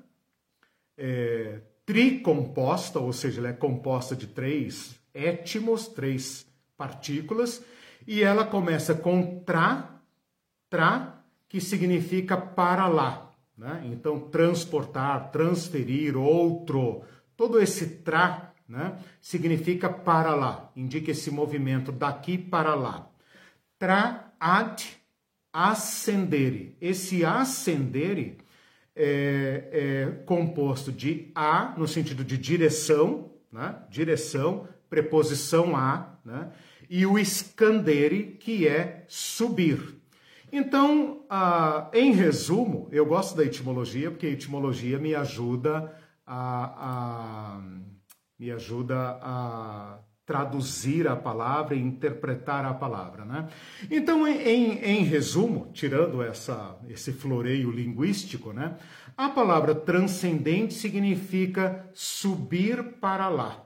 é, 0.95 1.61
tricomposta, 1.89 2.99
ou 2.99 3.11
seja, 3.11 3.41
ela 3.41 3.49
é 3.49 3.53
composta 3.53 4.15
de 4.15 4.27
três 4.27 4.99
étimos, 5.11 5.87
três 5.87 6.45
partículas, 6.77 7.65
e 8.05 8.21
ela 8.21 8.45
começa 8.45 8.93
com 8.93 9.39
tra, 9.39 9.99
tra, 10.69 11.23
que 11.47 11.59
significa 11.59 12.37
para 12.37 12.87
lá. 12.87 13.31
Né? 13.57 13.81
Então, 13.85 14.19
transportar, 14.19 15.31
transferir, 15.31 16.15
outro, 16.15 17.01
todo 17.35 17.59
esse 17.59 17.87
tra 17.87 18.53
né? 18.67 18.99
significa 19.19 19.89
para 19.89 20.35
lá, 20.35 20.71
indica 20.75 21.09
esse 21.09 21.31
movimento 21.31 21.91
daqui 21.91 22.37
para 22.37 22.75
lá. 22.75 23.09
Tra 23.79 24.31
ad 24.39 24.85
ascendere. 25.51 26.77
Esse 26.79 27.25
ascendere 27.25 28.37
é, 29.01 29.69
é 29.71 30.11
composto 30.25 30.91
de 30.91 31.31
a, 31.33 31.73
no 31.77 31.87
sentido 31.87 32.23
de 32.23 32.37
direção, 32.37 33.31
né? 33.51 33.77
direção, 33.89 34.67
preposição 34.89 35.75
a, 35.75 36.19
né? 36.25 36.51
e 36.89 37.05
o 37.05 37.17
escandere, 37.17 38.37
que 38.39 38.67
é 38.67 39.05
subir. 39.07 39.95
Então, 40.51 41.23
ah, 41.29 41.89
em 41.93 42.11
resumo, 42.11 42.89
eu 42.91 43.05
gosto 43.05 43.37
da 43.37 43.45
etimologia, 43.45 44.11
porque 44.11 44.25
a 44.25 44.31
etimologia 44.31 44.99
me 44.99 45.15
ajuda 45.15 45.95
a, 46.25 47.57
a 47.57 47.61
me 48.37 48.51
ajuda 48.51 49.19
a 49.21 49.99
traduzir 50.29 51.07
a 51.07 51.15
palavra 51.15 51.73
e 51.73 51.81
interpretar 51.81 52.63
a 52.63 52.71
palavra, 52.71 53.25
né? 53.25 53.47
Então, 53.89 54.27
em, 54.27 54.77
em 54.77 55.03
resumo, 55.03 55.71
tirando 55.73 56.21
essa, 56.21 56.77
esse 56.87 57.11
floreio 57.11 57.71
linguístico, 57.71 58.53
né? 58.53 58.77
A 59.17 59.29
palavra 59.29 59.73
transcendente 59.73 60.75
significa 60.75 61.89
subir 61.95 62.99
para 63.01 63.27
lá. 63.27 63.65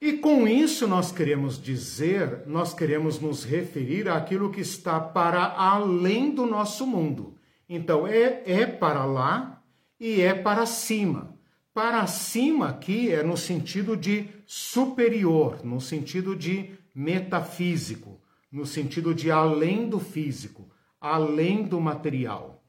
E 0.00 0.14
com 0.14 0.48
isso 0.48 0.88
nós 0.88 1.12
queremos 1.12 1.62
dizer, 1.62 2.44
nós 2.46 2.72
queremos 2.72 3.20
nos 3.20 3.44
referir 3.44 4.08
àquilo 4.08 4.50
que 4.50 4.62
está 4.62 4.98
para 4.98 5.44
além 5.44 6.34
do 6.34 6.46
nosso 6.46 6.86
mundo. 6.86 7.36
Então, 7.68 8.06
é, 8.06 8.42
é 8.46 8.64
para 8.64 9.04
lá 9.04 9.62
e 10.00 10.22
é 10.22 10.32
para 10.32 10.64
cima. 10.64 11.33
Para 11.74 12.06
cima 12.06 12.68
aqui 12.68 13.10
é 13.10 13.24
no 13.24 13.36
sentido 13.36 13.96
de 13.96 14.28
superior, 14.46 15.64
no 15.64 15.80
sentido 15.80 16.36
de 16.36 16.70
metafísico, 16.94 18.20
no 18.50 18.64
sentido 18.64 19.12
de 19.12 19.28
além 19.28 19.88
do 19.88 19.98
físico, 19.98 20.70
além 21.00 21.64
do 21.64 21.80
material. 21.80 22.62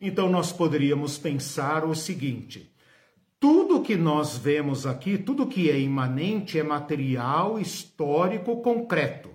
Então 0.00 0.30
nós 0.30 0.52
poderíamos 0.52 1.18
pensar 1.18 1.84
o 1.84 1.92
seguinte: 1.92 2.72
tudo 3.40 3.82
que 3.82 3.96
nós 3.96 4.38
vemos 4.38 4.86
aqui, 4.86 5.18
tudo 5.18 5.48
que 5.48 5.68
é 5.68 5.76
imanente 5.76 6.56
é 6.56 6.62
material, 6.62 7.58
histórico, 7.58 8.62
concreto. 8.62 9.30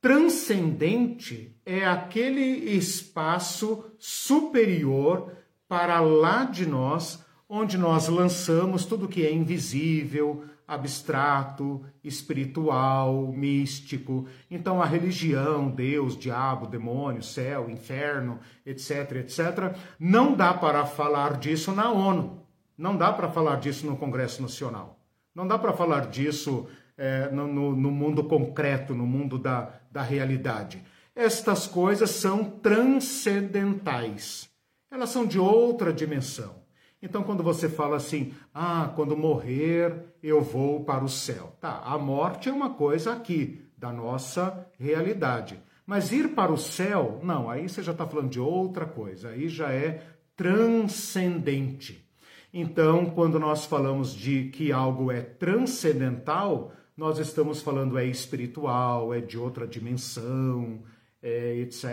Transcendente 0.00 1.56
é 1.66 1.84
aquele 1.84 2.76
espaço 2.76 3.84
superior 3.98 5.32
para 5.66 5.98
lá 5.98 6.44
de 6.44 6.64
nós 6.64 7.23
onde 7.48 7.76
nós 7.76 8.08
lançamos 8.08 8.84
tudo 8.84 9.08
que 9.08 9.26
é 9.26 9.32
invisível, 9.32 10.44
abstrato, 10.66 11.84
espiritual, 12.02 13.32
místico. 13.32 14.26
Então 14.50 14.82
a 14.82 14.86
religião, 14.86 15.70
Deus, 15.70 16.16
diabo, 16.16 16.66
demônio, 16.66 17.22
céu, 17.22 17.68
inferno, 17.68 18.40
etc, 18.64 19.16
etc, 19.16 19.76
não 19.98 20.34
dá 20.34 20.54
para 20.54 20.86
falar 20.86 21.38
disso 21.38 21.72
na 21.72 21.90
ONU. 21.90 22.42
Não 22.76 22.96
dá 22.96 23.12
para 23.12 23.28
falar 23.28 23.56
disso 23.56 23.86
no 23.86 23.96
Congresso 23.96 24.42
Nacional. 24.42 24.98
Não 25.34 25.46
dá 25.46 25.58
para 25.58 25.72
falar 25.72 26.08
disso 26.08 26.66
é, 26.96 27.30
no, 27.30 27.46
no, 27.46 27.76
no 27.76 27.90
mundo 27.90 28.24
concreto, 28.24 28.94
no 28.94 29.06
mundo 29.06 29.38
da, 29.38 29.70
da 29.90 30.02
realidade. 30.02 30.82
Estas 31.14 31.66
coisas 31.66 32.10
são 32.10 32.44
transcendentais. 32.44 34.48
Elas 34.90 35.10
são 35.10 35.26
de 35.26 35.38
outra 35.38 35.92
dimensão. 35.92 36.63
Então, 37.04 37.22
quando 37.22 37.42
você 37.42 37.68
fala 37.68 37.96
assim, 37.96 38.32
ah, 38.54 38.90
quando 38.96 39.14
morrer 39.14 39.94
eu 40.22 40.40
vou 40.40 40.84
para 40.84 41.04
o 41.04 41.08
céu. 41.08 41.54
Tá, 41.60 41.82
a 41.84 41.98
morte 41.98 42.48
é 42.48 42.52
uma 42.52 42.70
coisa 42.70 43.12
aqui, 43.12 43.60
da 43.76 43.92
nossa 43.92 44.66
realidade. 44.78 45.60
Mas 45.86 46.12
ir 46.12 46.30
para 46.30 46.50
o 46.50 46.56
céu, 46.56 47.20
não, 47.22 47.50
aí 47.50 47.68
você 47.68 47.82
já 47.82 47.92
está 47.92 48.06
falando 48.06 48.30
de 48.30 48.40
outra 48.40 48.86
coisa, 48.86 49.28
aí 49.28 49.50
já 49.50 49.70
é 49.70 50.02
transcendente. 50.34 52.08
Então, 52.50 53.04
quando 53.10 53.38
nós 53.38 53.66
falamos 53.66 54.14
de 54.14 54.44
que 54.48 54.72
algo 54.72 55.12
é 55.12 55.20
transcendental, 55.20 56.72
nós 56.96 57.18
estamos 57.18 57.60
falando 57.60 57.98
é 57.98 58.06
espiritual, 58.06 59.12
é 59.12 59.20
de 59.20 59.36
outra 59.36 59.66
dimensão, 59.66 60.80
é 61.22 61.56
etc, 61.56 61.84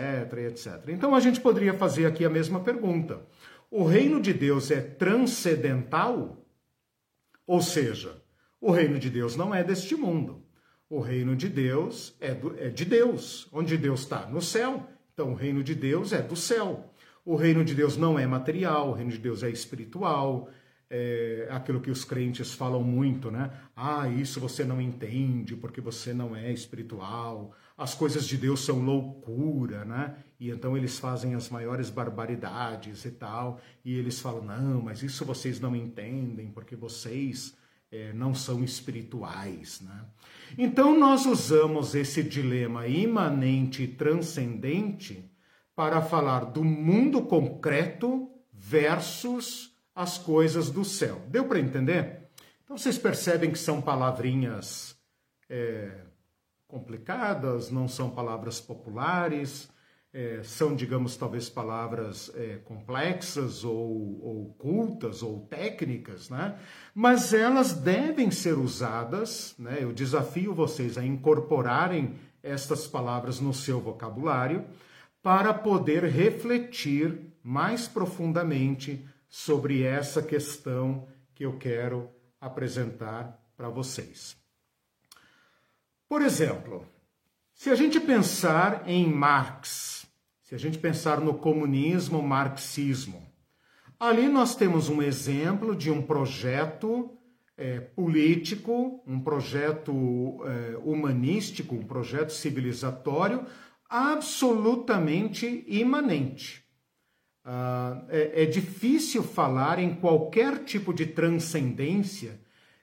etc. 0.48 0.88
Então, 0.88 1.14
a 1.14 1.20
gente 1.20 1.38
poderia 1.38 1.74
fazer 1.74 2.06
aqui 2.06 2.24
a 2.24 2.30
mesma 2.30 2.60
pergunta. 2.60 3.20
O 3.74 3.84
reino 3.84 4.20
de 4.20 4.34
Deus 4.34 4.70
é 4.70 4.82
transcendental, 4.82 6.46
ou 7.46 7.62
seja, 7.62 8.22
o 8.60 8.70
reino 8.70 8.98
de 8.98 9.08
Deus 9.08 9.34
não 9.34 9.54
é 9.54 9.64
deste 9.64 9.96
mundo. 9.96 10.44
O 10.90 11.00
reino 11.00 11.34
de 11.34 11.48
Deus 11.48 12.14
é, 12.20 12.34
do, 12.34 12.54
é 12.60 12.68
de 12.68 12.84
Deus. 12.84 13.48
Onde 13.50 13.78
Deus 13.78 14.00
está? 14.00 14.26
No 14.26 14.42
céu. 14.42 14.86
Então, 15.14 15.32
o 15.32 15.34
reino 15.34 15.64
de 15.64 15.74
Deus 15.74 16.12
é 16.12 16.20
do 16.20 16.36
céu. 16.36 16.92
O 17.24 17.34
reino 17.34 17.64
de 17.64 17.74
Deus 17.74 17.96
não 17.96 18.18
é 18.18 18.26
material, 18.26 18.90
o 18.90 18.92
reino 18.92 19.10
de 19.10 19.16
Deus 19.16 19.42
é 19.42 19.48
espiritual. 19.48 20.50
É 20.90 21.48
aquilo 21.50 21.80
que 21.80 21.90
os 21.90 22.04
crentes 22.04 22.52
falam 22.52 22.82
muito, 22.82 23.30
né? 23.30 23.50
Ah, 23.74 24.06
isso 24.06 24.38
você 24.38 24.64
não 24.64 24.82
entende 24.82 25.56
porque 25.56 25.80
você 25.80 26.12
não 26.12 26.36
é 26.36 26.52
espiritual 26.52 27.56
as 27.76 27.94
coisas 27.94 28.26
de 28.26 28.36
Deus 28.36 28.64
são 28.64 28.80
loucura, 28.80 29.84
né? 29.84 30.16
E 30.42 30.50
então 30.50 30.76
eles 30.76 30.98
fazem 30.98 31.36
as 31.36 31.48
maiores 31.48 31.88
barbaridades 31.88 33.04
e 33.04 33.12
tal, 33.12 33.60
e 33.84 33.96
eles 33.96 34.18
falam: 34.18 34.42
não, 34.42 34.82
mas 34.82 35.00
isso 35.00 35.24
vocês 35.24 35.60
não 35.60 35.76
entendem, 35.76 36.50
porque 36.50 36.74
vocês 36.74 37.56
é, 37.92 38.12
não 38.12 38.34
são 38.34 38.64
espirituais, 38.64 39.80
né? 39.82 40.04
Então 40.58 40.98
nós 40.98 41.26
usamos 41.26 41.94
esse 41.94 42.24
dilema 42.24 42.88
imanente 42.88 43.84
e 43.84 43.86
transcendente 43.86 45.30
para 45.76 46.02
falar 46.02 46.46
do 46.46 46.64
mundo 46.64 47.22
concreto 47.22 48.28
versus 48.52 49.78
as 49.94 50.18
coisas 50.18 50.70
do 50.70 50.84
céu. 50.84 51.22
Deu 51.28 51.44
para 51.44 51.60
entender? 51.60 52.28
Então 52.64 52.76
vocês 52.76 52.98
percebem 52.98 53.52
que 53.52 53.58
são 53.60 53.80
palavrinhas. 53.80 54.96
É, 55.48 56.00
complicadas, 56.66 57.70
não 57.70 57.86
são 57.86 58.08
palavras 58.08 58.58
populares, 58.58 59.68
é, 60.14 60.42
são, 60.42 60.76
digamos, 60.76 61.16
talvez 61.16 61.48
palavras 61.48 62.30
é, 62.34 62.58
complexas 62.64 63.64
ou, 63.64 64.20
ou, 64.22 64.54
cultas 64.58 65.22
ou 65.22 65.40
técnicas, 65.46 66.28
né? 66.28 66.58
mas 66.94 67.32
elas 67.32 67.72
devem 67.72 68.30
ser 68.30 68.58
usadas. 68.58 69.54
Né? 69.58 69.78
Eu 69.80 69.92
desafio 69.92 70.54
vocês 70.54 70.98
a 70.98 71.04
incorporarem 71.04 72.14
estas 72.42 72.86
palavras 72.86 73.40
no 73.40 73.54
seu 73.54 73.80
vocabulário 73.80 74.66
para 75.22 75.54
poder 75.54 76.04
refletir 76.04 77.32
mais 77.42 77.88
profundamente 77.88 79.06
sobre 79.28 79.82
essa 79.82 80.22
questão 80.22 81.08
que 81.34 81.44
eu 81.44 81.56
quero 81.56 82.10
apresentar 82.40 83.40
para 83.56 83.70
vocês. 83.70 84.36
Por 86.08 86.20
exemplo, 86.20 86.86
se 87.54 87.70
a 87.70 87.74
gente 87.74 87.98
pensar 88.00 88.82
em 88.86 89.08
Marx, 89.08 90.01
se 90.52 90.56
a 90.56 90.58
gente 90.58 90.76
pensar 90.76 91.18
no 91.18 91.32
comunismo, 91.32 92.20
marxismo, 92.20 93.26
ali 93.98 94.28
nós 94.28 94.54
temos 94.54 94.90
um 94.90 95.00
exemplo 95.00 95.74
de 95.74 95.90
um 95.90 96.02
projeto 96.02 97.16
é, 97.56 97.80
político, 97.80 99.02
um 99.06 99.18
projeto 99.18 100.44
é, 100.44 100.76
humanístico, 100.84 101.74
um 101.74 101.86
projeto 101.86 102.34
civilizatório 102.34 103.46
absolutamente 103.88 105.64
imanente. 105.66 106.62
Ah, 107.42 108.04
é, 108.10 108.42
é 108.42 108.44
difícil 108.44 109.22
falar 109.22 109.78
em 109.78 109.94
qualquer 109.94 110.64
tipo 110.64 110.92
de 110.92 111.06
transcendência, 111.06 112.38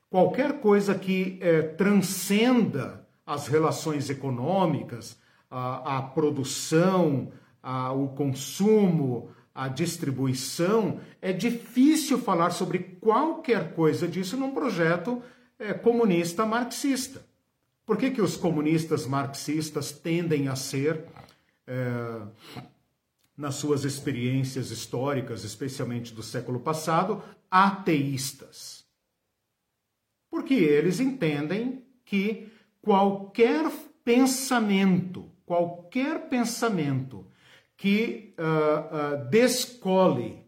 qualquer 0.09 0.59
coisa 0.59 0.95
que 0.95 1.37
é, 1.39 1.61
transcenda 1.61 3.07
as 3.23 3.45
relações 3.45 4.09
econômicas, 4.09 5.19
a, 5.51 5.99
a 5.99 6.01
produção, 6.01 7.31
a, 7.61 7.91
o 7.91 8.09
consumo, 8.09 9.29
a 9.53 9.67
distribuição, 9.67 10.99
é 11.21 11.33
difícil 11.33 12.17
falar 12.17 12.51
sobre 12.51 12.79
qualquer 12.79 13.73
coisa 13.73 14.07
disso 14.07 14.37
num 14.37 14.51
projeto 14.51 15.21
é, 15.57 15.73
comunista 15.73 16.45
marxista. 16.45 17.25
Por 17.85 17.97
que, 17.97 18.11
que 18.11 18.21
os 18.21 18.37
comunistas 18.37 19.05
marxistas 19.05 19.91
tendem 19.91 20.47
a 20.47 20.55
ser, 20.55 21.05
é, 21.67 22.21
nas 23.35 23.55
suas 23.55 23.83
experiências 23.83 24.69
históricas, 24.71 25.43
especialmente 25.43 26.13
do 26.13 26.23
século 26.23 26.59
passado, 26.59 27.21
ateístas? 27.49 28.85
Porque 30.29 30.53
eles 30.53 30.99
entendem 30.99 31.83
que 32.05 32.47
qualquer 32.81 33.69
pensamento, 34.05 35.29
qualquer 35.45 36.29
pensamento 36.29 37.25
que 37.79 38.35
uh, 38.37 38.43
uh, 39.23 39.29
descole 39.29 40.45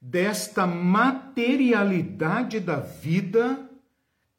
desta 0.00 0.66
materialidade 0.66 2.58
da 2.58 2.76
vida 2.76 3.68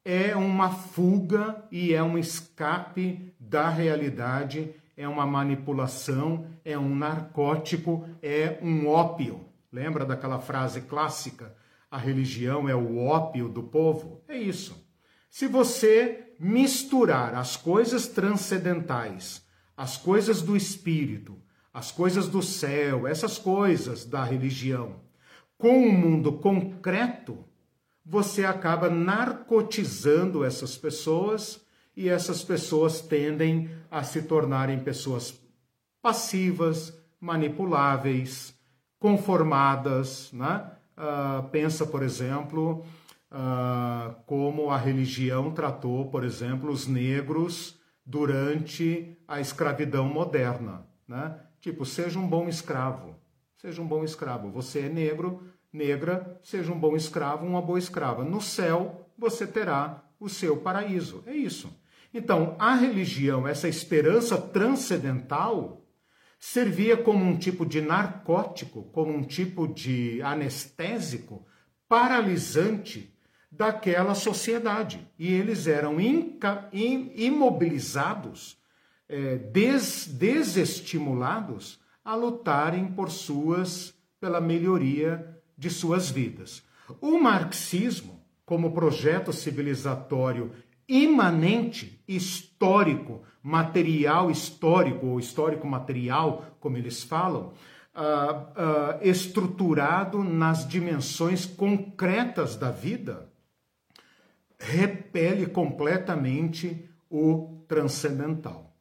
é 0.04 0.34
uma 0.34 0.68
fuga 0.70 1.64
e 1.70 1.94
é 1.94 2.02
um 2.02 2.18
escape 2.18 3.32
da 3.38 3.68
realidade, 3.68 4.74
é 4.96 5.06
uma 5.06 5.24
manipulação, 5.24 6.48
é 6.64 6.76
um 6.76 6.92
narcótico, 6.92 8.08
é 8.20 8.58
um 8.60 8.88
ópio. 8.88 9.46
Lembra 9.70 10.04
daquela 10.04 10.40
frase 10.40 10.80
clássica? 10.80 11.54
A 11.88 11.96
religião 11.96 12.68
é 12.68 12.74
o 12.74 12.98
ópio 12.98 13.48
do 13.48 13.62
povo? 13.62 14.20
É 14.26 14.36
isso. 14.36 14.84
Se 15.30 15.46
você 15.46 16.34
misturar 16.40 17.36
as 17.36 17.56
coisas 17.56 18.08
transcendentais, 18.08 19.46
as 19.76 19.96
coisas 19.96 20.42
do 20.42 20.56
espírito, 20.56 21.40
as 21.72 21.90
coisas 21.90 22.28
do 22.28 22.42
céu, 22.42 23.06
essas 23.06 23.38
coisas 23.38 24.04
da 24.04 24.22
religião, 24.22 24.96
com 25.56 25.86
o 25.86 25.92
mundo 25.92 26.32
concreto, 26.32 27.38
você 28.04 28.44
acaba 28.44 28.90
narcotizando 28.90 30.44
essas 30.44 30.76
pessoas 30.76 31.60
e 31.96 32.08
essas 32.08 32.42
pessoas 32.42 33.00
tendem 33.00 33.70
a 33.90 34.02
se 34.02 34.22
tornarem 34.22 34.80
pessoas 34.80 35.38
passivas, 36.00 36.92
manipuláveis, 37.20 38.54
conformadas. 38.98 40.32
Né? 40.32 40.66
Uh, 40.96 41.48
pensa, 41.50 41.86
por 41.86 42.02
exemplo, 42.02 42.84
uh, 43.30 44.14
como 44.26 44.70
a 44.70 44.76
religião 44.76 45.52
tratou, 45.52 46.10
por 46.10 46.24
exemplo, 46.24 46.70
os 46.70 46.86
negros 46.86 47.78
durante 48.04 49.16
a 49.28 49.40
escravidão 49.40 50.06
moderna. 50.06 50.84
Né? 51.06 51.38
Tipo, 51.62 51.86
seja 51.86 52.18
um 52.18 52.26
bom 52.26 52.48
escravo. 52.48 53.14
Seja 53.56 53.80
um 53.80 53.86
bom 53.86 54.02
escravo. 54.02 54.50
Você 54.50 54.80
é 54.80 54.88
negro, 54.88 55.46
negra, 55.72 56.40
seja 56.42 56.72
um 56.72 56.78
bom 56.78 56.96
escravo, 56.96 57.46
uma 57.46 57.62
boa 57.62 57.78
escrava. 57.78 58.24
No 58.24 58.40
céu 58.40 59.08
você 59.16 59.46
terá 59.46 60.02
o 60.18 60.28
seu 60.28 60.56
paraíso. 60.56 61.22
É 61.24 61.32
isso. 61.32 61.72
Então, 62.12 62.56
a 62.58 62.74
religião, 62.74 63.46
essa 63.46 63.68
esperança 63.68 64.36
transcendental, 64.36 65.86
servia 66.36 66.96
como 66.96 67.24
um 67.24 67.38
tipo 67.38 67.64
de 67.64 67.80
narcótico, 67.80 68.82
como 68.90 69.12
um 69.12 69.22
tipo 69.22 69.68
de 69.68 70.20
anestésico 70.20 71.46
paralisante 71.88 73.16
daquela 73.48 74.16
sociedade. 74.16 75.08
E 75.16 75.32
eles 75.32 75.68
eram 75.68 75.98
imobilizados 76.72 78.60
é, 79.12 79.36
des, 79.36 80.06
desestimulados 80.06 81.78
a 82.02 82.14
lutarem 82.14 82.86
por 82.86 83.10
suas, 83.10 83.94
pela 84.18 84.40
melhoria 84.40 85.38
de 85.56 85.68
suas 85.68 86.10
vidas. 86.10 86.62
O 86.98 87.18
marxismo, 87.18 88.24
como 88.46 88.72
projeto 88.72 89.30
civilizatório 89.30 90.50
imanente, 90.88 92.02
histórico, 92.08 93.22
material 93.42 94.30
histórico, 94.30 95.06
ou 95.06 95.20
histórico 95.20 95.66
material, 95.66 96.56
como 96.58 96.78
eles 96.78 97.02
falam, 97.02 97.52
uh, 97.94 98.00
uh, 98.00 98.98
estruturado 99.02 100.24
nas 100.24 100.66
dimensões 100.66 101.44
concretas 101.44 102.56
da 102.56 102.70
vida, 102.70 103.30
repele 104.58 105.46
completamente 105.46 106.88
o 107.10 107.62
transcendental. 107.68 108.71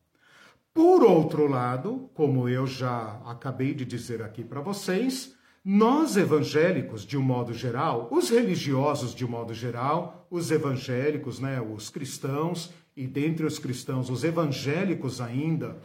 Por 0.74 1.04
outro 1.04 1.48
lado, 1.48 2.10
como 2.14 2.48
eu 2.48 2.66
já 2.66 3.22
acabei 3.26 3.74
de 3.74 3.84
dizer 3.84 4.22
aqui 4.22 4.42
para 4.42 4.62
vocês, 4.62 5.36
nós 5.64 6.16
evangélicos, 6.16 7.06
de 7.06 7.18
um 7.18 7.22
modo 7.22 7.54
geral, 7.54 8.08
os 8.10 8.30
religiosos 8.30 9.14
de 9.14 9.26
um 9.26 9.30
modo 9.30 9.54
geral, 9.54 10.26
os 10.32 10.50
evangélicos, 10.50 11.40
né, 11.40 11.60
os 11.60 11.90
cristãos, 11.90 12.74
e 12.96 13.06
dentre 13.06 13.46
os 13.46 13.60
cristãos, 13.60 14.10
os 14.10 14.24
evangélicos 14.24 15.20
ainda, 15.20 15.78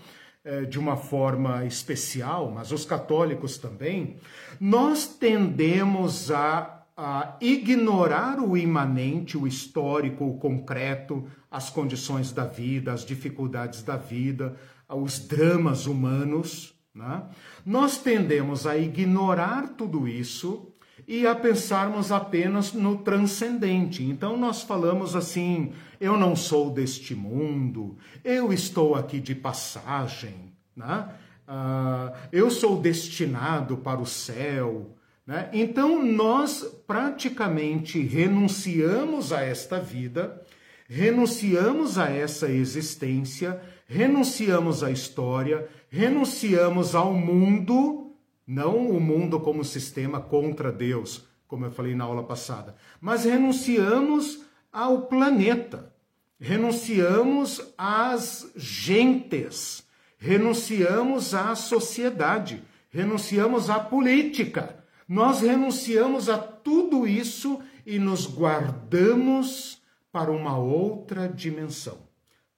é, 0.44 0.62
de 0.62 0.78
uma 0.78 0.96
forma 0.96 1.64
especial, 1.64 2.52
mas 2.52 2.70
os 2.70 2.84
católicos 2.84 3.58
também, 3.58 4.16
nós 4.60 5.04
tendemos 5.04 6.30
a, 6.30 6.84
a 6.96 7.36
ignorar 7.40 8.38
o 8.38 8.56
imanente, 8.56 9.36
o 9.36 9.48
histórico, 9.48 10.24
o 10.24 10.38
concreto, 10.38 11.26
as 11.50 11.70
condições 11.70 12.30
da 12.30 12.44
vida, 12.44 12.92
as 12.92 13.04
dificuldades 13.04 13.82
da 13.82 13.96
vida, 13.96 14.56
aos 14.88 15.18
dramas 15.18 15.86
humanos, 15.86 16.74
né? 16.94 17.24
nós 17.64 17.98
tendemos 17.98 18.66
a 18.66 18.76
ignorar 18.76 19.74
tudo 19.76 20.06
isso 20.08 20.72
e 21.06 21.26
a 21.26 21.34
pensarmos 21.34 22.10
apenas 22.10 22.72
no 22.72 22.98
transcendente. 22.98 24.02
Então 24.02 24.36
nós 24.36 24.62
falamos 24.62 25.14
assim: 25.14 25.72
eu 26.00 26.16
não 26.16 26.34
sou 26.34 26.70
deste 26.70 27.14
mundo, 27.14 27.96
eu 28.24 28.52
estou 28.52 28.94
aqui 28.94 29.20
de 29.20 29.34
passagem, 29.34 30.52
né? 30.74 31.08
Uh, 31.48 32.12
eu 32.32 32.50
sou 32.50 32.80
destinado 32.80 33.76
para 33.76 34.00
o 34.00 34.06
céu. 34.06 34.96
Né? 35.24 35.48
Então 35.52 36.04
nós 36.04 36.64
praticamente 36.86 38.00
renunciamos 38.00 39.32
a 39.32 39.42
esta 39.42 39.78
vida, 39.78 40.42
renunciamos 40.88 41.98
a 41.98 42.10
essa 42.10 42.48
existência 42.50 43.60
renunciamos 43.86 44.82
à 44.82 44.90
história, 44.90 45.68
renunciamos 45.88 46.94
ao 46.94 47.14
mundo, 47.14 48.12
não 48.46 48.90
o 48.90 49.00
mundo 49.00 49.40
como 49.40 49.64
sistema 49.64 50.20
contra 50.20 50.72
Deus, 50.72 51.26
como 51.46 51.64
eu 51.64 51.70
falei 51.70 51.94
na 51.94 52.04
aula 52.04 52.24
passada, 52.24 52.74
mas 53.00 53.24
renunciamos 53.24 54.42
ao 54.72 55.02
planeta, 55.02 55.92
renunciamos 56.38 57.62
às 57.78 58.50
gentes, 58.56 59.84
renunciamos 60.18 61.34
à 61.34 61.54
sociedade, 61.54 62.62
renunciamos 62.90 63.70
à 63.70 63.78
política. 63.78 64.84
Nós 65.08 65.40
renunciamos 65.40 66.28
a 66.28 66.36
tudo 66.36 67.06
isso 67.06 67.60
e 67.86 67.96
nos 67.96 68.26
guardamos 68.26 69.80
para 70.10 70.32
uma 70.32 70.58
outra 70.58 71.28
dimensão 71.28 72.05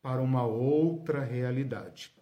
para 0.03 0.23
uma 0.23 0.45
outra 0.45 1.23
realidade. 1.23 2.13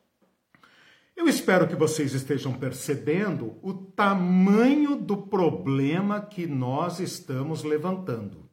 Eu 1.17 1.27
espero 1.29 1.67
que 1.67 1.75
vocês 1.75 2.13
estejam 2.13 2.53
percebendo 2.53 3.57
o 3.63 3.73
tamanho 3.73 4.97
do 4.97 5.17
problema 5.17 6.21
que 6.21 6.47
nós 6.47 7.01
estamos 7.01 7.63
levantando. 7.63 8.51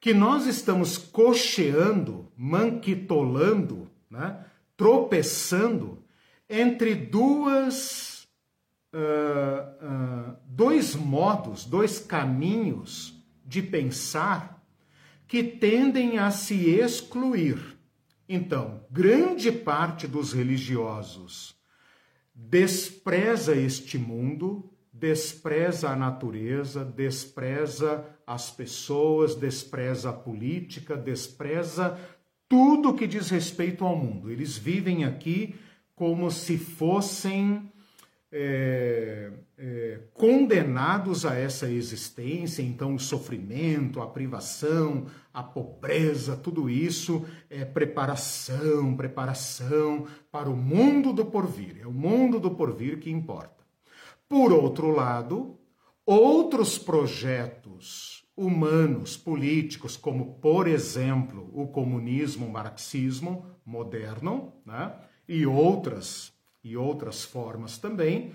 Que 0.00 0.14
nós 0.14 0.46
estamos 0.46 0.96
cocheando, 0.96 2.32
manquitolando, 2.34 3.90
né? 4.08 4.42
tropeçando 4.74 6.02
entre 6.48 6.94
duas, 6.94 8.26
uh, 8.94 10.30
uh, 10.32 10.36
dois 10.46 10.96
modos, 10.96 11.66
dois 11.66 11.98
caminhos 11.98 13.22
de 13.44 13.60
pensar 13.60 14.64
que 15.28 15.42
tendem 15.42 16.18
a 16.18 16.30
se 16.30 16.70
excluir. 16.70 17.78
Então, 18.32 18.86
grande 18.88 19.50
parte 19.50 20.06
dos 20.06 20.32
religiosos 20.32 21.56
despreza 22.32 23.56
este 23.56 23.98
mundo, 23.98 24.70
despreza 24.92 25.90
a 25.90 25.96
natureza, 25.96 26.84
despreza 26.84 28.06
as 28.24 28.48
pessoas, 28.48 29.34
despreza 29.34 30.10
a 30.10 30.12
política, 30.12 30.96
despreza 30.96 31.98
tudo 32.48 32.94
que 32.94 33.08
diz 33.08 33.30
respeito 33.30 33.84
ao 33.84 33.96
mundo. 33.96 34.30
Eles 34.30 34.56
vivem 34.56 35.04
aqui 35.04 35.56
como 35.96 36.30
se 36.30 36.56
fossem 36.56 37.68
é, 38.32 39.32
é, 39.58 40.00
condenados 40.14 41.26
a 41.26 41.34
essa 41.34 41.68
existência, 41.68 42.62
então 42.62 42.94
o 42.94 43.00
sofrimento, 43.00 44.00
a 44.00 44.06
privação, 44.06 45.06
a 45.34 45.42
pobreza, 45.42 46.36
tudo 46.36 46.70
isso 46.70 47.24
é 47.48 47.64
preparação, 47.64 48.96
preparação 48.96 50.06
para 50.30 50.48
o 50.48 50.56
mundo 50.56 51.12
do 51.12 51.26
porvir. 51.26 51.78
É 51.80 51.86
o 51.86 51.92
mundo 51.92 52.38
do 52.38 52.52
porvir 52.52 52.98
que 53.00 53.10
importa. 53.10 53.64
Por 54.28 54.52
outro 54.52 54.90
lado, 54.90 55.58
outros 56.06 56.78
projetos 56.78 58.24
humanos, 58.36 59.16
políticos, 59.16 59.96
como, 59.96 60.34
por 60.34 60.66
exemplo, 60.66 61.50
o 61.52 61.68
comunismo, 61.68 62.46
o 62.46 62.52
marxismo 62.52 63.44
moderno, 63.66 64.54
né? 64.64 64.94
e 65.28 65.44
outras 65.44 66.32
e 66.62 66.76
outras 66.76 67.24
formas 67.24 67.78
também, 67.78 68.32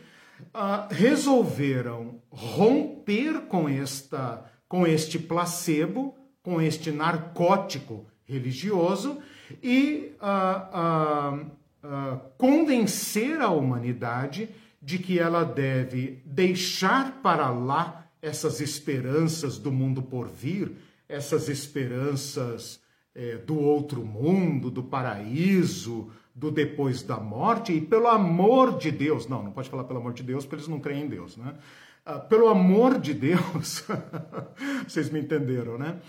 uh, 0.53 0.87
resolveram 0.89 2.21
romper 2.29 3.41
com 3.47 3.69
esta 3.69 4.43
com 4.67 4.85
este 4.85 5.19
placebo, 5.19 6.15
com 6.41 6.59
este 6.59 6.91
narcótico 6.91 8.05
religioso 8.25 9.19
e 9.61 10.11
uh, 10.19 11.45
uh, 11.85 12.19
convencer 12.37 13.39
a 13.41 13.49
humanidade 13.49 14.49
de 14.81 14.99
que 14.99 15.19
ela 15.19 15.43
deve 15.43 16.21
deixar 16.25 17.21
para 17.21 17.49
lá 17.49 18.07
essas 18.21 18.59
esperanças 18.59 19.57
do 19.57 19.71
mundo 19.71 20.01
por 20.01 20.27
vir, 20.27 20.75
essas 21.07 21.47
esperanças 21.47 22.79
é, 23.13 23.37
do 23.37 23.59
outro 23.59 24.03
mundo, 24.03 24.69
do 24.69 24.83
paraíso, 24.83 26.11
do 26.35 26.51
depois 26.51 27.01
da 27.01 27.17
morte, 27.17 27.71
e 27.71 27.79
pelo 27.79 28.07
amor 28.07 28.77
de 28.77 28.91
Deus, 28.91 29.25
não, 29.25 29.41
não 29.41 29.51
pode 29.51 29.69
falar 29.69 29.85
pelo 29.85 29.99
amor 29.99 30.11
de 30.11 30.21
Deus, 30.21 30.43
porque 30.43 30.55
eles 30.55 30.67
não 30.67 30.81
creem 30.81 31.05
em 31.05 31.07
Deus, 31.07 31.37
né? 31.37 31.55
Ah, 32.05 32.19
pelo 32.19 32.49
amor 32.49 32.99
de 32.99 33.13
Deus, 33.13 33.85
vocês 34.85 35.09
me 35.09 35.21
entenderam, 35.21 35.77
né? 35.77 35.99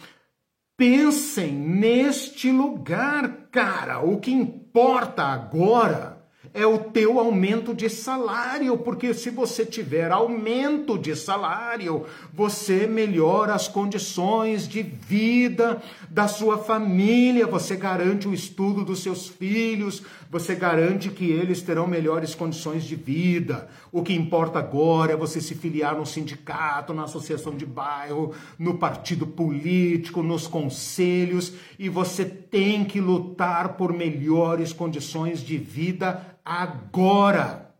Pensem 0.76 1.52
neste 1.52 2.50
lugar, 2.50 3.48
cara. 3.50 4.00
O 4.00 4.18
que 4.18 4.30
importa 4.30 5.22
agora 5.22 6.15
é 6.56 6.66
o 6.66 6.78
teu 6.78 7.20
aumento 7.20 7.74
de 7.74 7.90
salário, 7.90 8.78
porque 8.78 9.12
se 9.12 9.28
você 9.28 9.64
tiver 9.64 10.10
aumento 10.10 10.96
de 10.96 11.14
salário, 11.14 12.06
você 12.32 12.86
melhora 12.86 13.52
as 13.52 13.68
condições 13.68 14.66
de 14.66 14.82
vida 14.82 15.82
da 16.08 16.26
sua 16.26 16.56
família, 16.56 17.46
você 17.46 17.76
garante 17.76 18.26
o 18.26 18.32
estudo 18.32 18.86
dos 18.86 19.02
seus 19.02 19.28
filhos, 19.28 20.02
você 20.30 20.54
garante 20.54 21.10
que 21.10 21.30
eles 21.30 21.60
terão 21.60 21.86
melhores 21.86 22.34
condições 22.34 22.84
de 22.84 22.96
vida. 22.96 23.68
O 23.92 24.02
que 24.02 24.14
importa 24.14 24.58
agora 24.58 25.12
é 25.12 25.16
você 25.16 25.42
se 25.42 25.54
filiar 25.54 25.94
no 25.94 26.06
sindicato, 26.06 26.94
na 26.94 27.04
associação 27.04 27.54
de 27.54 27.66
bairro, 27.66 28.32
no 28.58 28.78
partido 28.78 29.26
político, 29.26 30.22
nos 30.22 30.46
conselhos, 30.46 31.52
e 31.78 31.90
você 31.90 32.24
tem 32.24 32.82
que 32.82 32.98
lutar 32.98 33.76
por 33.76 33.92
melhores 33.92 34.72
condições 34.72 35.40
de 35.40 35.58
vida 35.58 36.34
agora. 36.46 37.74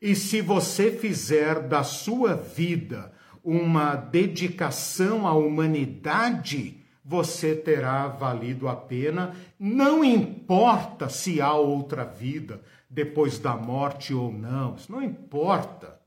E 0.00 0.16
se 0.16 0.40
você 0.40 0.90
fizer 0.90 1.60
da 1.60 1.84
sua 1.84 2.34
vida 2.34 3.12
uma 3.44 3.94
dedicação 3.94 5.26
à 5.26 5.34
humanidade, 5.34 6.82
você 7.04 7.54
terá 7.54 8.08
valido 8.08 8.66
a 8.66 8.74
pena, 8.74 9.36
não 9.58 10.02
importa 10.02 11.08
se 11.08 11.40
há 11.40 11.52
outra 11.52 12.04
vida 12.04 12.62
depois 12.88 13.38
da 13.38 13.56
morte 13.56 14.14
ou 14.14 14.32
não, 14.32 14.76
isso 14.76 14.90
não 14.90 15.02
importa. 15.02 16.00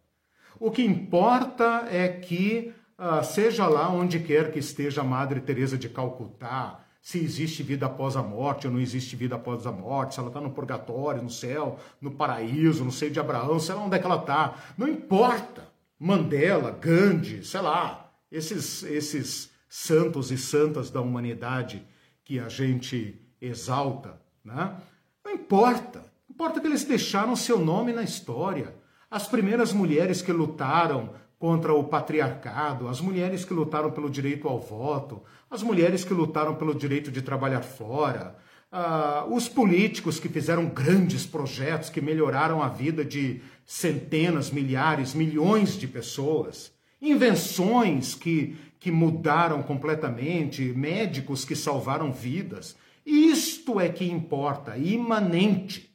O 0.60 0.72
que 0.72 0.84
importa 0.84 1.88
é 1.92 2.08
que, 2.08 2.74
uh, 2.98 3.24
seja 3.24 3.68
lá 3.68 3.90
onde 3.90 4.20
quer 4.20 4.52
que 4.52 4.60
esteja 4.60 5.04
Madre 5.04 5.42
Teresa 5.42 5.78
de 5.78 5.90
Calcutá, 5.90 6.85
se 7.06 7.20
existe 7.20 7.62
vida 7.62 7.86
após 7.86 8.16
a 8.16 8.24
morte 8.24 8.66
ou 8.66 8.74
não 8.74 8.80
existe 8.80 9.16
vida 9.16 9.36
após 9.36 9.68
a 9.68 9.72
morte, 9.72 10.16
se 10.16 10.20
ela 10.20 10.30
está 10.30 10.42
no 10.42 10.50
purgatório, 10.50 11.22
no 11.22 11.30
céu, 11.30 11.80
no 12.02 12.10
paraíso, 12.10 12.84
no 12.84 12.92
seio 12.92 13.12
de 13.12 13.20
Abraão, 13.20 13.60
sei 13.60 13.76
lá 13.76 13.84
onde 13.84 13.96
é 13.96 14.00
que 14.00 14.08
ela 14.08 14.22
está. 14.22 14.56
Não 14.76 14.88
importa. 14.88 15.70
Mandela, 16.00 16.72
Gandhi, 16.72 17.46
sei 17.46 17.62
lá, 17.62 18.12
esses, 18.32 18.82
esses 18.82 19.52
santos 19.70 20.32
e 20.32 20.38
santas 20.40 20.90
da 20.90 21.00
humanidade 21.00 21.86
que 22.24 22.40
a 22.40 22.50
gente 22.50 23.22
exalta, 23.40 24.20
né? 24.44 24.76
Não 25.24 25.32
importa. 25.32 26.04
Importa 26.28 26.60
que 26.60 26.66
eles 26.66 26.86
deixaram 26.86 27.36
seu 27.36 27.60
nome 27.60 27.94
na 27.94 28.02
história. 28.02 28.74
As 29.12 29.28
primeiras 29.28 29.72
mulheres 29.72 30.24
que 30.24 30.32
lutaram 30.32 31.14
contra 31.38 31.74
o 31.74 31.84
patriarcado, 31.84 32.88
as 32.88 33.02
mulheres 33.02 33.44
que 33.44 33.54
lutaram 33.54 33.92
pelo 33.92 34.10
direito 34.10 34.48
ao 34.48 34.60
voto, 34.60 35.22
as 35.50 35.62
mulheres 35.62 36.04
que 36.04 36.14
lutaram 36.14 36.56
pelo 36.56 36.74
direito 36.74 37.12
de 37.12 37.22
trabalhar 37.22 37.62
fora, 37.62 38.36
uh, 38.72 39.34
os 39.34 39.48
políticos 39.48 40.20
que 40.20 40.30
fizeram 40.30 40.68
grandes 40.68 41.26
projetos 41.26 41.90
que 41.90 42.02
melhoraram 42.02 42.62
a 42.62 42.70
vida 42.70 43.04
de 43.04 43.42
centenas, 43.66 44.52
milhares, 44.52 45.14
milhões 45.14 45.78
de 45.78 45.88
pessoas, 45.88 46.72
invenções 47.02 48.16
que, 48.16 48.56
que 48.80 48.92
mudaram 48.92 49.62
completamente, 49.62 50.62
médicos 50.74 51.44
que 51.44 51.56
salvaram 51.56 52.12
vidas. 52.12 52.76
Isto 53.06 53.80
é 53.80 53.90
que 53.90 54.06
importa, 54.06 54.78
imanente. 54.78 55.95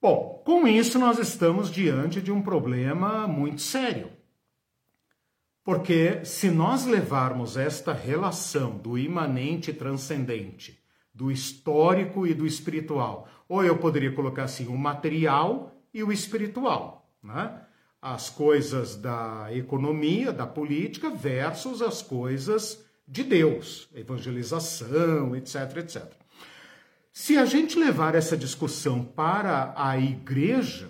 Bom, 0.00 0.42
com 0.46 0.66
isso 0.66 0.98
nós 0.98 1.18
estamos 1.18 1.70
diante 1.70 2.22
de 2.22 2.32
um 2.32 2.40
problema 2.40 3.28
muito 3.28 3.60
sério. 3.60 4.10
Porque 5.62 6.24
se 6.24 6.50
nós 6.50 6.86
levarmos 6.86 7.58
esta 7.58 7.92
relação 7.92 8.78
do 8.78 8.96
imanente 8.96 9.70
e 9.70 9.74
transcendente, 9.74 10.82
do 11.12 11.30
histórico 11.30 12.26
e 12.26 12.32
do 12.32 12.46
espiritual, 12.46 13.28
ou 13.46 13.62
eu 13.62 13.76
poderia 13.76 14.10
colocar 14.12 14.44
assim, 14.44 14.68
o 14.68 14.78
material 14.78 15.74
e 15.92 16.02
o 16.02 16.10
espiritual, 16.10 17.12
né? 17.22 17.60
As 18.00 18.30
coisas 18.30 18.96
da 18.96 19.48
economia, 19.54 20.32
da 20.32 20.46
política 20.46 21.10
versus 21.10 21.82
as 21.82 22.00
coisas 22.00 22.82
de 23.06 23.22
Deus, 23.22 23.90
evangelização, 23.94 25.36
etc, 25.36 25.76
etc. 25.76 26.19
Se 27.12 27.36
a 27.36 27.44
gente 27.44 27.78
levar 27.78 28.14
essa 28.14 28.36
discussão 28.36 29.04
para 29.04 29.74
a 29.76 29.98
igreja, 29.98 30.88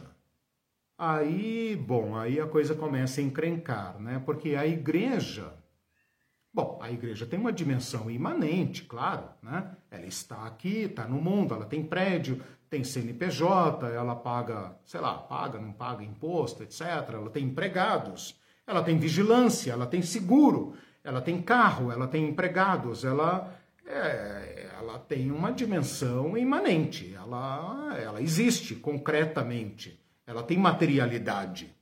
aí, 0.98 1.74
bom, 1.76 2.14
aí 2.14 2.38
a 2.38 2.46
coisa 2.46 2.74
começa 2.74 3.20
a 3.20 3.24
encrencar, 3.24 3.98
né? 3.98 4.22
Porque 4.24 4.54
a 4.54 4.66
igreja, 4.66 5.54
bom, 6.52 6.78
a 6.82 6.90
igreja 6.90 7.24
tem 7.24 7.40
uma 7.40 7.52
dimensão 7.52 8.10
imanente, 8.10 8.84
claro, 8.84 9.30
né? 9.42 9.74
Ela 9.90 10.04
está 10.04 10.44
aqui, 10.44 10.82
está 10.82 11.06
no 11.06 11.20
mundo, 11.22 11.54
ela 11.54 11.64
tem 11.64 11.82
prédio, 11.82 12.42
tem 12.68 12.84
CNPJ, 12.84 13.88
ela 13.88 14.14
paga, 14.14 14.76
sei 14.84 15.00
lá, 15.00 15.14
paga, 15.14 15.58
não 15.58 15.72
paga 15.72 16.04
imposto, 16.04 16.62
etc. 16.62 16.82
Ela 17.14 17.30
tem 17.30 17.46
empregados, 17.46 18.38
ela 18.66 18.82
tem 18.82 18.98
vigilância, 18.98 19.72
ela 19.72 19.86
tem 19.86 20.02
seguro, 20.02 20.74
ela 21.02 21.22
tem 21.22 21.40
carro, 21.40 21.90
ela 21.90 22.06
tem 22.06 22.28
empregados, 22.28 23.06
ela 23.06 23.58
é, 23.92 24.70
ela 24.78 24.98
tem 24.98 25.30
uma 25.30 25.52
dimensão 25.52 26.36
imanente, 26.36 27.14
ela, 27.14 27.96
ela 27.98 28.22
existe 28.22 28.74
concretamente, 28.74 30.00
ela 30.26 30.42
tem 30.42 30.56
materialidade. 30.56 31.74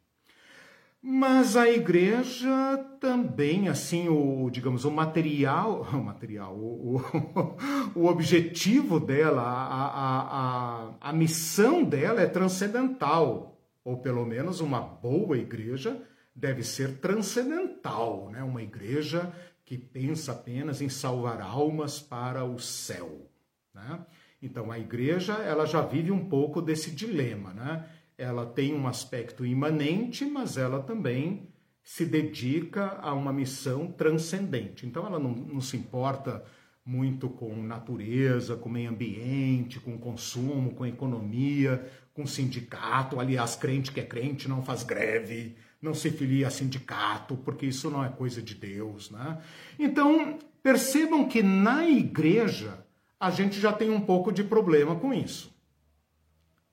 Mas 1.00 1.56
a 1.56 1.70
igreja 1.70 2.76
também, 3.00 3.68
assim, 3.68 4.08
o, 4.08 4.50
digamos, 4.50 4.84
o 4.84 4.90
material, 4.90 5.86
o 5.92 6.02
material, 6.02 6.54
o, 6.56 6.96
o, 6.96 7.56
o 8.02 8.06
objetivo 8.06 8.98
dela, 8.98 9.42
a, 9.42 9.86
a, 9.86 10.90
a, 10.90 10.94
a 11.00 11.12
missão 11.12 11.84
dela 11.84 12.20
é 12.20 12.26
transcendental, 12.26 13.56
ou 13.84 13.98
pelo 13.98 14.26
menos 14.26 14.60
uma 14.60 14.80
boa 14.80 15.38
igreja 15.38 16.02
deve 16.34 16.62
ser 16.62 16.98
transcendental, 16.98 18.30
né? 18.30 18.42
uma 18.42 18.62
igreja 18.62 19.32
que 19.68 19.76
pensa 19.76 20.32
apenas 20.32 20.80
em 20.80 20.88
salvar 20.88 21.42
almas 21.42 22.00
para 22.00 22.42
o 22.42 22.58
céu. 22.58 23.30
Né? 23.74 24.00
Então 24.40 24.72
a 24.72 24.78
igreja 24.78 25.34
ela 25.34 25.66
já 25.66 25.82
vive 25.82 26.10
um 26.10 26.24
pouco 26.24 26.62
desse 26.62 26.90
dilema, 26.90 27.52
né? 27.52 27.86
Ela 28.16 28.46
tem 28.46 28.72
um 28.74 28.88
aspecto 28.88 29.44
imanente, 29.44 30.24
mas 30.24 30.56
ela 30.56 30.82
também 30.82 31.50
se 31.84 32.06
dedica 32.06 32.98
a 33.02 33.12
uma 33.12 33.30
missão 33.30 33.92
transcendente. 33.92 34.86
Então 34.86 35.04
ela 35.04 35.18
não, 35.18 35.32
não 35.32 35.60
se 35.60 35.76
importa 35.76 36.42
muito 36.82 37.28
com 37.28 37.54
natureza, 37.62 38.56
com 38.56 38.70
meio 38.70 38.88
ambiente, 38.88 39.78
com 39.80 39.98
consumo, 39.98 40.74
com 40.74 40.86
economia, 40.86 41.86
com 42.14 42.26
sindicato. 42.26 43.20
Aliás, 43.20 43.54
crente 43.54 43.92
que 43.92 44.00
é 44.00 44.04
crente 44.04 44.48
não 44.48 44.62
faz 44.62 44.82
greve, 44.82 45.56
não 45.80 45.94
se 45.94 46.10
filia 46.10 46.48
a 46.48 46.50
sindicato, 46.50 47.36
porque 47.36 47.66
isso 47.66 47.90
não 47.90 48.04
é 48.04 48.08
coisa 48.08 48.42
de 48.42 48.54
Deus, 48.54 49.10
né? 49.10 49.40
Então, 49.78 50.38
percebam 50.62 51.28
que 51.28 51.42
na 51.42 51.88
igreja 51.88 52.84
a 53.18 53.30
gente 53.30 53.60
já 53.60 53.72
tem 53.72 53.90
um 53.90 54.00
pouco 54.00 54.32
de 54.32 54.44
problema 54.44 54.96
com 54.96 55.12
isso. 55.12 55.52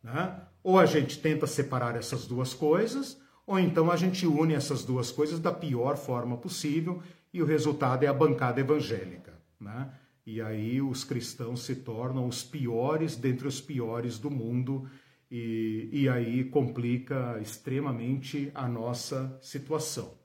Né? 0.04 0.40
Ou 0.64 0.80
a 0.80 0.86
gente 0.86 1.20
tenta 1.20 1.48
separar 1.48 1.96
essas 1.96 2.28
duas 2.28 2.54
coisas, 2.54 3.20
ou 3.46 3.60
então 3.60 3.92
a 3.92 3.96
gente 3.96 4.26
une 4.26 4.54
essas 4.54 4.84
duas 4.84 5.12
coisas 5.12 5.40
da 5.40 5.52
pior 5.52 5.98
forma 5.98 6.38
possível 6.38 7.02
e 7.34 7.42
o 7.42 7.46
resultado 7.46 8.04
é 8.04 8.08
a 8.08 8.14
bancada 8.14 8.60
evangélica. 8.60 9.34
Né? 9.60 9.90
E 10.26 10.42
aí 10.42 10.82
os 10.82 11.04
cristãos 11.04 11.64
se 11.64 11.76
tornam 11.76 12.28
os 12.28 12.44
piores 12.44 13.16
dentre 13.16 13.48
os 13.48 13.62
piores 13.62 14.18
do 14.18 14.30
mundo 14.30 14.90
e, 15.38 15.90
e 15.92 16.08
aí 16.08 16.46
complica 16.46 17.38
extremamente 17.42 18.50
a 18.56 18.70
nossa 18.70 19.38
situação. 19.42 20.18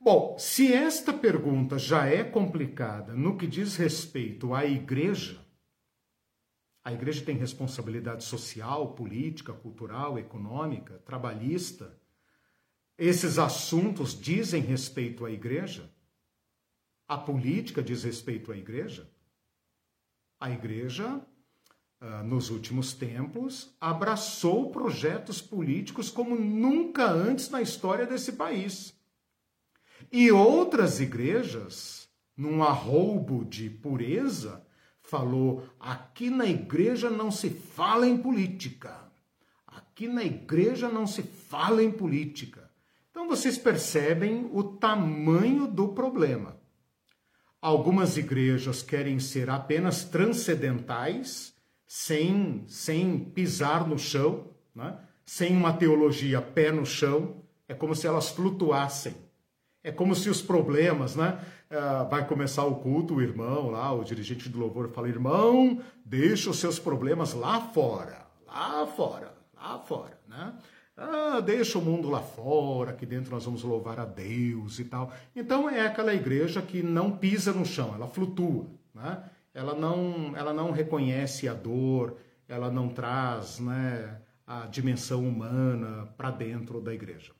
Bom, 0.00 0.38
se 0.38 0.72
esta 0.72 1.12
pergunta 1.12 1.76
já 1.76 2.06
é 2.06 2.22
complicada 2.22 3.12
no 3.12 3.36
que 3.36 3.44
diz 3.44 3.74
respeito 3.74 4.54
à 4.54 4.64
igreja, 4.64 5.44
a 6.84 6.92
igreja 6.92 7.24
tem 7.24 7.36
responsabilidade 7.36 8.22
social, 8.22 8.94
política, 8.94 9.52
cultural, 9.52 10.16
econômica, 10.16 10.98
trabalhista. 11.00 11.98
Esses 12.96 13.36
assuntos 13.36 14.18
dizem 14.18 14.62
respeito 14.62 15.26
à 15.26 15.30
igreja? 15.30 15.92
A 17.08 17.18
política 17.18 17.82
diz 17.82 18.04
respeito 18.04 18.52
à 18.52 18.56
igreja? 18.56 19.10
A 20.38 20.50
igreja, 20.50 21.20
nos 22.24 22.48
últimos 22.48 22.94
tempos, 22.94 23.74
abraçou 23.80 24.70
projetos 24.70 25.40
políticos 25.40 26.10
como 26.10 26.34
nunca 26.34 27.10
antes 27.10 27.50
na 27.50 27.60
história 27.60 28.06
desse 28.06 28.32
país. 28.32 28.94
E 30.10 30.30
outras 30.32 30.98
igrejas, 30.98 32.08
num 32.36 32.62
arroubo 32.62 33.44
de 33.44 33.68
pureza, 33.68 34.64
falou: 35.02 35.68
aqui 35.78 36.30
na 36.30 36.46
igreja 36.46 37.10
não 37.10 37.30
se 37.30 37.50
fala 37.50 38.06
em 38.06 38.16
política. 38.16 38.96
Aqui 39.66 40.08
na 40.08 40.24
igreja 40.24 40.88
não 40.88 41.06
se 41.06 41.22
fala 41.22 41.82
em 41.82 41.90
política. 41.90 42.70
Então 43.10 43.28
vocês 43.28 43.58
percebem 43.58 44.48
o 44.52 44.62
tamanho 44.62 45.66
do 45.66 45.88
problema. 45.88 46.56
Algumas 47.60 48.16
igrejas 48.16 48.82
querem 48.82 49.20
ser 49.20 49.50
apenas 49.50 50.04
transcendentais, 50.04 51.54
sem, 51.92 52.62
sem 52.68 53.18
pisar 53.18 53.84
no 53.84 53.98
chão, 53.98 54.44
né? 54.72 54.96
sem 55.26 55.56
uma 55.56 55.72
teologia 55.72 56.40
pé 56.40 56.70
no 56.70 56.86
chão, 56.86 57.42
é 57.66 57.74
como 57.74 57.96
se 57.96 58.06
elas 58.06 58.28
flutuassem. 58.28 59.16
É 59.82 59.90
como 59.90 60.14
se 60.14 60.30
os 60.30 60.40
problemas, 60.40 61.16
né? 61.16 61.44
Uh, 61.68 62.08
vai 62.08 62.24
começar 62.28 62.64
o 62.64 62.76
culto, 62.76 63.14
o 63.14 63.22
irmão 63.22 63.70
lá, 63.70 63.92
o 63.92 64.04
dirigente 64.04 64.48
do 64.48 64.60
louvor 64.60 64.90
fala: 64.90 65.08
irmão, 65.08 65.80
deixa 66.04 66.50
os 66.50 66.60
seus 66.60 66.78
problemas 66.78 67.32
lá 67.34 67.60
fora, 67.60 68.24
lá 68.46 68.86
fora, 68.86 69.34
lá 69.56 69.80
fora, 69.80 70.20
né? 70.28 70.54
Ah, 70.96 71.40
deixa 71.40 71.76
o 71.76 71.82
mundo 71.82 72.08
lá 72.08 72.20
fora, 72.20 72.92
aqui 72.92 73.04
dentro 73.04 73.32
nós 73.32 73.44
vamos 73.44 73.64
louvar 73.64 73.98
a 73.98 74.04
Deus 74.04 74.78
e 74.78 74.84
tal. 74.84 75.12
Então 75.34 75.68
é 75.68 75.86
aquela 75.86 76.14
igreja 76.14 76.62
que 76.62 76.84
não 76.84 77.16
pisa 77.16 77.52
no 77.52 77.66
chão, 77.66 77.94
ela 77.96 78.06
flutua, 78.06 78.66
né? 78.94 79.24
Ela 79.52 79.74
não, 79.74 80.36
ela 80.36 80.52
não 80.52 80.70
reconhece 80.70 81.48
a 81.48 81.54
dor, 81.54 82.16
ela 82.48 82.70
não 82.70 82.88
traz, 82.88 83.58
né, 83.58 84.20
a 84.46 84.66
dimensão 84.66 85.26
humana 85.26 86.06
para 86.16 86.30
dentro 86.30 86.80
da 86.80 86.92
igreja. 86.92 87.32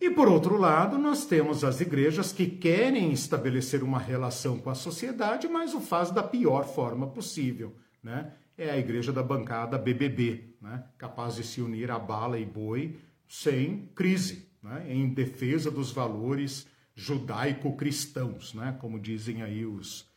E 0.00 0.10
por 0.10 0.28
outro 0.28 0.56
lado, 0.56 0.98
nós 0.98 1.24
temos 1.24 1.62
as 1.64 1.80
igrejas 1.80 2.32
que 2.32 2.46
querem 2.46 3.12
estabelecer 3.12 3.82
uma 3.82 3.98
relação 3.98 4.58
com 4.58 4.68
a 4.68 4.74
sociedade, 4.74 5.48
mas 5.48 5.74
o 5.74 5.80
faz 5.80 6.10
da 6.10 6.22
pior 6.22 6.66
forma 6.66 7.06
possível, 7.06 7.76
né? 8.02 8.32
É 8.58 8.70
a 8.70 8.78
igreja 8.78 9.12
da 9.12 9.22
bancada 9.22 9.76
BBB, 9.76 10.56
né? 10.60 10.84
capaz 10.96 11.36
de 11.36 11.44
se 11.44 11.60
unir 11.60 11.90
a 11.90 11.98
bala 11.98 12.38
e 12.38 12.44
boi 12.44 12.98
sem 13.28 13.90
crise, 13.94 14.48
né? 14.62 14.86
em 14.88 15.12
defesa 15.12 15.70
dos 15.70 15.92
valores 15.92 16.66
judaico-cristãos, 16.94 18.54
né? 18.54 18.74
como 18.80 18.98
dizem 18.98 19.42
aí 19.42 19.66
os, 19.66 20.08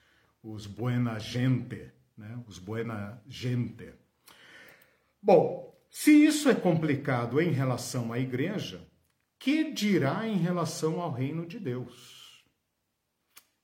os 0.44 0.66
buena 0.66 1.20
gente, 1.20 1.92
né? 2.18 2.42
os 2.48 2.60
buena 2.60 3.22
gente. 3.28 3.94
Bom, 5.22 5.78
se 5.90 6.12
isso 6.12 6.50
é 6.50 6.56
complicado 6.56 7.42
em 7.42 7.52
relação 7.52 8.14
à 8.14 8.20
igreja, 8.20 8.88
que 9.38 9.72
dirá 9.72 10.28
em 10.28 10.38
relação 10.38 11.02
ao 11.02 11.12
reino 11.12 11.46
de 11.46 11.60
Deus? 11.60 12.44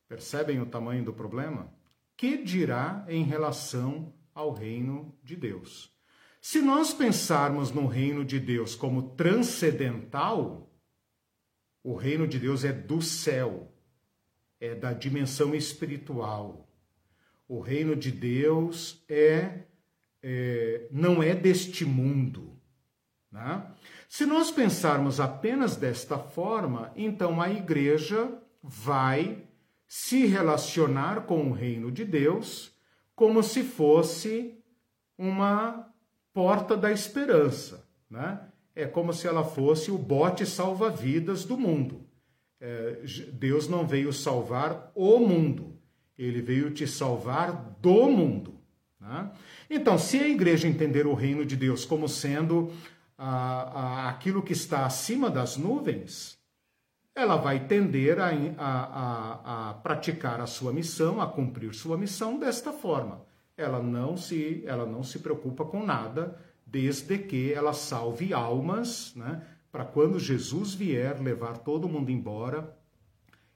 Percebem 0.08 0.62
o 0.62 0.66
tamanho 0.66 1.04
do 1.04 1.14
problema? 1.14 1.74
Que 2.18 2.42
dirá 2.44 3.06
em 3.10 3.24
relação 3.24 4.14
ao 4.34 4.54
reino 4.54 5.18
de 5.24 5.36
Deus? 5.36 5.94
Se 6.42 6.62
nós 6.62 6.94
pensarmos 6.94 7.72
no 7.72 7.88
reino 7.88 8.24
de 8.24 8.40
Deus 8.40 8.76
como 8.76 9.16
transcendental, 9.16 10.72
o 11.84 11.96
reino 11.96 12.28
de 12.28 12.40
Deus 12.40 12.64
é 12.64 12.72
do 12.72 13.02
céu, 13.02 13.75
é 14.60 14.76
da 14.76 14.94
dimensão 14.94 15.54
espiritual. 15.54 16.68
O 17.48 17.60
reino 17.60 17.96
de 17.96 18.12
Deus 18.12 19.04
é, 19.08 19.66
é 20.22 20.88
não 20.92 21.22
é 21.22 21.36
deste 21.36 21.86
mundo. 21.86 22.60
Né? 23.32 23.66
Se 24.08 24.26
nós 24.26 24.50
pensarmos 24.52 25.20
apenas 25.20 25.76
desta 25.76 26.18
forma, 26.18 26.92
então 26.96 27.42
a 27.42 27.50
igreja 27.50 28.32
vai 28.64 29.44
se 29.88 30.26
relacionar 30.26 31.26
com 31.26 31.50
o 31.50 31.54
reino 31.54 31.92
de 31.92 32.04
Deus 32.04 32.74
como 33.16 33.44
se 33.44 33.64
fosse 33.64 34.58
uma 35.18 35.88
porta 36.34 36.76
da 36.76 36.92
esperança, 36.92 37.88
né? 38.10 38.42
É 38.76 38.86
como 38.86 39.14
se 39.14 39.26
ela 39.26 39.44
fosse 39.44 39.90
o 39.90 39.98
bote 39.98 40.46
salva-vidas 40.46 41.46
do 41.46 41.58
mundo. 41.58 42.05
É, 42.60 43.02
Deus 43.34 43.68
não 43.68 43.86
veio 43.86 44.14
salvar 44.14 44.92
o 44.96 45.20
mundo, 45.20 45.78
ele 46.18 46.42
veio 46.42 46.72
te 46.72 46.88
salvar 46.88 47.78
do 47.82 48.10
mundo. 48.10 48.56
Né? 49.00 49.32
Então, 49.70 49.98
se 49.98 50.18
a 50.18 50.28
igreja 50.28 50.68
entender 50.68 51.06
o 51.06 51.14
reino 51.14 51.46
de 51.46 51.56
Deus 51.56 51.86
como 51.86 52.08
sendo 52.08 52.72
a, 53.18 54.08
a, 54.08 54.10
aquilo 54.10 54.42
que 54.42 54.54
está 54.54 54.86
acima 54.86 55.30
das 55.30 55.58
nuvens, 55.58 56.38
ela 57.16 57.38
vai 57.38 57.66
tender 57.66 58.20
a, 58.20 58.30
a, 58.58 59.70
a, 59.70 59.74
praticar 59.76 60.42
a 60.42 60.46
sua 60.46 60.74
missão, 60.74 61.22
a 61.22 61.28
cumprir 61.28 61.74
sua 61.74 61.98
missão 61.98 62.38
desta 62.38 62.74
forma. 62.74 63.22
Ela 63.58 63.82
não 63.82 64.18
se, 64.18 64.64
ela 64.66 64.86
não 64.86 65.02
se 65.02 65.20
preocupa 65.20 65.64
com 65.64 65.86
nada, 65.86 66.38
desde 66.66 67.18
que 67.18 67.54
ela 67.54 67.72
salve 67.72 68.34
almas, 68.34 69.14
né, 69.16 69.42
para 69.76 69.84
quando 69.84 70.18
Jesus 70.18 70.74
vier 70.74 71.22
levar 71.22 71.58
todo 71.58 71.90
mundo 71.90 72.10
embora, 72.10 72.80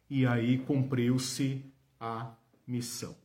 e 0.09 0.25
aí 0.25 0.57
cumpriu-se 0.57 1.63
a 1.97 2.35
missão. 2.67 3.15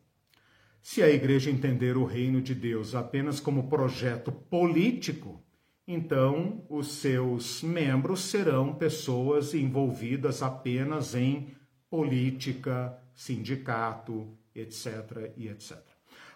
Se 0.80 1.02
a 1.02 1.10
igreja 1.10 1.50
entender 1.50 1.96
o 1.96 2.04
reino 2.04 2.40
de 2.40 2.54
Deus 2.54 2.94
apenas 2.94 3.40
como 3.40 3.68
projeto 3.68 4.30
político, 4.30 5.42
então 5.88 6.64
os 6.70 6.86
seus 7.00 7.64
membros 7.64 8.20
serão 8.20 8.72
pessoas 8.72 9.54
envolvidas 9.54 10.40
apenas 10.40 11.16
em 11.16 11.48
política, 11.90 12.96
sindicato, 13.12 14.38
etc. 14.54 15.32
e 15.36 15.48
etc. 15.48 15.78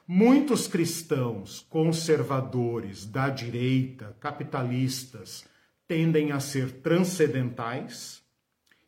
Muitos 0.09 0.67
cristãos 0.67 1.65
conservadores 1.71 3.07
da 3.07 3.29
direita, 3.29 4.17
capitalistas, 4.19 5.47
tendem 5.89 6.33
a 6.33 6.39
ser 6.39 6.83
transcendentais 6.83 8.23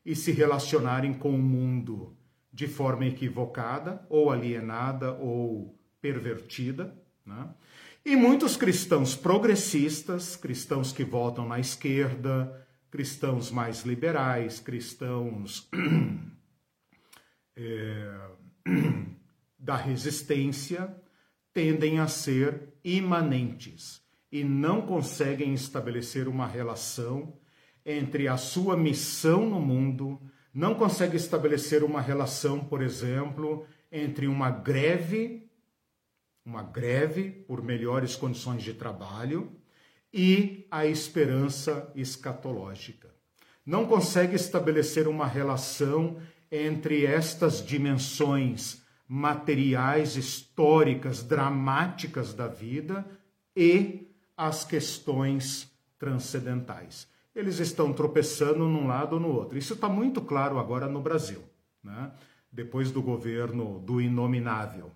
e 0.04 0.14
se 0.14 0.30
relacionarem 0.30 1.14
com 1.14 1.34
o 1.34 1.38
mundo 1.38 2.14
de 2.52 2.68
forma 2.68 3.06
equivocada, 3.06 4.06
ou 4.10 4.30
alienada, 4.30 5.12
ou 5.12 5.78
pervertida. 6.00 6.94
Né? 7.24 7.48
E 8.04 8.14
muitos 8.14 8.56
cristãos 8.56 9.16
progressistas, 9.16 10.36
cristãos 10.36 10.92
que 10.92 11.04
votam 11.04 11.48
na 11.48 11.58
esquerda, 11.58 12.66
cristãos 12.90 13.50
mais 13.50 13.82
liberais, 13.84 14.60
cristãos 14.60 15.68
é, 17.56 18.20
da 19.58 19.76
resistência, 19.76 20.94
tendem 21.52 21.98
a 21.98 22.08
ser 22.08 22.74
imanentes 22.84 23.99
e 24.30 24.44
não 24.44 24.82
conseguem 24.82 25.52
estabelecer 25.54 26.28
uma 26.28 26.46
relação 26.46 27.36
entre 27.84 28.28
a 28.28 28.36
sua 28.36 28.76
missão 28.76 29.48
no 29.48 29.60
mundo, 29.60 30.20
não 30.52 30.74
conseguem 30.74 31.16
estabelecer 31.16 31.82
uma 31.82 32.00
relação, 32.00 32.60
por 32.60 32.82
exemplo, 32.82 33.66
entre 33.90 34.26
uma 34.26 34.50
greve, 34.50 35.48
uma 36.44 36.62
greve 36.62 37.30
por 37.30 37.62
melhores 37.62 38.16
condições 38.16 38.62
de 38.62 38.74
trabalho 38.74 39.50
e 40.12 40.66
a 40.70 40.86
esperança 40.86 41.90
escatológica. 41.94 43.14
Não 43.64 43.86
consegue 43.86 44.34
estabelecer 44.34 45.06
uma 45.06 45.26
relação 45.26 46.18
entre 46.50 47.06
estas 47.06 47.64
dimensões 47.64 48.82
materiais, 49.06 50.16
históricas, 50.16 51.22
dramáticas 51.22 52.32
da 52.34 52.46
vida 52.46 53.04
e 53.56 54.09
as 54.40 54.64
questões 54.64 55.70
transcendentais. 55.98 57.06
Eles 57.36 57.58
estão 57.58 57.92
tropeçando 57.92 58.66
num 58.66 58.86
lado 58.86 59.16
ou 59.16 59.20
no 59.20 59.28
outro. 59.28 59.58
Isso 59.58 59.74
está 59.74 59.86
muito 59.86 60.22
claro 60.22 60.58
agora 60.58 60.88
no 60.88 61.02
Brasil, 61.02 61.42
né? 61.84 62.10
depois 62.50 62.90
do 62.90 63.02
governo 63.02 63.80
do 63.80 64.00
Inominável, 64.00 64.90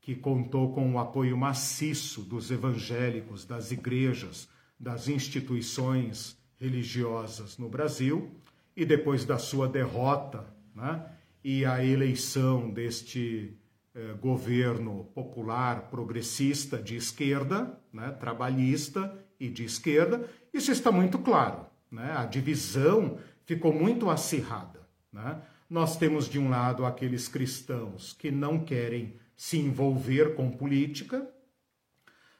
que 0.00 0.14
contou 0.14 0.72
com 0.72 0.90
o 0.94 0.98
apoio 0.98 1.36
maciço 1.36 2.22
dos 2.22 2.50
evangélicos, 2.50 3.44
das 3.44 3.72
igrejas, 3.72 4.48
das 4.80 5.06
instituições 5.06 6.34
religiosas 6.58 7.58
no 7.58 7.68
Brasil, 7.68 8.30
e 8.74 8.86
depois 8.86 9.26
da 9.26 9.36
sua 9.36 9.68
derrota 9.68 10.46
né? 10.74 11.04
e 11.44 11.66
a 11.66 11.84
eleição 11.84 12.70
deste 12.70 13.54
eh, 13.94 14.14
governo 14.20 15.04
popular 15.14 15.90
progressista 15.90 16.78
de 16.78 16.96
esquerda, 16.96 17.78
né, 17.92 18.10
trabalhista 18.12 19.14
e 19.38 19.50
de 19.50 19.64
esquerda, 19.64 20.28
isso 20.52 20.72
está 20.72 20.90
muito 20.90 21.18
claro. 21.18 21.66
Né? 21.90 22.10
A 22.16 22.24
divisão 22.24 23.18
ficou 23.44 23.72
muito 23.72 24.08
acirrada. 24.08 24.80
Né? 25.12 25.42
Nós 25.68 25.96
temos, 25.96 26.26
de 26.26 26.38
um 26.38 26.48
lado, 26.48 26.86
aqueles 26.86 27.28
cristãos 27.28 28.14
que 28.14 28.30
não 28.30 28.60
querem 28.60 29.14
se 29.36 29.58
envolver 29.58 30.34
com 30.34 30.50
política, 30.50 31.28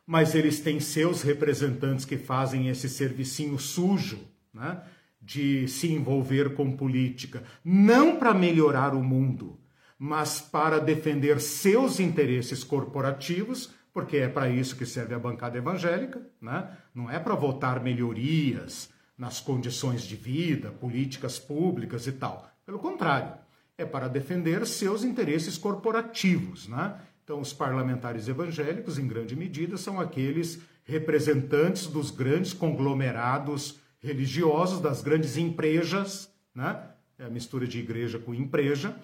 mas 0.07 0.35
eles 0.35 0.61
têm 0.61 0.81
seus 0.81 1.21
representantes 1.21 2.05
que 2.05 2.17
fazem 2.17 2.69
esse 2.69 2.89
servicinho 2.89 3.59
sujo, 3.59 4.21
né? 4.55 4.83
de 5.21 5.69
se 5.69 5.93
envolver 5.93 6.55
com 6.55 6.77
política, 6.77 7.43
não 7.65 8.17
para 8.17 8.33
melhorar 8.35 8.95
o 8.95 9.03
mundo, 9.05 9.61
mas 10.05 10.41
para 10.41 10.81
defender 10.81 11.41
seus 11.41 12.01
interesses 12.01 12.65
corporativos, 12.65 13.71
porque 13.95 14.17
é 14.17 14.27
para 14.27 14.51
isso 14.51 14.75
que 14.75 14.85
serve 14.85 15.15
a 15.15 15.19
bancada 15.19 15.57
evangélica, 15.57 16.21
né? 16.41 16.77
não 16.93 17.09
é 17.09 17.21
para 17.21 17.37
votar 17.37 17.81
melhorias 17.81 18.91
nas 19.17 19.39
condições 19.39 20.03
de 20.03 20.17
vida, 20.17 20.73
políticas 20.73 21.39
públicas 21.39 22.09
e 22.09 22.13
tal. 22.13 22.51
Pelo 22.67 22.81
contrário, 22.81 23.33
é 23.79 23.85
para 23.85 24.09
defender 24.09 24.67
seus 24.67 25.05
interesses 25.05 25.57
corporativos. 25.57 26.67
Né? 26.67 26.97
Então, 27.23 27.41
os 27.41 27.53
parlamentares 27.53 28.27
evangélicos, 28.27 28.99
em 28.99 29.07
grande 29.07 29.37
medida, 29.37 29.77
são 29.77 30.01
aqueles 30.01 30.59
representantes 30.83 31.87
dos 31.87 32.11
grandes 32.11 32.53
conglomerados 32.53 33.79
religiosos, 34.01 34.81
das 34.81 35.01
grandes 35.01 35.37
empresas, 35.37 36.29
né? 36.53 36.89
é 37.21 37.27
a 37.27 37.31
mistura 37.31 37.69
de 37.69 37.79
igreja 37.79 38.19
com 38.19 38.35
empresa, 38.35 38.97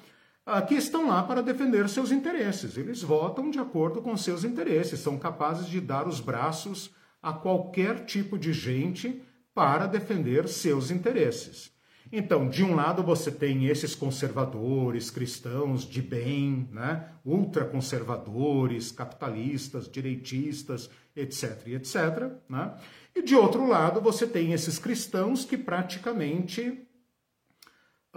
que 0.67 0.75
estão 0.75 1.09
lá 1.09 1.23
para 1.23 1.43
defender 1.43 1.89
seus 1.89 2.11
interesses. 2.11 2.77
Eles 2.77 3.03
votam 3.03 3.51
de 3.51 3.59
acordo 3.59 4.01
com 4.01 4.17
seus 4.17 4.45
interesses, 4.45 5.01
são 5.01 5.19
capazes 5.19 5.67
de 5.67 5.81
dar 5.81 6.09
os 6.09 6.21
braços 6.21 6.91
a 7.23 7.33
qualquer 7.33 8.05
tipo 8.05 8.39
de 8.39 8.53
gente 8.53 9.23
para 9.55 9.87
defender 9.87 10.49
seus 10.49 10.91
interesses. 10.91 11.77
Então, 12.11 12.49
de 12.49 12.65
um 12.65 12.75
lado 12.75 13.03
você 13.03 13.31
tem 13.31 13.67
esses 13.67 13.95
conservadores, 13.95 15.11
cristãos 15.11 15.85
de 15.85 16.01
bem, 16.01 16.67
né? 16.73 17.11
ultraconservadores, 17.25 18.91
capitalistas, 18.91 19.87
direitistas, 19.91 20.89
etc, 21.15 21.67
etc. 21.67 22.33
Né? 22.49 22.75
E 23.15 23.23
de 23.23 23.35
outro 23.35 23.67
lado 23.67 24.01
você 24.01 24.27
tem 24.27 24.55
esses 24.55 24.79
cristãos 24.79 25.45
que 25.45 25.59
praticamente 25.59 26.88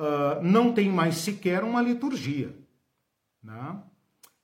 uh, 0.01 0.43
não 0.43 0.73
tem 0.73 0.89
mais 0.89 1.15
sequer 1.15 1.63
uma 1.63 1.81
liturgia. 1.81 2.55
Né? 3.43 3.79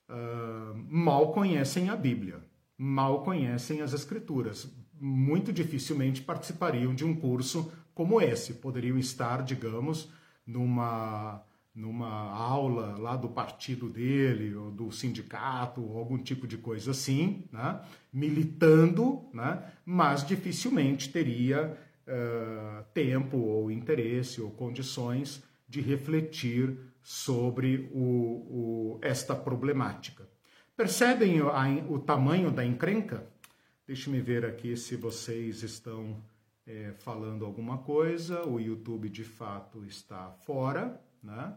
Uh, 0.08 0.86
mal 0.88 1.34
conhecem 1.34 1.90
a 1.90 1.96
Bíblia, 1.96 2.40
mal 2.78 3.24
conhecem 3.24 3.82
as 3.82 3.94
Escrituras. 3.94 4.72
Muito 5.00 5.52
dificilmente 5.52 6.22
participariam 6.22 6.94
de 6.94 7.04
um 7.04 7.16
curso 7.16 7.72
como 7.94 8.22
esse. 8.22 8.56
Poderiam 8.56 8.98
estar, 8.98 9.44
digamos, 9.44 10.12
numa, 10.46 11.44
numa 11.74 12.32
aula 12.32 12.98
lá 12.98 13.16
do 13.16 13.30
partido 13.30 13.90
dele, 13.90 14.56
ou 14.56 14.72
do 14.72 14.92
sindicato, 14.92 15.82
ou 15.82 15.98
algum 15.98 16.18
tipo 16.18 16.48
de 16.48 16.58
coisa 16.58 16.92
assim, 16.92 17.44
né? 17.52 17.80
militando, 18.12 19.26
né? 19.34 19.64
mas 19.86 20.26
dificilmente 20.26 21.12
teria 21.12 21.78
uh, 22.08 22.84
tempo 22.94 23.38
ou 23.38 23.70
interesse 23.70 24.42
ou 24.42 24.50
condições 24.50 25.44
de 25.68 25.82
refletir 25.82 26.78
sobre 27.02 27.90
o, 27.94 28.00
o, 28.00 29.00
esta 29.02 29.36
problemática. 29.36 30.28
Percebem 30.76 31.40
a, 31.40 31.68
o 31.90 32.00
tamanho 32.00 32.52
da 32.52 32.66
encrenca? 32.66 33.28
Deixe-me 33.88 34.22
ver 34.22 34.46
aqui 34.46 34.76
se 34.76 34.96
vocês 34.96 35.64
estão 35.64 36.22
é, 36.68 36.94
falando 37.00 37.46
alguma 37.46 37.78
coisa. 37.80 38.46
O 38.46 38.60
YouTube 38.60 39.10
de 39.10 39.24
fato 39.24 39.86
está 39.86 40.30
fora, 40.46 41.02
né? 41.24 41.56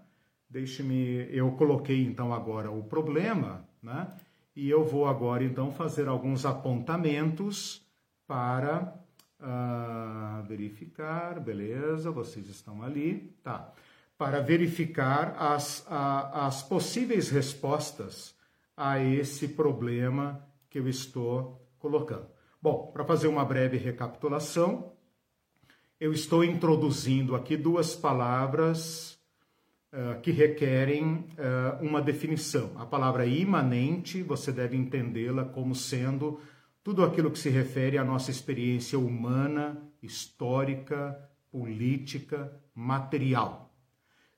Deixe-me, 0.49 1.29
eu 1.31 1.53
coloquei 1.53 2.05
então 2.05 2.33
agora 2.33 2.71
o 2.71 2.83
problema, 2.83 3.69
né? 3.83 4.13
E 4.55 4.69
eu 4.69 4.85
vou 4.85 5.07
agora 5.07 5.45
então 5.45 5.71
fazer 5.71 6.09
alguns 6.09 6.45
apontamentos 6.45 7.85
para 8.27 8.95
uh, 9.41 10.43
verificar, 10.45 11.41
beleza? 11.41 12.11
Vocês 12.11 12.49
estão 12.49 12.83
ali, 12.83 13.35
tá? 13.43 13.73
Para 14.21 14.43
verificar 14.43 15.35
as, 15.39 15.83
a, 15.89 16.47
as 16.47 16.63
possíveis 16.63 17.31
respostas 17.31 18.35
a 18.77 19.03
esse 19.03 19.49
problema 19.49 20.47
que 20.69 20.79
eu 20.79 20.87
estou 20.87 21.67
colocando. 21.79 22.27
Bom, 22.61 22.91
para 22.93 23.03
fazer 23.03 23.29
uma 23.29 23.47
breve 23.47 23.79
recapitulação, 23.79 24.93
eu 25.99 26.13
estou 26.13 26.45
introduzindo 26.45 27.35
aqui 27.35 27.57
duas 27.57 27.97
palavras 27.97 29.19
uh, 29.91 30.21
que 30.21 30.33
requerem 30.33 31.25
uh, 31.39 31.83
uma 31.83 32.03
definição. 32.03 32.73
A 32.77 32.85
palavra 32.85 33.25
imanente, 33.25 34.23
você 34.23 34.53
deve 34.53 34.77
entendê-la 34.77 35.47
como 35.47 35.75
sendo 35.75 36.39
tudo 36.85 37.03
aquilo 37.05 37.31
que 37.31 37.39
se 37.39 37.49
refere 37.49 37.97
à 37.97 38.05
nossa 38.05 38.31
experiência 38.31 38.99
humana, 38.99 39.81
histórica, 40.03 41.19
política, 41.51 42.53
material. 42.75 43.70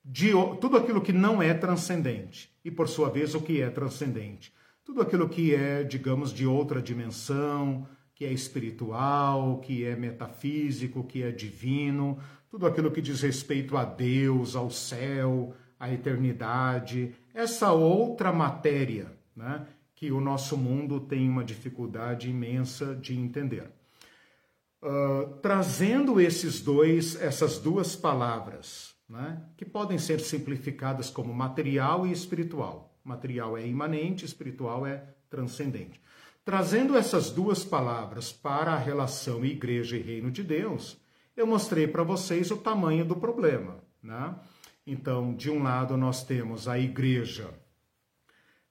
De, 0.04 0.32
tudo 0.60 0.76
aquilo 0.76 1.00
que 1.00 1.12
não 1.12 1.42
é 1.42 1.54
transcendente 1.54 2.52
e, 2.64 2.70
por 2.70 2.88
sua 2.88 3.08
vez, 3.08 3.34
o 3.34 3.40
que 3.40 3.60
é 3.60 3.70
transcendente. 3.70 4.52
Tudo 4.84 5.00
aquilo 5.00 5.28
que 5.28 5.54
é, 5.54 5.84
digamos, 5.84 6.32
de 6.32 6.44
outra 6.44 6.82
dimensão, 6.82 7.86
que 8.14 8.24
é 8.24 8.32
espiritual, 8.32 9.60
que 9.60 9.84
é 9.84 9.94
metafísico, 9.94 11.04
que 11.04 11.22
é 11.22 11.30
divino, 11.30 12.18
tudo 12.50 12.66
aquilo 12.66 12.90
que 12.90 13.00
diz 13.00 13.22
respeito 13.22 13.76
a 13.76 13.84
Deus, 13.84 14.54
ao 14.54 14.70
céu, 14.70 15.54
à 15.78 15.92
eternidade, 15.92 17.14
essa 17.32 17.72
outra 17.72 18.32
matéria, 18.32 19.12
né? 19.34 19.66
que 19.94 20.12
o 20.12 20.20
nosso 20.20 20.56
mundo 20.56 21.00
tem 21.00 21.28
uma 21.28 21.44
dificuldade 21.44 22.28
imensa 22.28 22.94
de 22.94 23.16
entender. 23.16 23.70
Uh, 24.82 25.34
trazendo 25.40 26.20
esses 26.20 26.60
dois, 26.60 27.14
essas 27.20 27.58
duas 27.58 27.94
palavras, 27.94 28.91
né, 29.12 29.42
que 29.58 29.64
podem 29.66 29.98
ser 29.98 30.20
simplificadas 30.20 31.10
como 31.10 31.34
material 31.34 32.06
e 32.06 32.12
espiritual. 32.12 32.96
Material 33.04 33.58
é 33.58 33.66
imanente, 33.66 34.24
espiritual 34.24 34.86
é 34.86 35.04
transcendente. 35.28 36.00
Trazendo 36.42 36.96
essas 36.96 37.30
duas 37.30 37.62
palavras 37.62 38.32
para 38.32 38.72
a 38.72 38.78
relação 38.78 39.44
igreja 39.44 39.98
e 39.98 40.02
reino 40.02 40.30
de 40.30 40.42
Deus, 40.42 40.96
eu 41.36 41.46
mostrei 41.46 41.86
para 41.86 42.02
vocês 42.02 42.50
o 42.50 42.56
tamanho 42.56 43.04
do 43.04 43.14
problema. 43.14 43.76
Né? 44.02 44.34
Então, 44.86 45.34
de 45.34 45.50
um 45.50 45.62
lado, 45.62 45.94
nós 45.96 46.24
temos 46.24 46.66
a 46.66 46.78
igreja 46.78 47.50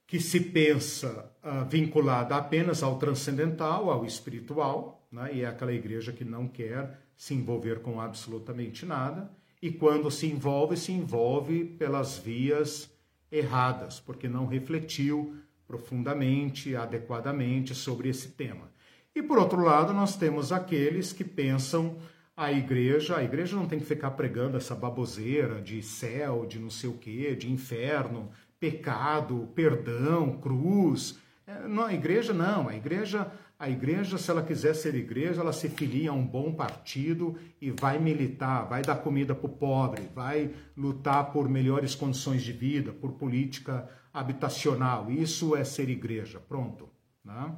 que 0.08 0.18
se 0.18 0.40
pensa 0.40 1.32
uh, 1.42 1.64
vinculada 1.68 2.34
apenas 2.34 2.82
ao 2.82 2.98
transcendental, 2.98 3.90
ao 3.90 4.04
espiritual, 4.04 5.06
né? 5.10 5.32
e 5.32 5.42
é 5.42 5.46
aquela 5.46 5.72
igreja 5.72 6.12
que 6.12 6.24
não 6.24 6.48
quer 6.48 7.00
se 7.16 7.32
envolver 7.32 7.80
com 7.80 8.00
absolutamente 8.00 8.84
nada, 8.84 9.30
e 9.62 9.70
quando 9.70 10.10
se 10.10 10.26
envolve, 10.26 10.76
se 10.76 10.90
envolve 10.90 11.64
pelas 11.64 12.18
vias 12.18 12.92
erradas, 13.30 14.00
porque 14.00 14.28
não 14.28 14.44
refletiu 14.44 15.36
profundamente, 15.66 16.74
adequadamente 16.74 17.74
sobre 17.74 18.08
esse 18.08 18.30
tema. 18.30 18.70
E 19.14 19.22
por 19.22 19.38
outro 19.38 19.62
lado, 19.62 19.92
nós 19.92 20.16
temos 20.16 20.50
aqueles 20.50 21.12
que 21.12 21.22
pensam 21.22 21.96
a 22.36 22.50
igreja, 22.50 23.16
a 23.16 23.22
igreja 23.24 23.54
não 23.54 23.66
tem 23.66 23.78
que 23.78 23.84
ficar 23.84 24.10
pregando 24.12 24.56
essa 24.56 24.74
baboseira 24.74 25.60
de 25.60 25.82
céu, 25.82 26.44
de 26.44 26.58
não 26.58 26.70
sei 26.70 26.90
o 26.90 26.94
quê, 26.94 27.36
de 27.36 27.50
inferno, 27.50 28.30
pecado, 28.58 29.48
perdão, 29.54 30.38
cruz. 30.38 31.18
É, 31.46 31.68
não, 31.68 31.84
a 31.84 31.94
igreja 31.94 32.32
não, 32.32 32.68
a 32.68 32.76
igreja, 32.76 33.30
a 33.62 33.70
igreja, 33.70 34.18
se 34.18 34.28
ela 34.28 34.42
quiser 34.42 34.74
ser 34.74 34.92
igreja, 34.96 35.40
ela 35.40 35.52
se 35.52 35.68
filia 35.68 36.10
a 36.10 36.12
um 36.12 36.26
bom 36.26 36.52
partido 36.52 37.38
e 37.60 37.70
vai 37.70 37.96
militar, 37.96 38.68
vai 38.68 38.82
dar 38.82 38.96
comida 38.96 39.36
para 39.36 39.46
o 39.46 39.56
pobre, 39.56 40.02
vai 40.12 40.52
lutar 40.76 41.30
por 41.30 41.48
melhores 41.48 41.94
condições 41.94 42.42
de 42.42 42.50
vida, 42.50 42.90
por 42.90 43.12
política 43.12 43.88
habitacional. 44.12 45.12
Isso 45.12 45.54
é 45.54 45.62
ser 45.62 45.88
igreja, 45.88 46.40
pronto. 46.40 46.88
Né? 47.24 47.54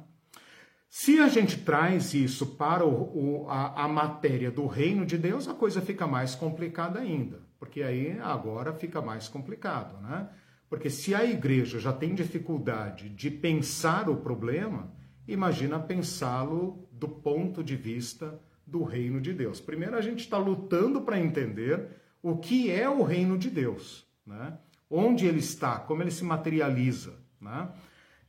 Se 0.87 1.19
a 1.19 1.27
gente 1.27 1.57
traz 1.63 2.13
isso 2.13 2.55
para 2.55 2.85
o, 2.85 3.45
o, 3.45 3.49
a, 3.49 3.85
a 3.85 3.87
matéria 3.87 4.51
do 4.51 4.67
reino 4.67 5.07
de 5.07 5.17
Deus, 5.17 5.47
a 5.47 5.55
coisa 5.55 5.81
fica 5.81 6.05
mais 6.05 6.35
complicada 6.35 6.99
ainda, 6.99 7.41
porque 7.57 7.81
aí 7.81 8.19
agora 8.19 8.71
fica 8.73 9.01
mais 9.01 9.27
complicado, 9.27 9.99
né? 10.03 10.29
Porque 10.69 10.89
se 10.89 11.15
a 11.15 11.25
igreja 11.25 11.79
já 11.79 11.91
tem 11.91 12.13
dificuldade 12.13 13.09
de 13.09 13.31
pensar 13.31 14.07
o 14.07 14.17
problema, 14.17 14.94
imagina 15.27 15.79
pensá-lo 15.79 16.87
do 16.91 17.07
ponto 17.07 17.63
de 17.63 17.75
vista 17.75 18.39
do 18.65 18.83
reino 18.83 19.21
de 19.21 19.33
Deus. 19.33 19.59
Primeiro, 19.59 19.95
a 19.95 20.01
gente 20.01 20.19
está 20.19 20.37
lutando 20.37 21.01
para 21.01 21.19
entender 21.19 21.89
o 22.21 22.37
que 22.37 22.71
é 22.71 22.89
o 22.89 23.03
reino 23.03 23.37
de 23.37 23.49
Deus, 23.49 24.05
né? 24.25 24.57
onde 24.89 25.25
ele 25.25 25.39
está, 25.39 25.79
como 25.79 26.01
ele 26.01 26.11
se 26.11 26.23
materializa. 26.23 27.13
Né? 27.39 27.69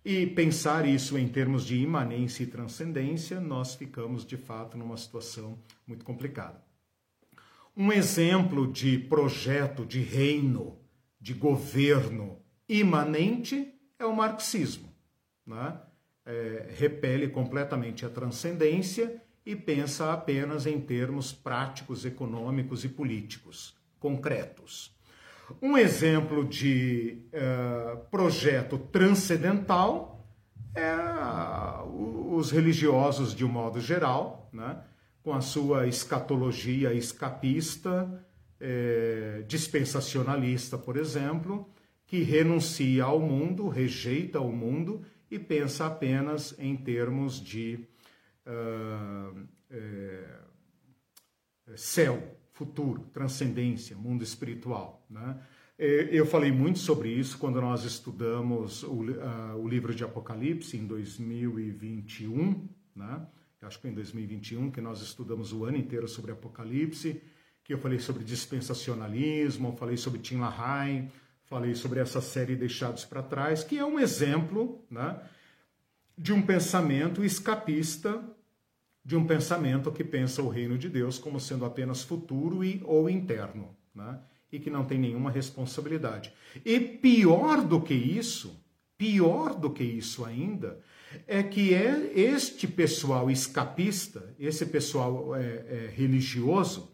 e 0.08 0.24
pensar 0.24 0.86
isso 0.86 1.18
em 1.18 1.26
termos 1.26 1.66
de 1.66 1.76
imanência 1.78 2.44
e 2.44 2.46
transcendência, 2.46 3.40
nós 3.40 3.74
ficamos 3.74 4.24
de 4.24 4.36
fato 4.36 4.78
numa 4.78 4.96
situação 4.96 5.58
muito 5.84 6.04
complicada. 6.04 6.62
Um 7.76 7.90
exemplo 7.90 8.70
de 8.70 8.98
projeto 9.00 9.84
de 9.84 9.98
reino, 9.98 10.78
de 11.20 11.34
governo 11.34 12.38
imanente 12.68 13.74
é 13.98 14.06
o 14.06 14.14
marxismo. 14.14 14.94
Né? 15.44 15.76
É, 16.28 16.66
repele 16.76 17.28
completamente 17.28 18.04
a 18.04 18.10
transcendência 18.10 19.22
e 19.44 19.54
pensa 19.54 20.12
apenas 20.12 20.66
em 20.66 20.80
termos 20.80 21.32
práticos, 21.32 22.04
econômicos 22.04 22.84
e 22.84 22.88
políticos, 22.88 23.76
concretos. 24.00 24.92
Um 25.62 25.78
exemplo 25.78 26.44
de 26.44 27.22
uh, 27.28 27.98
projeto 28.10 28.76
transcendental 28.76 30.26
é 30.74 30.92
os 32.36 32.50
religiosos, 32.50 33.34
de 33.34 33.44
um 33.44 33.48
modo 33.48 33.80
geral, 33.80 34.50
né, 34.52 34.78
com 35.22 35.32
a 35.32 35.40
sua 35.40 35.86
escatologia 35.86 36.92
escapista, 36.92 38.22
eh, 38.60 39.42
dispensacionalista, 39.48 40.76
por 40.76 40.96
exemplo, 40.96 41.68
que 42.06 42.22
renuncia 42.22 43.04
ao 43.04 43.18
mundo, 43.18 43.68
rejeita 43.68 44.38
o 44.38 44.52
mundo 44.52 45.02
e 45.30 45.38
pensa 45.38 45.86
apenas 45.86 46.54
em 46.58 46.76
termos 46.76 47.40
de 47.40 47.80
uh, 48.46 49.46
céu, 51.74 52.36
futuro, 52.52 53.02
transcendência, 53.12 53.96
mundo 53.96 54.22
espiritual. 54.22 55.04
Né? 55.10 55.38
Eu 55.78 56.24
falei 56.24 56.50
muito 56.50 56.78
sobre 56.78 57.10
isso 57.10 57.36
quando 57.38 57.60
nós 57.60 57.84
estudamos 57.84 58.82
o, 58.82 59.02
uh, 59.02 59.56
o 59.56 59.68
livro 59.68 59.94
de 59.94 60.04
Apocalipse 60.04 60.76
em 60.76 60.86
2021, 60.86 62.68
né? 62.94 63.26
acho 63.62 63.80
que 63.80 63.88
em 63.88 63.92
2021, 63.92 64.70
que 64.70 64.80
nós 64.80 65.02
estudamos 65.02 65.52
o 65.52 65.64
ano 65.64 65.76
inteiro 65.76 66.06
sobre 66.08 66.32
Apocalipse, 66.32 67.20
que 67.64 67.74
eu 67.74 67.78
falei 67.78 67.98
sobre 67.98 68.22
dispensacionalismo, 68.22 69.76
falei 69.76 69.96
sobre 69.96 70.20
Tim 70.20 70.38
LaHaye, 70.38 71.10
falei 71.46 71.74
sobre 71.74 72.00
essa 72.00 72.20
série 72.20 72.56
Deixados 72.56 73.04
para 73.04 73.22
Trás, 73.22 73.64
que 73.64 73.78
é 73.78 73.84
um 73.84 73.98
exemplo 73.98 74.84
né, 74.90 75.20
de 76.16 76.32
um 76.32 76.42
pensamento 76.42 77.24
escapista 77.24 78.22
de 79.06 79.14
um 79.14 79.24
pensamento 79.24 79.92
que 79.92 80.02
pensa 80.02 80.42
o 80.42 80.48
reino 80.48 80.76
de 80.76 80.88
Deus 80.88 81.16
como 81.16 81.38
sendo 81.38 81.64
apenas 81.64 82.02
futuro 82.02 82.64
e 82.64 82.82
ou 82.84 83.08
interno, 83.08 83.68
né? 83.94 84.18
e 84.50 84.58
que 84.58 84.68
não 84.68 84.84
tem 84.84 84.98
nenhuma 84.98 85.30
responsabilidade. 85.30 86.32
E 86.64 86.80
pior 86.80 87.62
do 87.62 87.80
que 87.80 87.94
isso, 87.94 88.60
pior 88.98 89.54
do 89.54 89.70
que 89.70 89.84
isso 89.84 90.24
ainda, 90.24 90.80
é 91.24 91.40
que 91.40 91.72
é 91.72 92.18
este 92.18 92.66
pessoal 92.66 93.30
escapista, 93.30 94.34
esse 94.40 94.66
pessoal 94.66 95.36
é, 95.36 95.44
é, 95.44 95.92
religioso, 95.94 96.90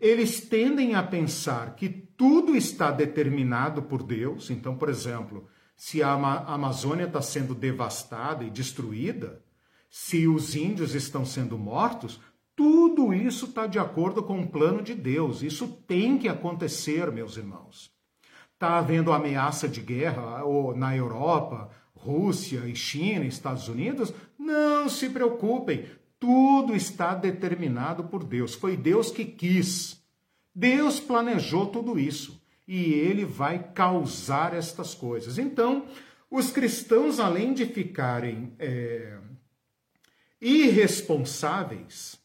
eles 0.00 0.40
tendem 0.40 0.94
a 0.94 1.02
pensar 1.02 1.74
que 1.74 1.88
tudo 1.88 2.56
está 2.56 2.90
determinado 2.90 3.82
por 3.82 4.02
Deus. 4.02 4.50
Então, 4.50 4.76
por 4.76 4.88
exemplo, 4.88 5.48
se 5.76 6.02
a 6.02 6.12
Amazônia 6.12 7.04
está 7.04 7.20
sendo 7.20 7.54
devastada 7.54 8.44
e 8.44 8.50
destruída, 8.50 9.42
se 9.90 10.26
os 10.26 10.54
índios 10.54 10.94
estão 10.94 11.24
sendo 11.24 11.58
mortos, 11.58 12.20
tudo 12.54 13.12
isso 13.12 13.44
está 13.46 13.66
de 13.66 13.78
acordo 13.78 14.22
com 14.22 14.40
o 14.40 14.48
plano 14.48 14.82
de 14.82 14.94
Deus. 14.94 15.42
Isso 15.42 15.68
tem 15.86 16.16
que 16.16 16.28
acontecer, 16.28 17.12
meus 17.12 17.36
irmãos. 17.36 17.90
Está 18.54 18.78
havendo 18.78 19.12
ameaça 19.12 19.68
de 19.68 19.82
guerra 19.82 20.42
ou 20.42 20.74
na 20.74 20.96
Europa, 20.96 21.68
Rússia 21.92 22.60
e 22.66 22.74
China, 22.74 23.26
Estados 23.26 23.68
Unidos? 23.68 24.14
Não 24.38 24.88
se 24.88 25.10
preocupem, 25.10 25.84
tudo 26.18 26.74
está 26.74 27.14
determinado 27.14 28.04
por 28.04 28.24
Deus. 28.24 28.54
Foi 28.54 28.76
Deus 28.76 29.10
que 29.10 29.24
quis. 29.24 30.02
Deus 30.54 30.98
planejou 30.98 31.66
tudo 31.66 31.98
isso 31.98 32.42
e 32.66 32.92
ele 32.94 33.24
vai 33.24 33.72
causar 33.72 34.54
estas 34.54 34.94
coisas. 34.94 35.38
Então, 35.38 35.86
os 36.30 36.50
cristãos, 36.50 37.20
além 37.20 37.52
de 37.52 37.66
ficarem 37.66 38.52
é, 38.58 39.18
irresponsáveis, 40.40 42.18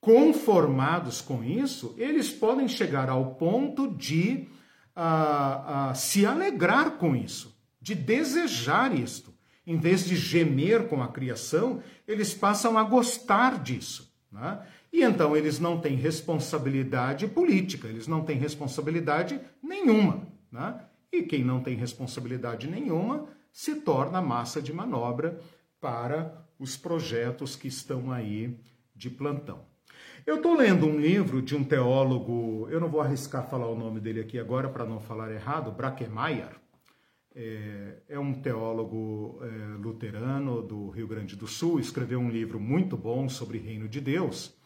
conformados 0.00 1.20
com 1.20 1.42
isso, 1.42 1.94
eles 1.96 2.30
podem 2.30 2.68
chegar 2.68 3.08
ao 3.08 3.34
ponto 3.36 3.88
de 3.96 4.48
uh, 4.94 5.90
uh, 5.90 5.96
se 5.96 6.26
alegrar 6.26 6.98
com 6.98 7.16
isso, 7.16 7.58
de 7.80 7.94
desejar 7.94 8.94
isto. 8.94 9.33
Em 9.66 9.78
vez 9.78 10.04
de 10.04 10.16
gemer 10.16 10.88
com 10.88 11.02
a 11.02 11.08
criação, 11.08 11.82
eles 12.06 12.34
passam 12.34 12.76
a 12.76 12.82
gostar 12.82 13.62
disso. 13.62 14.12
Né? 14.30 14.60
E 14.92 15.02
então 15.02 15.36
eles 15.36 15.58
não 15.58 15.80
têm 15.80 15.96
responsabilidade 15.96 17.26
política, 17.26 17.88
eles 17.88 18.06
não 18.06 18.24
têm 18.24 18.38
responsabilidade 18.38 19.40
nenhuma. 19.62 20.26
Né? 20.52 20.80
E 21.10 21.22
quem 21.22 21.42
não 21.42 21.60
tem 21.60 21.76
responsabilidade 21.76 22.68
nenhuma 22.68 23.28
se 23.52 23.76
torna 23.76 24.20
massa 24.20 24.60
de 24.60 24.72
manobra 24.72 25.40
para 25.80 26.44
os 26.58 26.76
projetos 26.76 27.56
que 27.56 27.68
estão 27.68 28.10
aí 28.10 28.58
de 28.94 29.08
plantão. 29.08 29.60
Eu 30.26 30.36
estou 30.36 30.56
lendo 30.56 30.86
um 30.86 30.98
livro 30.98 31.42
de 31.42 31.54
um 31.54 31.62
teólogo, 31.62 32.66
eu 32.70 32.80
não 32.80 32.88
vou 32.88 33.00
arriscar 33.00 33.48
falar 33.48 33.68
o 33.68 33.76
nome 33.76 34.00
dele 34.00 34.20
aqui 34.20 34.38
agora 34.38 34.68
para 34.68 34.84
não 34.84 34.98
falar 34.98 35.30
errado, 35.30 35.70
Brakemeyer. 35.70 36.63
É, 37.34 37.96
é 38.10 38.18
um 38.18 38.32
teólogo 38.32 39.40
é, 39.42 39.76
luterano 39.76 40.62
do 40.62 40.88
Rio 40.90 41.08
Grande 41.08 41.34
do 41.34 41.48
Sul, 41.48 41.80
escreveu 41.80 42.20
um 42.20 42.30
livro 42.30 42.60
muito 42.60 42.96
bom 42.96 43.28
sobre 43.28 43.58
Reino 43.58 43.88
de 43.88 44.00
Deus. 44.00 44.56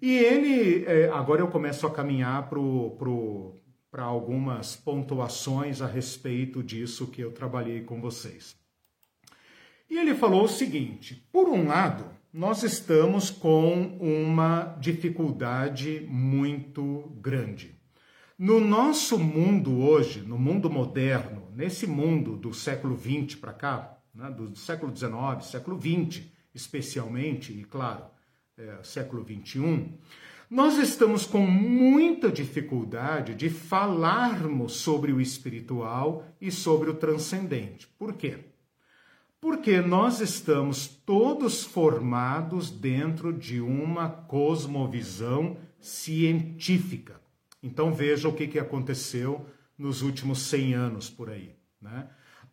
E 0.00 0.16
ele, 0.16 0.84
é, 0.86 1.10
agora 1.10 1.42
eu 1.42 1.48
começo 1.48 1.86
a 1.86 1.90
caminhar 1.90 2.48
para 2.48 4.02
algumas 4.02 4.74
pontuações 4.74 5.82
a 5.82 5.86
respeito 5.86 6.62
disso 6.62 7.08
que 7.08 7.20
eu 7.20 7.30
trabalhei 7.30 7.82
com 7.82 8.00
vocês. 8.00 8.56
E 9.90 9.98
ele 9.98 10.14
falou 10.14 10.44
o 10.44 10.48
seguinte: 10.48 11.26
por 11.32 11.48
um 11.48 11.66
lado, 11.66 12.06
nós 12.32 12.62
estamos 12.62 13.30
com 13.30 13.96
uma 14.00 14.76
dificuldade 14.78 16.06
muito 16.08 17.10
grande. 17.20 17.77
No 18.38 18.60
nosso 18.60 19.18
mundo 19.18 19.80
hoje, 19.80 20.20
no 20.20 20.38
mundo 20.38 20.70
moderno, 20.70 21.48
nesse 21.56 21.88
mundo 21.88 22.36
do 22.36 22.54
século 22.54 22.96
XX 22.96 23.34
para 23.34 23.52
cá, 23.52 23.98
né, 24.14 24.30
do 24.30 24.56
século 24.56 24.96
XIX, 24.96 25.44
século 25.44 25.76
XX 25.76 26.22
especialmente, 26.54 27.52
e 27.52 27.64
claro, 27.64 28.04
é, 28.56 28.78
século 28.84 29.26
XXI, 29.26 29.88
nós 30.48 30.78
estamos 30.78 31.26
com 31.26 31.40
muita 31.40 32.30
dificuldade 32.30 33.34
de 33.34 33.50
falarmos 33.50 34.74
sobre 34.74 35.12
o 35.12 35.20
espiritual 35.20 36.24
e 36.40 36.52
sobre 36.52 36.90
o 36.90 36.94
transcendente. 36.94 37.88
Por 37.98 38.14
quê? 38.14 38.38
Porque 39.40 39.80
nós 39.80 40.20
estamos 40.20 40.86
todos 40.86 41.64
formados 41.64 42.70
dentro 42.70 43.32
de 43.32 43.60
uma 43.60 44.08
cosmovisão 44.08 45.56
científica. 45.80 47.20
Então 47.62 47.92
veja 47.92 48.28
o 48.28 48.32
que, 48.32 48.46
que 48.46 48.58
aconteceu 48.58 49.46
nos 49.76 50.02
últimos 50.02 50.42
100 50.42 50.74
anos 50.74 51.10
por 51.10 51.30
aí. 51.30 51.56
Né? 51.80 52.08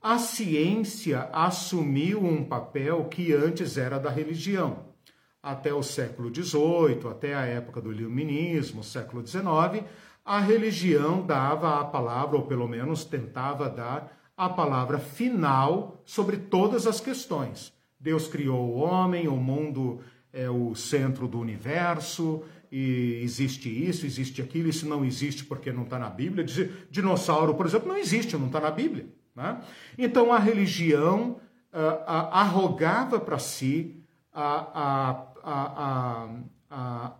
a 0.07 0.19
ciência 0.19 1.27
assumiu 1.33 2.23
um 2.23 2.43
papel 2.43 3.05
que 3.05 3.33
antes 3.33 3.75
era 3.75 3.97
da 3.97 4.11
religião. 4.11 4.93
Até 5.41 5.73
o 5.73 5.81
século 5.81 6.29
XVIII, 6.31 7.09
até 7.09 7.33
a 7.33 7.41
época 7.41 7.81
do 7.81 7.91
iluminismo, 7.91 8.83
século 8.83 9.25
XIX, 9.25 9.83
a 10.23 10.39
religião 10.39 11.25
dava 11.25 11.79
a 11.79 11.85
palavra, 11.85 12.37
ou 12.37 12.45
pelo 12.45 12.67
menos 12.67 13.03
tentava 13.03 13.67
dar 13.67 14.15
a 14.37 14.47
palavra 14.47 14.99
final 14.99 15.99
sobre 16.05 16.37
todas 16.37 16.85
as 16.85 16.99
questões. 16.99 17.73
Deus 17.99 18.27
criou 18.27 18.59
o 18.59 18.77
homem, 18.77 19.27
o 19.27 19.35
mundo 19.35 20.01
é 20.31 20.47
o 20.47 20.75
centro 20.75 21.27
do 21.27 21.39
universo, 21.39 22.43
e 22.77 23.21
existe 23.23 23.69
isso, 23.69 24.05
existe 24.05 24.41
aquilo, 24.41 24.67
isso 24.67 24.85
não 24.85 25.05
existe 25.05 25.45
porque 25.45 25.71
não 25.71 25.83
está 25.83 25.97
na 25.97 26.09
Bíblia. 26.09 26.45
Dinossauro, 26.91 27.55
por 27.55 27.65
exemplo, 27.65 27.87
não 27.87 27.95
existe, 27.95 28.35
não 28.35 28.47
está 28.47 28.59
na 28.59 28.69
Bíblia. 28.69 29.07
Né? 29.33 29.61
Então 29.97 30.33
a 30.33 30.37
religião 30.37 31.39
uh, 31.71 32.03
arrogava 32.05 33.17
para 33.17 33.39
si 33.39 34.03
a, 34.33 35.23
a, 35.41 36.29
a, 36.69 37.15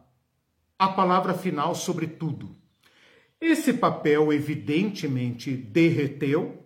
a, 0.77 0.89
palavra 0.89 1.33
final 1.33 1.73
sobre 1.73 2.07
tudo. 2.07 2.53
Esse 3.39 3.71
papel, 3.71 4.33
evidentemente, 4.33 5.55
derreteu, 5.55 6.65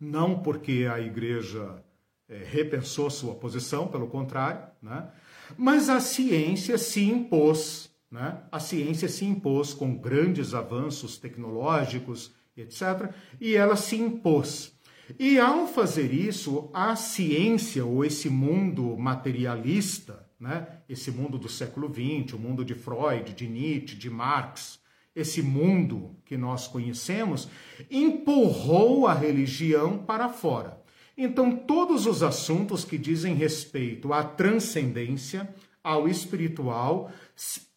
não 0.00 0.38
porque 0.38 0.88
a 0.90 0.98
igreja 0.98 1.84
é, 2.30 2.42
repensou 2.50 3.10
sua 3.10 3.34
posição, 3.34 3.88
pelo 3.88 4.06
contrário, 4.06 4.68
né? 4.80 5.06
mas 5.54 5.90
a 5.90 6.00
ciência 6.00 6.78
se 6.78 7.04
impôs. 7.04 7.85
Né? 8.10 8.42
A 8.50 8.60
ciência 8.60 9.08
se 9.08 9.24
impôs 9.24 9.74
com 9.74 9.96
grandes 9.96 10.54
avanços 10.54 11.18
tecnológicos, 11.18 12.32
etc. 12.56 13.12
E 13.40 13.54
ela 13.54 13.76
se 13.76 13.96
impôs. 13.96 14.72
E 15.18 15.38
ao 15.38 15.66
fazer 15.66 16.12
isso, 16.12 16.68
a 16.72 16.96
ciência, 16.96 17.84
ou 17.84 18.04
esse 18.04 18.28
mundo 18.28 18.96
materialista, 18.96 20.26
né, 20.38 20.66
esse 20.88 21.10
mundo 21.10 21.38
do 21.38 21.48
século 21.48 21.88
XX, 21.88 22.34
o 22.34 22.38
mundo 22.38 22.64
de 22.64 22.74
Freud, 22.74 23.32
de 23.32 23.48
Nietzsche, 23.48 23.96
de 23.96 24.10
Marx, 24.10 24.80
esse 25.14 25.42
mundo 25.42 26.16
que 26.24 26.36
nós 26.36 26.66
conhecemos, 26.66 27.48
empurrou 27.90 29.06
a 29.06 29.14
religião 29.14 29.98
para 29.98 30.28
fora. 30.28 30.82
Então, 31.16 31.56
todos 31.56 32.04
os 32.04 32.22
assuntos 32.22 32.84
que 32.84 32.98
dizem 32.98 33.34
respeito 33.34 34.12
à 34.12 34.22
transcendência, 34.22 35.48
ao 35.82 36.06
espiritual, 36.08 37.10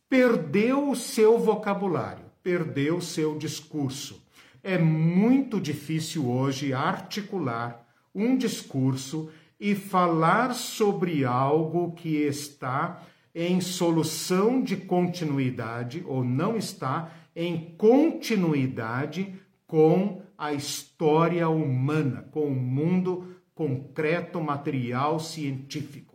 perdeu 0.10 0.90
o 0.90 0.96
seu 0.96 1.38
vocabulário, 1.38 2.26
perdeu 2.42 2.98
o 2.98 3.02
seu 3.02 3.38
discurso. 3.38 4.22
É 4.64 4.78
muito 4.78 5.62
difícil 5.62 6.28
hoje 6.30 6.74
articular 6.74 7.86
um 8.14 8.36
discurso 8.36 9.30
e 9.60 9.76
falar 9.76 10.54
sobre 10.56 11.24
algo 11.24 11.92
que 11.92 12.18
está 12.18 13.04
em 13.36 13.62
solução 13.62 14.62
de 14.62 14.76
continuidade 14.76 16.04
ou 16.08 16.24
não 16.24 16.58
está 16.58 17.12
em 17.36 17.76
continuidade 17.78 19.36
com 19.68 20.24
a 20.38 20.52
história 20.54 21.48
humana, 21.48 22.28
com 22.32 22.48
o 22.48 22.56
mundo 22.56 23.36
concreto, 23.54 24.42
material, 24.42 25.20
científico. 25.20 26.09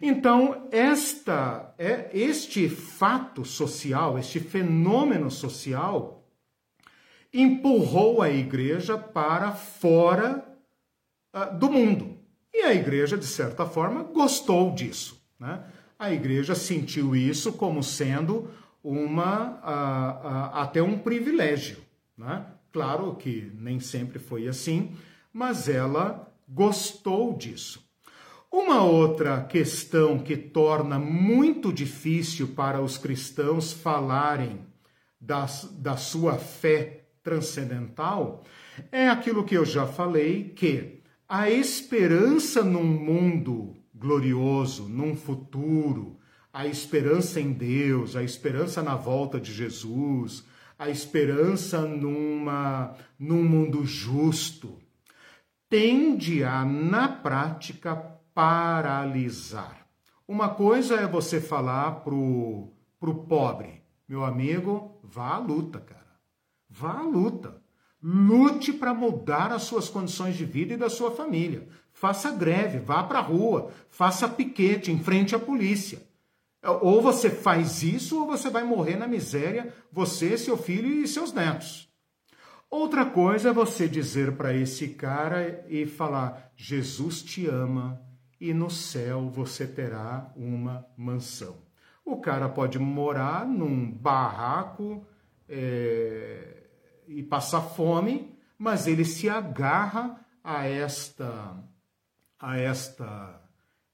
Então, 0.00 0.68
esta 0.70 1.74
é 1.78 2.10
este 2.12 2.68
fato 2.68 3.44
social, 3.44 4.18
este 4.18 4.40
fenômeno 4.40 5.30
social 5.30 6.22
empurrou 7.32 8.20
a 8.20 8.30
igreja 8.30 8.98
para 8.98 9.52
fora 9.52 10.44
uh, 11.34 11.58
do 11.58 11.70
mundo. 11.70 12.18
E 12.52 12.62
a 12.62 12.74
igreja, 12.74 13.16
de 13.16 13.26
certa 13.26 13.64
forma, 13.64 14.02
gostou 14.02 14.74
disso. 14.74 15.22
Né? 15.40 15.64
A 15.98 16.12
igreja 16.12 16.54
sentiu 16.54 17.16
isso 17.16 17.52
como 17.54 17.82
sendo 17.82 18.50
uma 18.84 19.50
uh, 19.50 20.26
uh, 20.26 20.60
até 20.60 20.82
um 20.82 20.98
privilégio. 20.98 21.78
Né? 22.16 22.44
Claro 22.70 23.14
que 23.16 23.50
nem 23.54 23.80
sempre 23.80 24.18
foi 24.18 24.46
assim, 24.46 24.94
mas 25.32 25.68
ela 25.68 26.30
gostou 26.46 27.34
disso. 27.34 27.82
Uma 28.52 28.82
outra 28.82 29.42
questão 29.42 30.18
que 30.18 30.36
torna 30.36 30.98
muito 30.98 31.72
difícil 31.72 32.48
para 32.48 32.82
os 32.82 32.98
cristãos 32.98 33.72
falarem 33.72 34.60
da, 35.18 35.46
da 35.78 35.96
sua 35.96 36.34
fé 36.34 37.06
transcendental 37.22 38.44
é 38.90 39.08
aquilo 39.08 39.42
que 39.42 39.56
eu 39.56 39.64
já 39.64 39.86
falei, 39.86 40.50
que 40.50 41.00
a 41.26 41.48
esperança 41.48 42.62
num 42.62 42.84
mundo 42.84 43.74
glorioso, 43.94 44.86
num 44.86 45.16
futuro, 45.16 46.18
a 46.52 46.66
esperança 46.66 47.40
em 47.40 47.52
Deus, 47.52 48.16
a 48.16 48.22
esperança 48.22 48.82
na 48.82 48.94
volta 48.94 49.40
de 49.40 49.50
Jesus, 49.50 50.44
a 50.78 50.90
esperança 50.90 51.80
numa, 51.80 52.94
num 53.18 53.42
mundo 53.42 53.82
justo, 53.86 54.78
tende 55.70 56.44
a, 56.44 56.66
na 56.66 57.08
prática, 57.08 58.20
paralisar. 58.34 59.86
Uma 60.26 60.48
coisa 60.48 60.96
é 60.96 61.06
você 61.06 61.40
falar 61.40 62.00
pro, 62.02 62.72
pro 62.98 63.24
pobre, 63.24 63.82
meu 64.08 64.24
amigo, 64.24 64.98
vá 65.02 65.34
à 65.34 65.38
luta, 65.38 65.80
cara. 65.80 66.02
Vá 66.68 66.98
à 66.98 67.02
luta. 67.02 67.60
Lute 68.02 68.72
para 68.72 68.92
mudar 68.92 69.52
as 69.52 69.62
suas 69.62 69.88
condições 69.88 70.36
de 70.36 70.44
vida 70.44 70.74
e 70.74 70.76
da 70.76 70.88
sua 70.88 71.10
família. 71.10 71.68
Faça 71.92 72.30
greve, 72.32 72.78
vá 72.78 73.02
para 73.04 73.18
a 73.18 73.22
rua, 73.22 73.70
faça 73.88 74.28
piquete, 74.28 74.90
enfrente 74.90 75.34
a 75.34 75.38
polícia. 75.38 76.02
Ou 76.80 77.02
você 77.02 77.28
faz 77.28 77.82
isso 77.82 78.20
ou 78.20 78.26
você 78.26 78.48
vai 78.48 78.64
morrer 78.64 78.96
na 78.96 79.06
miséria, 79.06 79.74
você, 79.90 80.38
seu 80.38 80.56
filho 80.56 80.88
e 80.88 81.06
seus 81.06 81.32
netos. 81.32 81.88
Outra 82.70 83.04
coisa 83.04 83.50
é 83.50 83.52
você 83.52 83.86
dizer 83.86 84.32
para 84.36 84.54
esse 84.54 84.88
cara 84.88 85.64
e 85.68 85.84
falar: 85.86 86.52
Jesus 86.56 87.22
te 87.22 87.46
ama 87.46 88.00
e 88.42 88.52
no 88.52 88.68
céu 88.68 89.30
você 89.30 89.66
terá 89.66 90.30
uma 90.36 90.86
mansão. 90.96 91.56
O 92.04 92.20
cara 92.20 92.48
pode 92.48 92.78
morar 92.78 93.46
num 93.46 93.90
barraco. 93.90 95.06
É 95.48 96.62
e 97.06 97.22
passar 97.22 97.60
fome, 97.60 98.34
mas 98.58 98.86
ele 98.86 99.04
se 99.04 99.28
agarra 99.28 100.20
a 100.42 100.66
esta 100.66 101.56
a 102.38 102.58
esta 102.58 103.40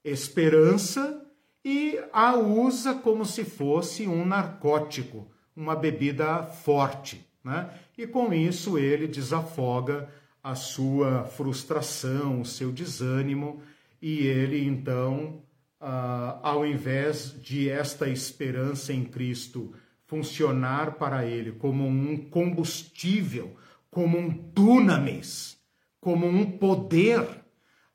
esperança 0.02 1.26
e 1.62 2.00
a 2.12 2.34
usa 2.34 2.94
como 2.94 3.26
se 3.26 3.44
fosse 3.44 4.08
um 4.08 4.24
narcótico, 4.24 5.30
uma 5.54 5.76
bebida 5.76 6.44
forte, 6.44 7.28
né? 7.44 7.70
E 7.96 8.06
com 8.06 8.32
isso 8.32 8.78
ele 8.78 9.06
desafoga 9.06 10.08
a 10.42 10.54
sua 10.54 11.24
frustração, 11.24 12.40
o 12.40 12.46
seu 12.46 12.72
desânimo 12.72 13.60
e 14.00 14.26
ele 14.26 14.64
então, 14.64 15.42
ah, 15.80 16.38
ao 16.42 16.66
invés 16.66 17.40
de 17.40 17.68
esta 17.68 18.08
esperança 18.08 18.92
em 18.92 19.04
Cristo 19.04 19.72
funcionar 20.06 20.92
para 20.92 21.26
ele 21.26 21.52
como 21.52 21.86
um 21.86 22.16
combustível, 22.16 23.56
como 23.90 24.18
um 24.18 24.28
dunamis, 24.28 25.58
como 26.00 26.26
um 26.26 26.58
poder, 26.58 27.26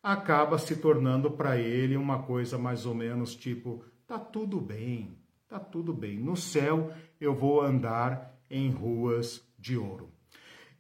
acaba 0.02 0.58
se 0.58 0.76
tornando 0.76 1.32
para 1.32 1.58
ele 1.58 1.96
uma 1.96 2.22
coisa 2.24 2.58
mais 2.58 2.86
ou 2.86 2.94
menos 2.94 3.36
tipo: 3.36 3.84
tá 4.06 4.20
tudo 4.20 4.60
bem, 4.60 5.18
tá 5.48 5.60
tudo 5.60 5.94
bem. 5.94 6.20
No 6.20 6.36
céu 6.36 6.92
eu 7.20 7.34
vou 7.34 7.62
andar 7.62 8.38
em 8.50 8.70
ruas 8.70 9.44
de 9.58 9.78
ouro. 9.78 10.12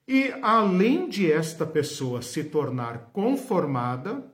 E 0.07 0.33
além 0.41 1.07
de 1.07 1.31
esta 1.31 1.65
pessoa 1.65 2.21
se 2.21 2.43
tornar 2.43 3.11
conformada, 3.13 4.32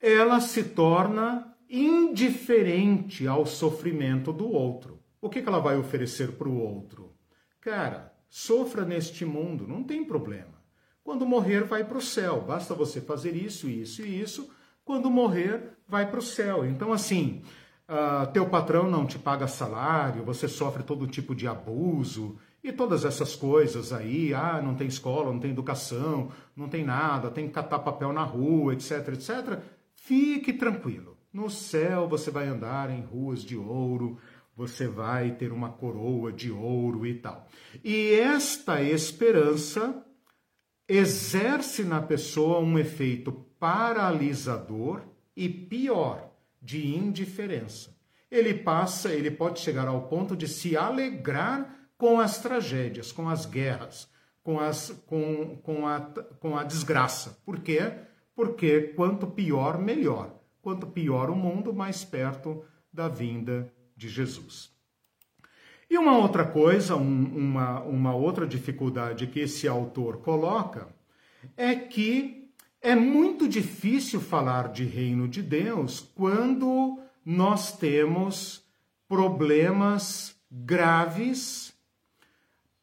ela 0.00 0.40
se 0.40 0.64
torna 0.64 1.54
indiferente 1.68 3.26
ao 3.26 3.44
sofrimento 3.44 4.32
do 4.32 4.50
outro. 4.50 4.98
O 5.20 5.28
que, 5.28 5.42
que 5.42 5.48
ela 5.48 5.60
vai 5.60 5.76
oferecer 5.76 6.32
para 6.32 6.48
o 6.48 6.58
outro? 6.58 7.12
Cara, 7.60 8.12
sofra 8.28 8.84
neste 8.84 9.24
mundo, 9.24 9.66
não 9.66 9.82
tem 9.82 10.04
problema. 10.04 10.58
Quando 11.02 11.26
morrer, 11.26 11.64
vai 11.64 11.84
para 11.84 11.98
o 11.98 12.02
céu. 12.02 12.40
Basta 12.40 12.74
você 12.74 13.00
fazer 13.00 13.34
isso, 13.34 13.68
isso 13.68 14.02
e 14.02 14.20
isso. 14.20 14.50
Quando 14.84 15.10
morrer, 15.10 15.76
vai 15.86 16.08
para 16.08 16.18
o 16.18 16.22
céu. 16.22 16.64
Então, 16.64 16.92
assim, 16.92 17.42
uh, 17.88 18.30
teu 18.32 18.48
patrão 18.48 18.90
não 18.90 19.06
te 19.06 19.18
paga 19.18 19.46
salário, 19.46 20.24
você 20.24 20.46
sofre 20.46 20.82
todo 20.82 21.06
tipo 21.06 21.34
de 21.34 21.48
abuso 21.48 22.38
e 22.62 22.72
todas 22.72 23.04
essas 23.04 23.34
coisas 23.34 23.92
aí. 23.92 24.34
Ah, 24.34 24.60
não 24.62 24.74
tem 24.74 24.86
escola, 24.86 25.32
não 25.32 25.40
tem 25.40 25.50
educação, 25.50 26.30
não 26.54 26.68
tem 26.68 26.84
nada, 26.84 27.30
tem 27.30 27.46
que 27.46 27.54
catar 27.54 27.78
papel 27.80 28.12
na 28.12 28.22
rua, 28.22 28.74
etc, 28.74 29.08
etc. 29.08 29.62
Fique 30.08 30.54
tranquilo. 30.54 31.18
No 31.30 31.50
céu 31.50 32.08
você 32.08 32.30
vai 32.30 32.46
andar 32.46 32.88
em 32.88 33.02
ruas 33.02 33.44
de 33.44 33.58
ouro, 33.58 34.18
você 34.56 34.88
vai 34.88 35.32
ter 35.32 35.52
uma 35.52 35.68
coroa 35.68 36.32
de 36.32 36.50
ouro 36.50 37.06
e 37.06 37.12
tal. 37.12 37.46
E 37.84 38.12
esta 38.12 38.80
esperança 38.82 40.02
exerce 40.88 41.84
na 41.84 42.00
pessoa 42.00 42.58
um 42.58 42.78
efeito 42.78 43.30
paralisador 43.60 45.02
e 45.36 45.46
pior, 45.46 46.32
de 46.62 46.96
indiferença. 46.96 47.94
Ele 48.30 48.54
passa, 48.54 49.12
ele 49.12 49.30
pode 49.30 49.60
chegar 49.60 49.88
ao 49.88 50.08
ponto 50.08 50.34
de 50.34 50.48
se 50.48 50.74
alegrar 50.74 51.90
com 51.98 52.18
as 52.18 52.38
tragédias, 52.38 53.12
com 53.12 53.28
as 53.28 53.44
guerras, 53.44 54.08
com, 54.42 54.58
as, 54.58 54.88
com, 55.06 55.58
com, 55.58 55.86
a, 55.86 56.00
com 56.40 56.56
a 56.56 56.64
desgraça. 56.64 57.38
Por 57.44 57.60
quê? 57.60 58.08
Porque 58.38 58.92
quanto 58.94 59.26
pior, 59.26 59.80
melhor. 59.80 60.32
Quanto 60.62 60.86
pior 60.86 61.28
o 61.28 61.34
mundo, 61.34 61.74
mais 61.74 62.04
perto 62.04 62.62
da 62.92 63.08
vinda 63.08 63.74
de 63.96 64.08
Jesus. 64.08 64.70
E 65.90 65.98
uma 65.98 66.16
outra 66.16 66.44
coisa, 66.44 66.94
um, 66.94 67.24
uma, 67.36 67.80
uma 67.80 68.14
outra 68.14 68.46
dificuldade 68.46 69.26
que 69.26 69.40
esse 69.40 69.66
autor 69.66 70.18
coloca 70.18 70.86
é 71.56 71.74
que 71.74 72.48
é 72.80 72.94
muito 72.94 73.48
difícil 73.48 74.20
falar 74.20 74.68
de 74.68 74.84
reino 74.84 75.26
de 75.26 75.42
Deus 75.42 75.98
quando 75.98 76.96
nós 77.24 77.76
temos 77.76 78.64
problemas 79.08 80.36
graves 80.48 81.67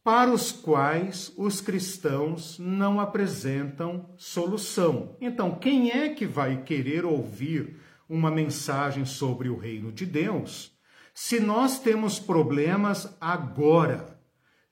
para 0.06 0.32
os 0.32 0.52
quais 0.52 1.34
os 1.36 1.60
cristãos 1.60 2.60
não 2.60 3.00
apresentam 3.00 4.08
solução. 4.16 5.18
Então, 5.20 5.56
quem 5.56 5.90
é 5.90 6.10
que 6.10 6.28
vai 6.28 6.62
querer 6.62 7.04
ouvir 7.04 7.78
uma 8.08 8.30
mensagem 8.30 9.04
sobre 9.04 9.50
o 9.50 9.58
reino 9.58 9.92
de 9.92 10.06
Deus 10.06 10.72
se 11.12 11.40
nós 11.40 11.80
temos 11.80 12.20
problemas 12.20 13.18
agora? 13.20 14.20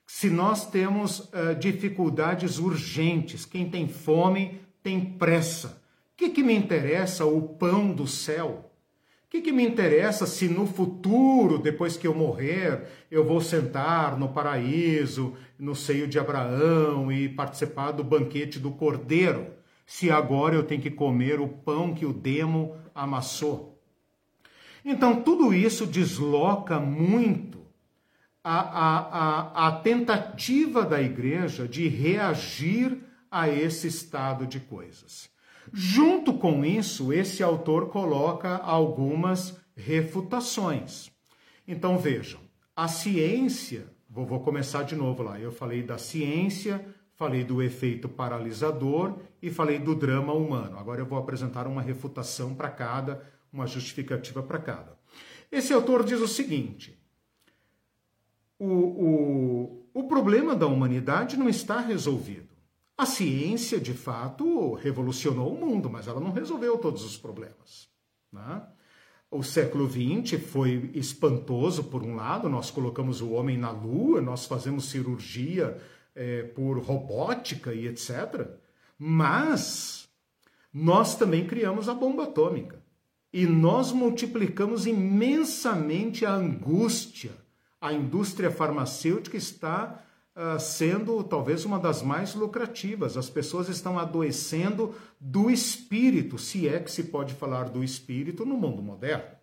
Se 0.06 0.30
nós 0.30 0.70
temos 0.70 1.18
uh, 1.18 1.56
dificuldades 1.58 2.60
urgentes, 2.60 3.44
quem 3.44 3.68
tem 3.68 3.88
fome 3.88 4.60
tem 4.84 5.04
pressa. 5.04 5.82
O 6.12 6.16
que, 6.16 6.30
que 6.30 6.44
me 6.44 6.54
interessa 6.54 7.24
o 7.24 7.42
pão 7.42 7.92
do 7.92 8.06
céu? 8.06 8.63
Que, 9.34 9.42
que 9.42 9.52
me 9.52 9.66
interessa 9.66 10.26
se 10.26 10.48
no 10.48 10.64
futuro, 10.64 11.58
depois 11.58 11.96
que 11.96 12.06
eu 12.06 12.14
morrer, 12.14 12.86
eu 13.10 13.24
vou 13.24 13.40
sentar 13.40 14.16
no 14.16 14.28
paraíso, 14.28 15.34
no 15.58 15.74
seio 15.74 16.06
de 16.06 16.20
Abraão 16.20 17.10
e 17.10 17.28
participar 17.28 17.90
do 17.90 18.04
banquete 18.04 18.60
do 18.60 18.70
cordeiro, 18.70 19.48
se 19.84 20.08
agora 20.08 20.54
eu 20.54 20.62
tenho 20.62 20.80
que 20.80 20.90
comer 20.90 21.40
o 21.40 21.48
pão 21.48 21.92
que 21.92 22.06
o 22.06 22.12
demo 22.12 22.76
amassou? 22.94 23.82
Então, 24.84 25.20
tudo 25.20 25.52
isso 25.52 25.84
desloca 25.84 26.78
muito 26.78 27.58
a, 28.44 28.60
a, 28.60 28.98
a, 28.98 29.68
a 29.68 29.72
tentativa 29.72 30.84
da 30.84 31.02
igreja 31.02 31.66
de 31.66 31.88
reagir 31.88 32.98
a 33.28 33.48
esse 33.48 33.88
estado 33.88 34.46
de 34.46 34.60
coisas. 34.60 35.28
Junto 35.76 36.34
com 36.34 36.64
isso, 36.64 37.12
esse 37.12 37.42
autor 37.42 37.88
coloca 37.88 38.58
algumas 38.58 39.58
refutações. 39.74 41.10
Então 41.66 41.98
vejam, 41.98 42.38
a 42.76 42.86
ciência, 42.86 43.84
vou, 44.08 44.24
vou 44.24 44.38
começar 44.38 44.84
de 44.84 44.94
novo 44.94 45.24
lá. 45.24 45.40
Eu 45.40 45.50
falei 45.50 45.82
da 45.82 45.98
ciência, 45.98 46.86
falei 47.16 47.42
do 47.42 47.60
efeito 47.60 48.08
paralisador 48.08 49.18
e 49.42 49.50
falei 49.50 49.80
do 49.80 49.96
drama 49.96 50.32
humano. 50.32 50.78
Agora 50.78 51.00
eu 51.00 51.06
vou 51.06 51.18
apresentar 51.18 51.66
uma 51.66 51.82
refutação 51.82 52.54
para 52.54 52.70
cada, 52.70 53.28
uma 53.52 53.66
justificativa 53.66 54.44
para 54.44 54.60
cada. 54.60 54.96
Esse 55.50 55.72
autor 55.72 56.04
diz 56.04 56.20
o 56.20 56.28
seguinte: 56.28 56.96
o, 58.60 58.68
o, 58.68 59.86
o 59.92 60.04
problema 60.04 60.54
da 60.54 60.68
humanidade 60.68 61.36
não 61.36 61.48
está 61.48 61.80
resolvido. 61.80 62.53
A 62.96 63.06
ciência, 63.06 63.80
de 63.80 63.92
fato, 63.92 64.74
revolucionou 64.74 65.52
o 65.52 65.60
mundo, 65.60 65.90
mas 65.90 66.06
ela 66.06 66.20
não 66.20 66.30
resolveu 66.30 66.78
todos 66.78 67.04
os 67.04 67.16
problemas. 67.16 67.88
Né? 68.32 68.62
O 69.30 69.42
século 69.42 69.90
XX 69.90 70.40
foi 70.40 70.90
espantoso, 70.94 71.84
por 71.84 72.04
um 72.04 72.14
lado, 72.14 72.48
nós 72.48 72.70
colocamos 72.70 73.20
o 73.20 73.30
homem 73.30 73.58
na 73.58 73.70
lua, 73.72 74.20
nós 74.20 74.46
fazemos 74.46 74.90
cirurgia 74.90 75.76
é, 76.14 76.44
por 76.44 76.78
robótica 76.78 77.74
e 77.74 77.88
etc. 77.88 78.48
Mas 78.96 80.08
nós 80.72 81.16
também 81.16 81.46
criamos 81.46 81.88
a 81.88 81.94
bomba 81.94 82.24
atômica. 82.24 82.80
E 83.32 83.44
nós 83.44 83.90
multiplicamos 83.90 84.86
imensamente 84.86 86.24
a 86.24 86.32
angústia. 86.32 87.32
A 87.80 87.92
indústria 87.92 88.52
farmacêutica 88.52 89.36
está 89.36 90.00
uh, 90.36 90.58
sendo 90.58 91.22
talvez 91.24 91.64
uma 91.64 91.78
das 91.78 92.02
mais 92.02 92.34
lucrativas. 92.34 93.16
As 93.16 93.30
pessoas 93.30 93.68
estão 93.68 93.98
adoecendo 93.98 94.94
do 95.20 95.50
espírito, 95.50 96.38
se 96.38 96.68
é 96.68 96.80
que 96.80 96.90
se 96.90 97.04
pode 97.04 97.34
falar 97.34 97.68
do 97.68 97.82
espírito 97.82 98.44
no 98.44 98.56
mundo 98.56 98.82
moderno. 98.82 99.34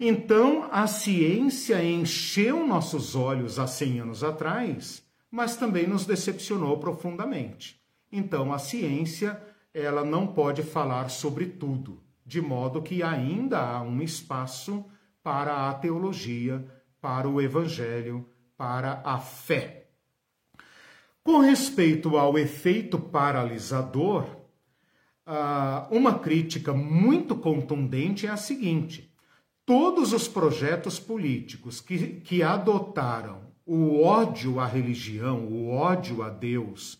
Então, 0.00 0.68
a 0.70 0.86
ciência 0.86 1.82
encheu 1.82 2.66
nossos 2.66 3.16
olhos 3.16 3.58
há 3.58 3.66
100 3.66 4.00
anos 4.00 4.22
atrás, 4.22 5.02
mas 5.30 5.56
também 5.56 5.86
nos 5.86 6.04
decepcionou 6.04 6.78
profundamente. 6.78 7.80
Então, 8.12 8.52
a 8.52 8.58
ciência, 8.58 9.40
ela 9.72 10.04
não 10.04 10.26
pode 10.26 10.62
falar 10.62 11.08
sobre 11.08 11.46
tudo, 11.46 12.02
de 12.24 12.40
modo 12.40 12.82
que 12.82 13.02
ainda 13.02 13.58
há 13.58 13.82
um 13.82 14.02
espaço 14.02 14.84
para 15.22 15.68
a 15.68 15.74
teologia, 15.74 16.66
para 17.00 17.28
o 17.28 17.40
evangelho, 17.40 18.28
para 18.56 19.00
a 19.04 19.18
fé. 19.18 19.77
Com 21.28 21.40
respeito 21.40 22.16
ao 22.16 22.38
efeito 22.38 22.98
paralisador, 22.98 24.24
uma 25.90 26.18
crítica 26.18 26.72
muito 26.72 27.36
contundente 27.36 28.26
é 28.26 28.30
a 28.30 28.36
seguinte: 28.38 29.14
todos 29.66 30.14
os 30.14 30.26
projetos 30.26 30.98
políticos 30.98 31.82
que, 31.82 31.98
que 32.20 32.42
adotaram 32.42 33.42
o 33.66 34.02
ódio 34.02 34.58
à 34.58 34.64
religião, 34.64 35.44
o 35.44 35.68
ódio 35.68 36.22
a 36.22 36.30
Deus 36.30 36.98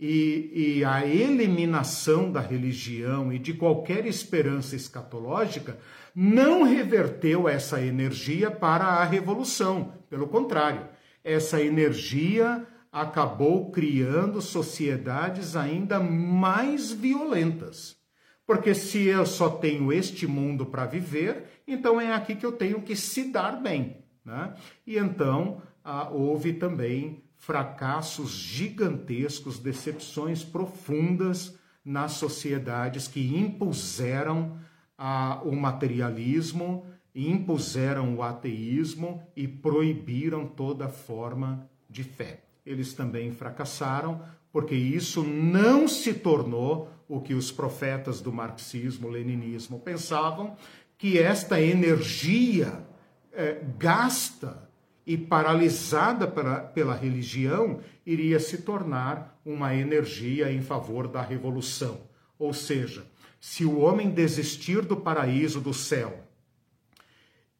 e, 0.00 0.78
e 0.80 0.84
a 0.84 1.06
eliminação 1.06 2.32
da 2.32 2.40
religião 2.40 3.32
e 3.32 3.38
de 3.38 3.54
qualquer 3.54 4.06
esperança 4.06 4.74
escatológica 4.74 5.78
não 6.12 6.64
reverteu 6.64 7.48
essa 7.48 7.80
energia 7.80 8.50
para 8.50 8.86
a 8.86 9.04
revolução. 9.04 9.92
Pelo 10.10 10.26
contrário, 10.26 10.84
essa 11.22 11.62
energia 11.62 12.66
acabou 13.00 13.70
criando 13.70 14.40
sociedades 14.40 15.54
ainda 15.54 16.00
mais 16.00 16.90
violentas. 16.90 17.96
Porque 18.46 18.74
se 18.74 19.06
eu 19.06 19.26
só 19.26 19.50
tenho 19.50 19.92
este 19.92 20.26
mundo 20.26 20.66
para 20.66 20.86
viver, 20.86 21.44
então 21.66 22.00
é 22.00 22.14
aqui 22.14 22.34
que 22.34 22.46
eu 22.46 22.52
tenho 22.52 22.80
que 22.80 22.96
se 22.96 23.30
dar 23.30 23.60
bem. 23.60 23.98
Né? 24.24 24.54
E 24.86 24.96
então 24.96 25.62
ah, 25.84 26.08
houve 26.10 26.54
também 26.54 27.22
fracassos 27.36 28.30
gigantescos, 28.30 29.58
decepções 29.58 30.42
profundas 30.42 31.58
nas 31.84 32.12
sociedades 32.12 33.06
que 33.06 33.36
impuseram 33.36 34.58
ah, 34.96 35.40
o 35.44 35.54
materialismo, 35.54 36.86
impuseram 37.14 38.16
o 38.16 38.22
ateísmo 38.22 39.22
e 39.36 39.46
proibiram 39.46 40.46
toda 40.46 40.88
forma 40.88 41.68
de 41.88 42.02
fé. 42.02 42.47
Eles 42.68 42.92
também 42.92 43.32
fracassaram, 43.32 44.20
porque 44.52 44.74
isso 44.74 45.24
não 45.24 45.88
se 45.88 46.12
tornou 46.12 46.90
o 47.08 47.20
que 47.20 47.32
os 47.32 47.50
profetas 47.50 48.20
do 48.20 48.30
marxismo-leninismo 48.30 49.80
pensavam, 49.80 50.54
que 50.98 51.18
esta 51.18 51.60
energia 51.60 52.84
é, 53.32 53.62
gasta 53.78 54.68
e 55.06 55.16
paralisada 55.16 56.26
pela, 56.26 56.60
pela 56.60 56.94
religião 56.94 57.80
iria 58.04 58.38
se 58.38 58.58
tornar 58.58 59.40
uma 59.42 59.74
energia 59.74 60.52
em 60.52 60.60
favor 60.60 61.08
da 61.08 61.22
revolução. 61.22 62.02
Ou 62.38 62.52
seja, 62.52 63.06
se 63.40 63.64
o 63.64 63.78
homem 63.78 64.10
desistir 64.10 64.82
do 64.82 64.98
paraíso 64.98 65.62
do 65.62 65.72
céu 65.72 66.24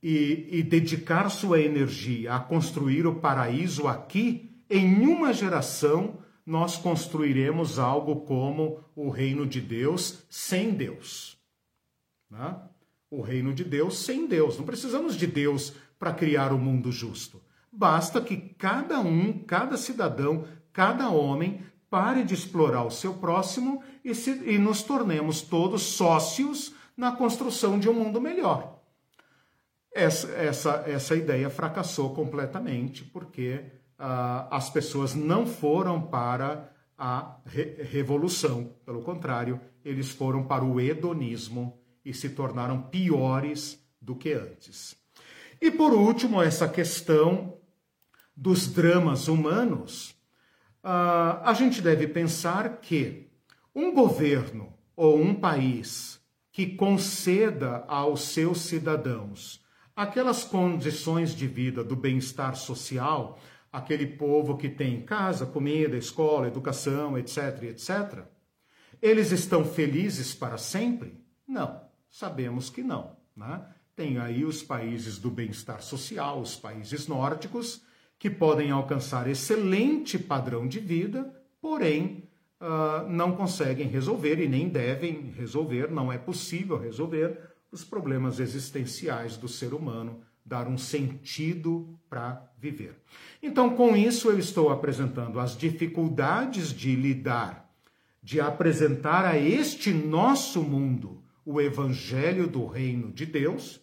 e, 0.02 0.46
e 0.50 0.62
dedicar 0.62 1.28
sua 1.30 1.60
energia 1.60 2.34
a 2.34 2.40
construir 2.40 3.06
o 3.06 3.14
paraíso 3.14 3.88
aqui, 3.88 4.47
em 4.68 5.06
uma 5.06 5.32
geração 5.32 6.18
nós 6.44 6.76
construiremos 6.76 7.78
algo 7.78 8.22
como 8.22 8.82
o 8.96 9.10
reino 9.10 9.46
de 9.46 9.60
Deus 9.60 10.24
sem 10.30 10.70
Deus. 10.70 11.38
Né? 12.30 12.56
O 13.10 13.20
reino 13.20 13.52
de 13.52 13.64
Deus 13.64 13.98
sem 13.98 14.26
Deus. 14.26 14.56
Não 14.56 14.64
precisamos 14.64 15.14
de 15.14 15.26
Deus 15.26 15.74
para 15.98 16.14
criar 16.14 16.52
o 16.52 16.58
mundo 16.58 16.90
justo. 16.90 17.42
Basta 17.70 18.20
que 18.20 18.36
cada 18.36 18.98
um, 19.00 19.38
cada 19.40 19.76
cidadão, 19.76 20.46
cada 20.72 21.10
homem 21.10 21.60
pare 21.90 22.24
de 22.24 22.32
explorar 22.34 22.84
o 22.84 22.90
seu 22.90 23.14
próximo 23.14 23.82
e, 24.04 24.14
se, 24.14 24.30
e 24.30 24.58
nos 24.58 24.82
tornemos 24.82 25.42
todos 25.42 25.82
sócios 25.82 26.74
na 26.96 27.12
construção 27.12 27.78
de 27.78 27.88
um 27.88 27.94
mundo 27.94 28.20
melhor. 28.20 28.80
Essa, 29.92 30.28
essa, 30.32 30.84
essa 30.86 31.14
ideia 31.14 31.50
fracassou 31.50 32.14
completamente, 32.14 33.04
porque 33.04 33.64
uh, 33.98 34.48
as 34.50 34.70
pessoas 34.70 35.14
não 35.14 35.46
foram 35.46 36.00
para 36.00 36.72
a 36.96 37.36
re 37.44 37.82
revolução. 37.82 38.74
Pelo 38.84 39.02
contrário, 39.02 39.60
eles 39.84 40.10
foram 40.10 40.44
para 40.44 40.64
o 40.64 40.80
hedonismo 40.80 41.78
e 42.04 42.12
se 42.12 42.30
tornaram 42.30 42.82
piores 42.82 43.82
do 44.00 44.14
que 44.14 44.32
antes. 44.32 44.96
E 45.60 45.70
por 45.70 45.92
último, 45.92 46.42
essa 46.42 46.68
questão 46.68 47.58
dos 48.36 48.68
dramas 48.68 49.26
humanos. 49.26 50.10
Uh, 50.84 51.42
a 51.42 51.52
gente 51.54 51.82
deve 51.82 52.06
pensar 52.06 52.80
que 52.80 53.28
um 53.74 53.92
governo 53.92 54.72
ou 54.94 55.20
um 55.20 55.34
país 55.34 56.20
que 56.52 56.66
conceda 56.66 57.84
aos 57.88 58.22
seus 58.22 58.60
cidadãos 58.60 59.60
aquelas 59.94 60.44
condições 60.44 61.34
de 61.34 61.48
vida 61.48 61.82
do 61.82 61.96
bem-estar 61.96 62.54
social, 62.54 63.36
aquele 63.72 64.06
povo 64.06 64.56
que 64.56 64.68
tem 64.68 65.02
casa, 65.02 65.46
comida, 65.46 65.96
escola, 65.96 66.48
educação, 66.48 67.18
etc, 67.18 67.62
etc, 67.64 68.24
eles 69.00 69.30
estão 69.30 69.64
felizes 69.64 70.34
para 70.34 70.58
sempre? 70.58 71.20
Não, 71.46 71.80
sabemos 72.10 72.70
que 72.70 72.82
não. 72.82 73.16
Né? 73.36 73.62
Tem 73.94 74.18
aí 74.18 74.44
os 74.44 74.62
países 74.62 75.18
do 75.18 75.30
bem-estar 75.30 75.82
social, 75.82 76.40
os 76.40 76.56
países 76.56 77.06
nórdicos, 77.06 77.82
que 78.18 78.28
podem 78.28 78.70
alcançar 78.70 79.28
excelente 79.28 80.18
padrão 80.18 80.66
de 80.66 80.80
vida, 80.80 81.32
porém 81.60 82.24
uh, 82.60 83.08
não 83.08 83.36
conseguem 83.36 83.86
resolver 83.86 84.40
e 84.40 84.48
nem 84.48 84.68
devem 84.68 85.30
resolver, 85.36 85.90
não 85.90 86.12
é 86.12 86.18
possível 86.18 86.76
resolver 86.76 87.38
os 87.70 87.84
problemas 87.84 88.40
existenciais 88.40 89.36
do 89.36 89.46
ser 89.46 89.72
humano, 89.72 90.20
dar 90.48 90.66
um 90.66 90.78
sentido 90.78 91.98
para 92.08 92.50
viver. 92.58 92.98
Então, 93.42 93.76
com 93.76 93.94
isso, 93.94 94.30
eu 94.30 94.38
estou 94.38 94.70
apresentando 94.70 95.38
as 95.38 95.54
dificuldades 95.56 96.72
de 96.72 96.96
lidar, 96.96 97.70
de 98.22 98.40
apresentar 98.40 99.26
a 99.26 99.38
este 99.38 99.92
nosso 99.92 100.62
mundo 100.62 101.22
o 101.44 101.60
evangelho 101.60 102.46
do 102.46 102.66
reino 102.66 103.12
de 103.12 103.26
Deus. 103.26 103.80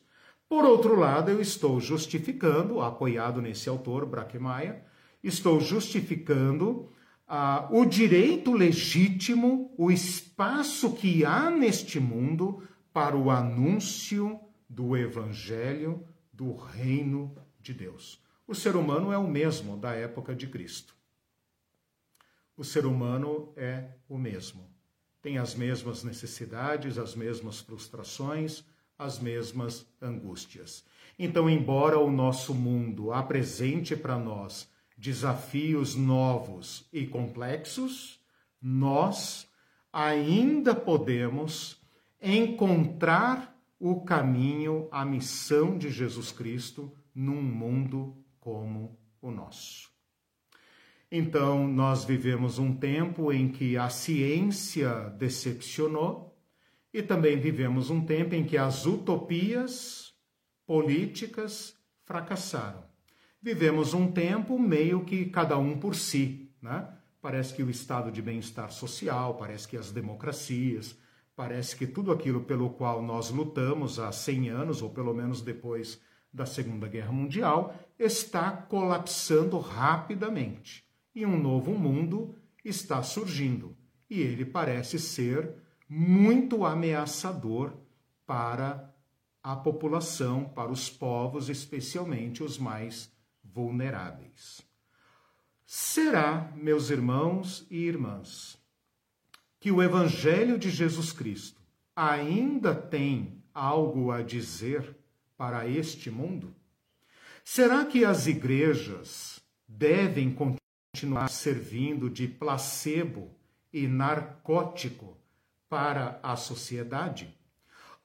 Por 0.50 0.66
outro 0.66 1.00
lado, 1.00 1.30
eu 1.30 1.40
estou 1.40 1.80
justificando, 1.80 2.82
apoiado 2.82 3.42
nesse 3.42 3.70
autor, 3.70 4.06
Braquemaia, 4.06 4.84
estou 5.24 5.60
justificando 5.60 6.90
ah, 7.28 7.68
o 7.72 7.86
direito 7.86 8.54
legítimo, 8.54 9.74
o 9.78 9.92
espaço 9.92 10.94
que 10.94 11.24
há 11.24 11.50
neste 11.50 12.00
mundo 12.00 12.64
para 12.92 13.16
o 13.16 13.30
anúncio 13.30 14.40
do 14.70 14.96
Evangelho 14.96 16.04
do 16.36 16.54
Reino 16.56 17.36
de 17.60 17.74
Deus. 17.74 18.22
O 18.46 18.54
ser 18.54 18.76
humano 18.76 19.12
é 19.12 19.18
o 19.18 19.28
mesmo 19.28 19.78
da 19.78 19.94
época 19.94 20.36
de 20.36 20.48
Cristo. 20.48 20.96
O 22.58 22.64
ser 22.64 22.86
humano 22.86 23.54
é 23.56 23.90
o 24.08 24.18
mesmo. 24.18 24.70
Tem 25.22 25.38
as 25.38 25.56
mesmas 25.56 26.04
necessidades, 26.04 26.98
as 26.98 27.16
mesmas 27.16 27.60
frustrações, 27.60 28.64
as 28.98 29.20
mesmas 29.20 29.86
angústias. 30.02 30.86
Então, 31.18 31.50
embora 31.50 31.98
o 32.00 32.12
nosso 32.12 32.54
mundo 32.54 33.12
apresente 33.12 33.96
para 33.96 34.18
nós 34.18 34.70
desafios 34.98 35.96
novos 35.96 36.88
e 36.92 37.06
complexos, 37.08 38.20
nós 38.62 39.48
ainda 39.92 40.76
podemos 40.76 41.82
encontrar 42.22 43.55
o 43.80 44.02
caminho, 44.04 44.88
a 44.92 45.06
missão 45.06 45.78
de 45.78 45.90
Jesus 45.90 46.32
Cristo 46.32 46.92
num 47.14 47.42
mundo 47.42 48.18
como 48.40 49.00
o 49.22 49.32
nosso. 49.32 49.90
Então, 51.12 51.68
nós 51.68 52.04
vivemos 52.04 52.60
um 52.60 52.76
tempo 52.76 53.32
em 53.32 53.50
que 53.50 53.78
a 53.78 53.90
ciência 53.90 55.10
decepcionou 55.18 56.38
e 56.94 57.02
também 57.02 57.40
vivemos 57.40 57.90
um 57.90 58.06
tempo 58.06 58.36
em 58.36 58.46
que 58.46 58.58
as 58.58 58.86
utopias 58.86 60.14
políticas 60.66 61.76
fracassaram. 62.04 62.84
Vivemos 63.42 63.94
um 63.94 64.12
tempo 64.12 64.58
meio 64.58 65.06
que 65.06 65.26
cada 65.26 65.58
um 65.58 65.78
por 65.78 65.96
si, 65.96 66.52
né? 66.62 66.92
Parece 67.22 67.54
que 67.54 67.64
o 67.64 67.70
estado 67.70 68.12
de 68.12 68.22
bem-estar 68.22 68.72
social, 68.72 69.36
parece 69.36 69.68
que 69.68 69.78
as 69.78 69.92
democracias, 69.92 70.98
Parece 71.36 71.76
que 71.76 71.86
tudo 71.86 72.12
aquilo 72.12 72.42
pelo 72.42 72.70
qual 72.70 73.02
nós 73.02 73.30
lutamos 73.30 74.00
há 74.00 74.12
100 74.12 74.50
anos, 74.50 74.82
ou 74.82 74.90
pelo 74.90 75.14
menos 75.14 75.42
depois 75.42 76.00
da 76.32 76.46
Segunda 76.46 76.88
Guerra 76.88 77.12
Mundial, 77.12 77.76
está 78.00 78.52
colapsando 78.52 79.58
rapidamente. 79.60 80.86
E 81.14 81.26
um 81.26 81.38
novo 81.38 81.72
mundo 81.72 82.36
está 82.64 83.04
surgindo. 83.04 83.76
E 84.10 84.22
ele 84.22 84.46
parece 84.46 85.00
ser 85.00 85.56
muito 85.90 86.66
ameaçador 86.66 87.74
para 88.26 88.94
a 89.44 89.56
população, 89.56 90.46
para 90.46 90.72
os 90.72 90.90
povos, 90.90 91.50
especialmente 91.50 92.44
os 92.44 92.58
mais 92.58 93.12
vulneráveis. 93.44 94.62
Será, 95.66 96.52
meus 96.56 96.90
irmãos 96.90 97.66
e 97.70 97.78
irmãs, 97.78 98.58
que 99.66 99.72
o 99.72 99.82
Evangelho 99.82 100.60
de 100.60 100.70
Jesus 100.70 101.12
Cristo 101.12 101.60
ainda 101.96 102.76
tem 102.76 103.42
algo 103.52 104.12
a 104.12 104.22
dizer 104.22 104.96
para 105.36 105.68
este 105.68 106.12
mundo? 106.12 106.54
Será 107.44 107.84
que 107.84 108.06
as 108.06 108.28
igrejas 108.28 109.40
devem 109.68 110.32
continuar 110.32 111.30
servindo 111.30 112.12
de 112.12 112.28
placebo 112.28 113.32
e 113.74 113.88
narcótico 113.88 115.18
para 115.68 116.20
a 116.22 116.36
sociedade? 116.36 117.36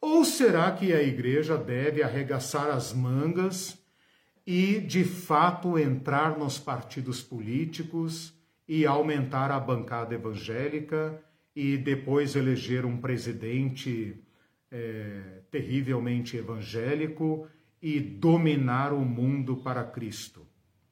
Ou 0.00 0.24
será 0.24 0.72
que 0.72 0.94
a 0.94 1.02
igreja 1.02 1.58
deve 1.58 2.02
arregaçar 2.02 2.70
as 2.70 2.94
mangas 2.94 3.76
e, 4.46 4.80
de 4.80 5.04
fato, 5.04 5.78
entrar 5.78 6.38
nos 6.38 6.58
partidos 6.58 7.20
políticos 7.20 8.32
e 8.66 8.86
aumentar 8.86 9.50
a 9.50 9.60
bancada 9.60 10.14
evangélica 10.14 11.22
e 11.62 11.76
depois 11.76 12.36
eleger 12.36 12.86
um 12.86 12.96
presidente 12.96 14.18
é, 14.70 15.42
terrivelmente 15.50 16.38
evangélico 16.38 17.46
e 17.82 18.00
dominar 18.00 18.94
o 18.94 19.04
mundo 19.04 19.58
para 19.58 19.84
Cristo? 19.84 20.46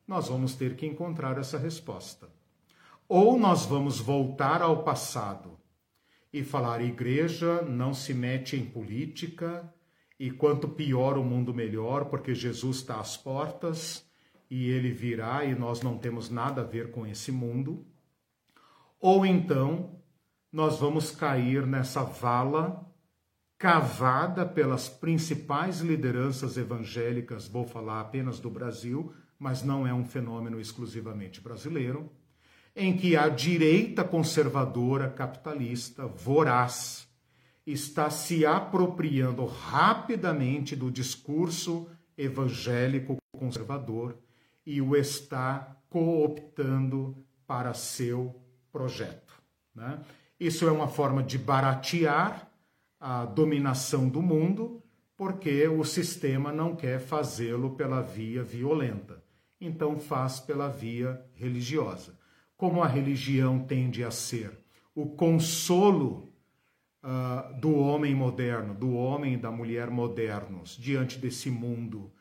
Nós 0.07 0.29
vamos 0.29 0.55
ter 0.55 0.77
que 0.77 0.85
encontrar 0.85 1.39
essa 1.39 1.57
resposta. 1.57 2.29
Ou 3.09 3.39
nós 3.39 3.65
vamos 3.65 3.99
voltar 3.99 4.61
ao 4.61 4.85
passado 4.85 5.59
e 6.31 6.43
falar: 6.43 6.83
igreja 6.83 7.63
não 7.63 7.95
se 7.95 8.13
mete 8.13 8.55
em 8.55 8.67
política, 8.67 9.73
e 10.21 10.31
quanto 10.31 10.69
pior 10.69 11.17
o 11.17 11.25
mundo, 11.25 11.55
melhor, 11.55 12.11
porque 12.11 12.35
Jesus 12.35 12.79
está 12.79 13.01
às 13.01 13.17
portas 13.17 14.07
e 14.51 14.69
ele 14.69 14.91
virá 14.91 15.47
e 15.47 15.55
nós 15.55 15.81
não 15.81 15.97
temos 15.97 16.29
nada 16.29 16.61
a 16.61 16.65
ver 16.65 16.91
com 16.91 17.07
esse 17.07 17.33
mundo. 17.33 17.87
Ou 19.01 19.25
então 19.25 19.99
nós 20.53 20.79
vamos 20.79 21.11
cair 21.11 21.67
nessa 21.67 22.03
vala 22.03 22.87
cavada 23.59 24.47
pelas 24.47 24.89
principais 24.89 25.81
lideranças 25.81 26.57
evangélicas, 26.57 27.49
vou 27.49 27.67
falar 27.67 28.01
apenas 28.01 28.39
do 28.39 28.49
Brasil, 28.49 29.13
mas 29.39 29.63
não 29.63 29.87
é 29.87 29.93
um 29.93 30.05
fenômeno 30.05 30.61
exclusivamente 30.61 31.41
brasileiro, 31.41 32.11
em 32.75 32.97
que 32.97 33.17
a 33.17 33.29
direita 33.29 34.05
conservadora 34.05 35.11
capitalista 35.11 36.07
voraz 36.07 37.09
está 37.67 38.09
se 38.09 38.47
apropriando 38.47 39.45
rapidamente 39.45 40.77
do 40.77 40.91
discurso 40.91 41.89
evangélico 42.17 43.17
conservador 43.37 44.17
e 44.65 44.81
o 44.81 44.97
está 44.97 45.77
cooptando 45.91 47.17
para 47.47 47.75
seu 47.75 48.41
projeto. 48.71 49.35
Né? 49.75 49.99
Isso 50.39 50.67
é 50.69 50.71
uma 50.71 50.89
forma 50.89 51.23
de 51.23 51.37
baratear 51.37 52.49
a 53.01 53.25
dominação 53.25 54.09
do 54.09 54.23
mundo, 54.23 54.83
porque 55.17 55.67
o 55.67 55.85
sistema 55.85 56.53
não 56.53 56.77
quer 56.77 57.01
fazê-lo 57.01 57.71
pela 57.71 58.03
via 58.03 58.43
violenta. 58.43 59.23
Então 59.61 59.99
faz 59.99 60.39
pela 60.39 60.69
via 60.69 61.21
religiosa. 61.35 62.17
Como 62.57 62.83
a 62.83 62.87
religião 62.87 63.59
tende 63.61 64.05
a 64.05 64.11
ser 64.11 64.57
o 64.95 65.07
consolo 65.07 66.33
uh, 67.03 67.61
do 67.61 67.75
homem 67.75 68.15
moderno, 68.15 68.75
do 68.75 68.95
homem 68.95 69.35
e 69.35 69.37
da 69.37 69.51
mulher 69.51 69.91
modernos, 69.91 70.77
diante 70.77 71.19
desse 71.19 71.51
mundo 71.51 72.13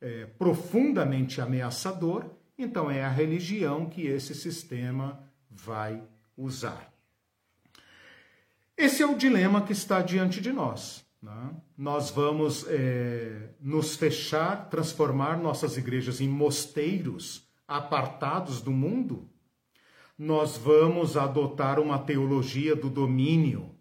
é, 0.00 0.26
profundamente 0.26 1.40
ameaçador, 1.40 2.24
então 2.58 2.90
é 2.90 3.04
a 3.04 3.08
religião 3.08 3.86
que 3.86 4.06
esse 4.06 4.34
sistema 4.34 5.22
vai 5.48 6.02
usar. 6.36 6.91
Esse 8.76 9.02
é 9.02 9.06
o 9.06 9.16
dilema 9.16 9.62
que 9.62 9.72
está 9.72 10.00
diante 10.00 10.40
de 10.40 10.52
nós. 10.52 11.04
Né? 11.22 11.50
Nós 11.76 12.10
vamos 12.10 12.66
é, 12.68 13.50
nos 13.60 13.96
fechar, 13.96 14.68
transformar 14.68 15.38
nossas 15.38 15.76
igrejas 15.76 16.20
em 16.20 16.28
mosteiros 16.28 17.46
apartados 17.68 18.60
do 18.60 18.70
mundo? 18.70 19.32
nós 20.22 20.56
vamos 20.56 21.16
adotar 21.16 21.80
uma 21.80 21.98
teologia 21.98 22.76
do 22.76 22.88
domínio 22.88 23.74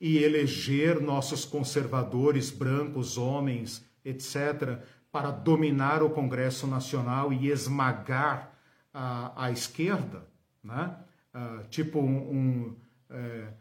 e 0.00 0.18
eleger 0.18 1.00
nossos 1.00 1.44
conservadores 1.44 2.50
brancos, 2.50 3.18
homens, 3.18 3.84
etc., 4.04 4.80
para 5.12 5.30
dominar 5.30 6.02
o 6.02 6.08
Congresso 6.08 6.66
Nacional 6.66 7.30
e 7.32 7.50
esmagar 7.50 8.54
a, 8.92 9.44
a 9.44 9.50
esquerda, 9.50 10.26
né? 10.64 10.96
Uh, 11.34 11.68
tipo 11.68 11.98
um, 11.98 12.30
um 12.30 12.76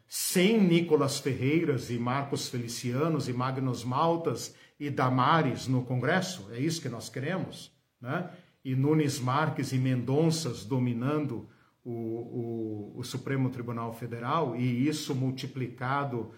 sem 0.08 0.62
Nicolas 0.62 1.20
Ferreiras 1.20 1.90
e 1.90 1.98
Marcos 1.98 2.48
Felicianos 2.50 3.28
e 3.28 3.34
Magnus 3.34 3.84
Maltas 3.84 4.56
e 4.80 4.90
Damares 4.90 5.68
no 5.68 5.84
Congresso, 5.84 6.50
é 6.52 6.60
isso 6.60 6.82
que 6.82 6.90
nós 6.90 7.10
queremos, 7.10 7.72
né? 8.00 8.32
E 8.64 8.76
Nunes 8.76 9.20
Marques 9.20 9.72
e 9.72 9.78
Mendonças 9.78 10.64
dominando 10.64 11.50
o, 11.84 11.92
o, 11.92 12.94
o 13.00 13.04
Supremo 13.04 13.50
Tribunal 13.50 13.94
Federal 13.94 14.56
e 14.56 14.88
isso 14.88 15.16
multiplicado 15.16 16.32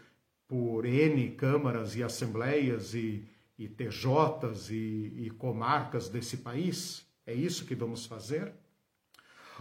por 0.48 0.85
N 0.85 1.31
câmaras 1.31 1.95
e 1.95 2.03
assembleias 2.03 2.94
e, 2.94 3.27
e 3.57 3.68
TJs 3.68 4.69
e, 4.69 5.14
e 5.26 5.30
comarcas 5.38 6.10
desse 6.10 6.38
país? 6.38 7.06
É 7.26 7.34
isso 7.34 7.65
que 7.65 7.76
vamos 7.76 8.06
fazer? 8.06 8.53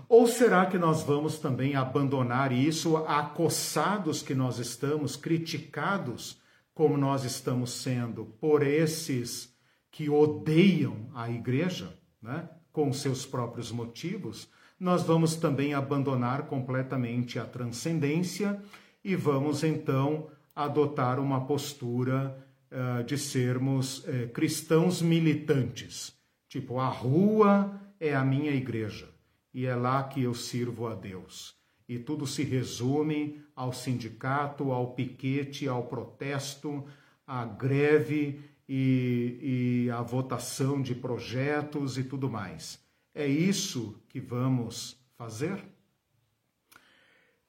Ou 0.09 0.27
será 0.27 0.66
que 0.66 0.78
nós 0.78 1.02
vamos 1.02 1.39
também 1.39 1.74
abandonar 1.74 2.52
isso, 2.52 2.97
acossados 2.98 4.23
que 4.23 4.35
nós 4.35 4.59
estamos, 4.59 5.16
criticados 5.16 6.40
como 6.74 6.97
nós 6.97 7.24
estamos 7.24 7.73
sendo 7.73 8.27
por 8.40 8.62
esses 8.62 9.55
que 9.90 10.09
odeiam 10.09 11.10
a 11.14 11.31
igreja, 11.31 11.97
né, 12.20 12.48
com 12.73 12.93
seus 12.93 13.27
próprios 13.27 13.70
motivos? 13.70 14.48
Nós 14.78 15.02
vamos 15.02 15.36
também 15.36 15.74
abandonar 15.74 16.47
completamente 16.47 17.39
a 17.39 17.44
transcendência 17.44 18.60
e 19.05 19.14
vamos 19.14 19.62
então 19.62 20.28
adotar 20.55 21.20
uma 21.20 21.47
postura 21.47 22.36
uh, 22.70 23.05
de 23.05 23.16
sermos 23.16 23.98
uh, 24.01 24.28
cristãos 24.32 25.01
militantes. 25.01 26.12
Tipo, 26.48 26.78
a 26.78 26.89
rua 26.89 27.81
é 28.01 28.14
a 28.14 28.24
minha 28.24 28.51
igreja 28.51 29.11
e 29.52 29.66
é 29.66 29.74
lá 29.74 30.04
que 30.04 30.22
eu 30.22 30.34
sirvo 30.34 30.86
a 30.86 30.94
Deus. 30.94 31.56
E 31.88 31.98
tudo 31.98 32.26
se 32.26 32.42
resume 32.42 33.42
ao 33.54 33.72
sindicato, 33.72 34.72
ao 34.72 34.94
piquete, 34.94 35.68
ao 35.68 35.86
protesto, 35.86 36.86
à 37.26 37.44
greve 37.44 38.40
e, 38.68 39.84
e 39.86 39.90
à 39.90 40.00
votação 40.00 40.80
de 40.80 40.94
projetos 40.94 41.98
e 41.98 42.04
tudo 42.04 42.30
mais. 42.30 42.82
É 43.14 43.26
isso 43.26 44.02
que 44.08 44.20
vamos 44.20 44.96
fazer? 45.18 45.62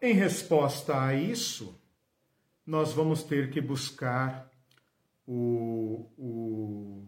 Em 0.01 0.13
resposta 0.13 1.01
a 1.01 1.15
isso, 1.15 1.79
nós 2.65 2.91
vamos 2.91 3.23
ter 3.23 3.49
que 3.49 3.61
buscar 3.61 4.51
o, 5.25 6.09
o, 6.17 7.07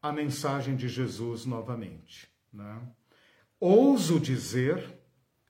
a 0.00 0.12
mensagem 0.12 0.76
de 0.76 0.88
Jesus 0.88 1.44
novamente. 1.44 2.28
Né? 2.52 2.80
Ouso 3.60 4.20
dizer, 4.20 4.84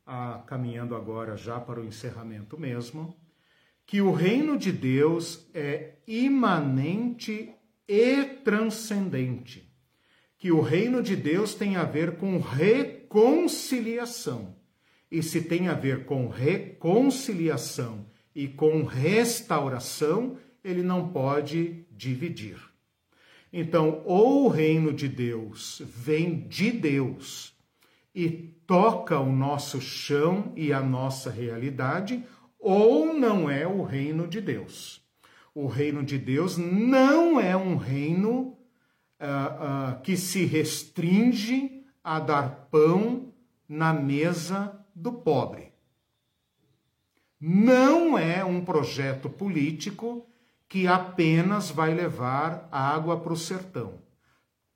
ah, 0.07 0.43
caminhando 0.47 0.97
agora 0.97 1.37
já 1.37 1.61
para 1.61 1.79
o 1.79 1.85
encerramento 1.85 2.59
mesmo, 2.59 3.15
que 3.87 4.01
o 4.01 4.13
reino 4.13 4.57
de 4.57 4.73
Deus 4.73 5.47
é 5.53 5.99
imanente 6.07 7.55
e 7.87 8.25
transcendente. 8.45 9.71
Que 10.39 10.51
o 10.51 10.63
reino 10.63 11.03
de 11.03 11.15
Deus 11.17 11.55
tem 11.55 11.77
a 11.77 11.85
ver 11.85 12.17
com 12.17 12.39
reconciliação. 12.39 14.57
E 15.11 15.23
se 15.23 15.43
tem 15.43 15.69
a 15.69 15.75
ver 15.75 16.07
com 16.07 16.29
reconciliação 16.29 18.07
e 18.35 18.49
com 18.49 18.85
restauração, 18.85 20.39
ele 20.65 20.83
não 20.83 21.11
pode 21.11 21.85
dividir. 21.91 22.57
Então, 23.53 24.03
ou 24.07 24.45
o 24.45 24.49
reino 24.49 24.95
de 24.95 25.09
Deus 25.09 25.83
vem 25.85 26.49
de 26.49 26.71
Deus 26.71 27.58
e 28.15 28.29
toca 28.67 29.19
o 29.19 29.33
nosso 29.33 29.81
chão 29.81 30.53
e 30.57 30.73
a 30.73 30.81
nossa 30.81 31.31
realidade, 31.31 32.25
ou 32.59 33.15
não 33.15 33.49
é 33.49 33.67
o 33.67 33.83
reino 33.83 34.27
de 34.27 34.41
Deus. 34.41 35.01
O 35.55 35.67
reino 35.67 36.03
de 36.03 36.19
Deus 36.19 36.57
não 36.57 37.41
é 37.41 37.57
um 37.57 37.77
reino 37.77 38.31
uh, 38.31 39.97
uh, 39.97 40.03
que 40.03 40.17
se 40.17 40.45
restringe 40.45 41.85
a 42.03 42.21
dar 42.21 42.69
pão 42.71 43.33
na 43.69 43.93
mesa 43.93 44.79
do 44.95 45.13
pobre. 45.13 45.73
Não 47.41 48.19
é 48.19 48.45
um 48.45 48.65
projeto 48.65 49.31
político 49.31 50.27
que 50.69 50.87
apenas 50.87 51.71
vai 51.71 51.95
levar 51.95 52.69
água 52.71 53.19
para 53.21 53.33
o 53.33 53.37
sertão. 53.37 54.03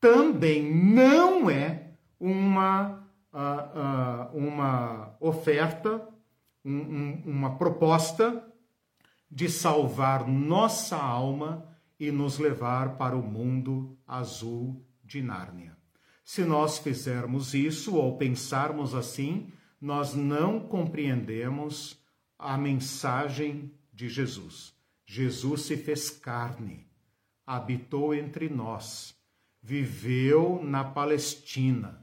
Também 0.00 0.72
não 0.72 1.50
é 1.50 1.90
uma 2.18 3.01
uh, 3.32 4.34
uh, 4.34 4.36
uma 4.36 5.16
oferta, 5.20 6.06
um, 6.64 6.72
um, 6.72 7.22
uma 7.26 7.56
proposta 7.56 8.46
de 9.30 9.48
salvar 9.48 10.28
nossa 10.28 10.96
alma 10.96 11.66
e 11.98 12.10
nos 12.10 12.38
levar 12.38 12.96
para 12.96 13.16
o 13.16 13.22
mundo 13.22 13.96
azul 14.06 14.84
de 15.02 15.22
Nárnia. 15.22 15.76
Se 16.24 16.44
nós 16.44 16.78
fizermos 16.78 17.54
isso 17.54 17.96
ou 17.96 18.16
pensarmos 18.16 18.94
assim, 18.94 19.50
nós 19.80 20.14
não 20.14 20.60
compreendemos 20.60 21.98
a 22.38 22.56
mensagem 22.56 23.72
de 23.92 24.08
Jesus. 24.08 24.74
Jesus 25.06 25.62
se 25.62 25.76
fez 25.76 26.10
carne, 26.10 26.86
habitou 27.46 28.14
entre 28.14 28.48
nós, 28.48 29.14
viveu 29.60 30.62
na 30.62 30.84
Palestina, 30.84 32.01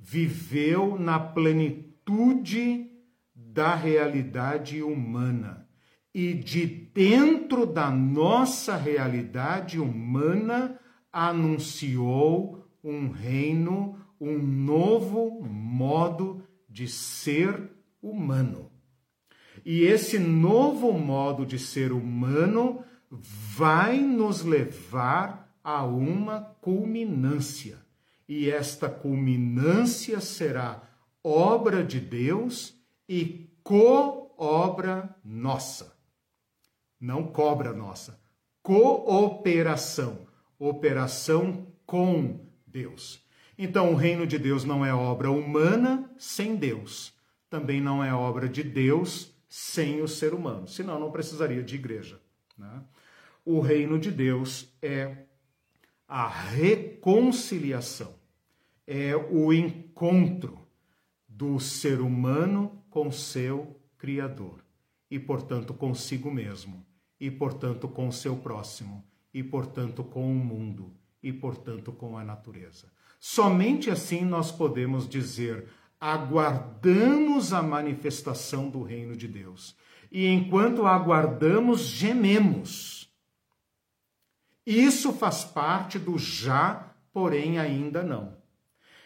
viveu 0.00 0.98
na 0.98 1.20
plenitude 1.20 2.90
da 3.34 3.74
realidade 3.74 4.82
humana 4.82 5.68
e 6.14 6.32
de 6.32 6.66
dentro 6.66 7.66
da 7.66 7.90
nossa 7.90 8.76
realidade 8.76 9.78
humana 9.78 10.80
anunciou 11.12 12.66
um 12.82 13.10
reino, 13.10 13.98
um 14.18 14.38
novo 14.38 15.42
modo 15.42 16.42
de 16.68 16.88
ser 16.88 17.70
humano. 18.02 18.72
E 19.64 19.82
esse 19.82 20.18
novo 20.18 20.92
modo 20.92 21.44
de 21.44 21.58
ser 21.58 21.92
humano 21.92 22.82
vai 23.10 23.98
nos 23.98 24.42
levar 24.42 25.54
a 25.62 25.84
uma 25.84 26.40
culminância 26.60 27.78
e 28.30 28.48
esta 28.48 28.88
culminância 28.88 30.20
será 30.20 30.88
obra 31.22 31.82
de 31.82 31.98
Deus 31.98 32.80
e 33.08 33.50
co-obra 33.64 35.16
nossa. 35.24 35.98
Não 37.00 37.26
cobra 37.26 37.72
nossa, 37.72 38.20
cooperação, 38.62 40.28
operação 40.60 41.66
com 41.84 42.46
Deus. 42.64 43.20
Então, 43.58 43.92
o 43.92 43.96
reino 43.96 44.24
de 44.24 44.38
Deus 44.38 44.62
não 44.62 44.86
é 44.86 44.94
obra 44.94 45.28
humana 45.28 46.08
sem 46.16 46.54
Deus, 46.54 47.12
também 47.50 47.80
não 47.80 48.02
é 48.02 48.14
obra 48.14 48.48
de 48.48 48.62
Deus 48.62 49.34
sem 49.48 50.02
o 50.02 50.06
ser 50.06 50.34
humano, 50.34 50.68
senão 50.68 51.00
não 51.00 51.10
precisaria 51.10 51.64
de 51.64 51.74
igreja. 51.74 52.20
Né? 52.56 52.80
O 53.44 53.58
reino 53.58 53.98
de 53.98 54.12
Deus 54.12 54.72
é 54.80 55.24
a 56.06 56.28
reconciliação 56.28 58.19
é 58.86 59.14
o 59.16 59.52
encontro 59.52 60.66
do 61.28 61.58
ser 61.60 62.00
humano 62.00 62.84
com 62.90 63.10
seu 63.10 63.76
Criador 63.96 64.64
e, 65.10 65.18
portanto, 65.18 65.74
consigo 65.74 66.30
mesmo, 66.30 66.86
e, 67.18 67.30
portanto, 67.30 67.88
com 67.88 68.10
seu 68.10 68.36
próximo, 68.36 69.04
e, 69.34 69.42
portanto, 69.42 70.04
com 70.04 70.30
o 70.30 70.34
mundo, 70.34 70.94
e, 71.22 71.32
portanto, 71.32 71.92
com 71.92 72.16
a 72.16 72.24
natureza. 72.24 72.90
Somente 73.18 73.90
assim 73.90 74.24
nós 74.24 74.50
podemos 74.50 75.06
dizer: 75.08 75.68
aguardamos 76.00 77.52
a 77.52 77.62
manifestação 77.62 78.70
do 78.70 78.82
reino 78.82 79.14
de 79.14 79.28
Deus. 79.28 79.76
E 80.10 80.26
enquanto 80.26 80.86
aguardamos, 80.86 81.82
gememos. 81.82 83.12
Isso 84.66 85.12
faz 85.12 85.44
parte 85.44 85.98
do 85.98 86.18
já, 86.18 86.94
porém 87.12 87.58
ainda 87.58 88.02
não. 88.02 88.39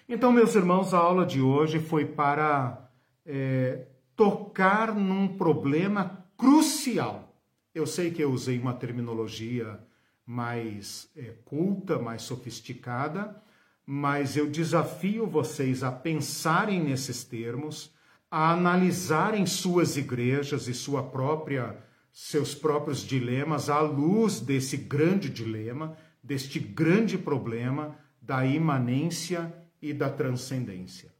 Então, 0.07 0.31
meus 0.31 0.55
irmãos, 0.55 0.93
a 0.93 0.99
aula 0.99 1.25
de 1.25 1.41
hoje 1.41 1.81
foi 1.81 2.05
para 2.05 2.91
é, 3.25 3.87
tocar 4.15 4.95
num 4.95 5.27
problema 5.27 6.27
crucial. 6.37 7.35
Eu 7.75 7.87
sei 7.87 8.11
que 8.11 8.23
eu 8.23 8.31
usei 8.31 8.59
uma 8.59 8.75
terminologia 8.75 9.81
mais 10.27 11.09
é, 11.17 11.33
culta, 11.47 11.99
mais 11.99 12.21
sofisticada, 12.21 13.43
mas 13.87 14.37
eu 14.37 14.51
desafio 14.51 15.27
vocês 15.27 15.83
a 15.83 15.91
pensarem 15.91 16.85
nesses 16.85 17.25
termos, 17.25 17.91
a 18.31 18.53
analisarem 18.53 19.47
suas 19.47 19.97
igrejas 19.97 20.69
e 20.69 20.75
sua 20.75 21.03
própria 21.03 21.79
seus 22.13 22.55
próprios 22.55 23.01
dilemas 23.01 23.69
à 23.69 23.81
luz 23.81 24.39
desse 24.39 24.77
grande 24.77 25.29
dilema, 25.29 25.97
deste 26.23 26.61
grande 26.61 27.19
problema 27.19 27.97
da 28.23 28.47
imanência 28.47 29.53
e 29.85 29.93
da 29.93 30.09
transcendência. 30.09 31.13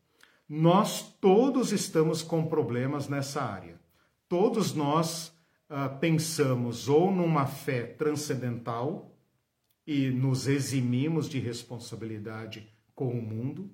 Nós 0.49 1.03
todos 1.21 1.71
estamos 1.71 2.23
com 2.23 2.47
problemas 2.47 3.09
nessa 3.09 3.43
área. 3.43 3.79
Todos 4.27 4.73
nós 4.73 5.37
uh, 5.69 5.99
pensamos 5.99 6.89
ou 6.89 7.13
numa 7.13 7.45
fé 7.45 7.83
transcendental 7.83 9.15
e 9.87 10.09
nos 10.09 10.49
eximimos 10.49 11.29
de 11.29 11.39
responsabilidade 11.39 12.67
com 12.95 13.11
o 13.11 13.21
mundo, 13.21 13.71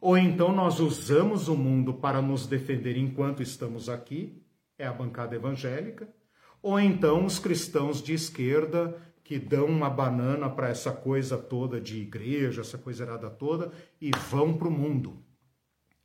ou 0.00 0.18
então 0.18 0.52
nós 0.52 0.80
usamos 0.80 1.46
o 1.46 1.54
mundo 1.54 1.94
para 1.94 2.20
nos 2.20 2.44
defender 2.44 2.96
enquanto 2.96 3.40
estamos 3.40 3.88
aqui, 3.88 4.42
é 4.76 4.84
a 4.84 4.92
bancada 4.92 5.36
evangélica, 5.36 6.12
ou 6.60 6.80
então 6.80 7.24
os 7.24 7.38
cristãos 7.38 8.02
de 8.02 8.14
esquerda 8.14 9.00
que 9.24 9.38
dão 9.38 9.64
uma 9.64 9.88
banana 9.88 10.50
para 10.50 10.68
essa 10.68 10.92
coisa 10.92 11.38
toda 11.38 11.80
de 11.80 11.98
igreja, 11.98 12.60
essa 12.60 12.76
coisa 12.76 13.04
errada 13.04 13.30
toda, 13.30 13.72
e 13.98 14.10
vão 14.30 14.56
para 14.56 14.68
o 14.68 14.70
mundo. 14.70 15.24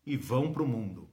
E 0.06 0.16
vão 0.16 0.54
para 0.54 0.64
o 0.64 0.68
mundo. 0.68 1.10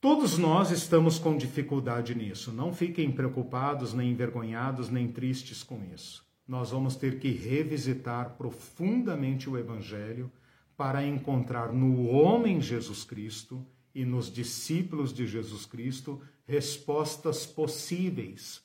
Todos 0.00 0.36
nós 0.36 0.72
estamos 0.72 1.18
com 1.18 1.36
dificuldade 1.36 2.14
nisso. 2.14 2.52
Não 2.52 2.74
fiquem 2.74 3.10
preocupados, 3.10 3.94
nem 3.94 4.10
envergonhados, 4.10 4.90
nem 4.90 5.08
tristes 5.08 5.62
com 5.62 5.82
isso. 5.94 6.26
Nós 6.46 6.72
vamos 6.72 6.96
ter 6.96 7.20
que 7.20 7.30
revisitar 7.30 8.36
profundamente 8.36 9.48
o 9.48 9.56
Evangelho 9.56 10.30
para 10.76 11.06
encontrar 11.06 11.72
no 11.72 12.08
homem 12.08 12.60
Jesus 12.60 13.04
Cristo 13.04 13.64
e 13.94 14.04
nos 14.04 14.30
discípulos 14.30 15.14
de 15.14 15.24
Jesus 15.24 15.64
Cristo 15.64 16.20
respostas 16.46 17.46
possíveis. 17.46 18.63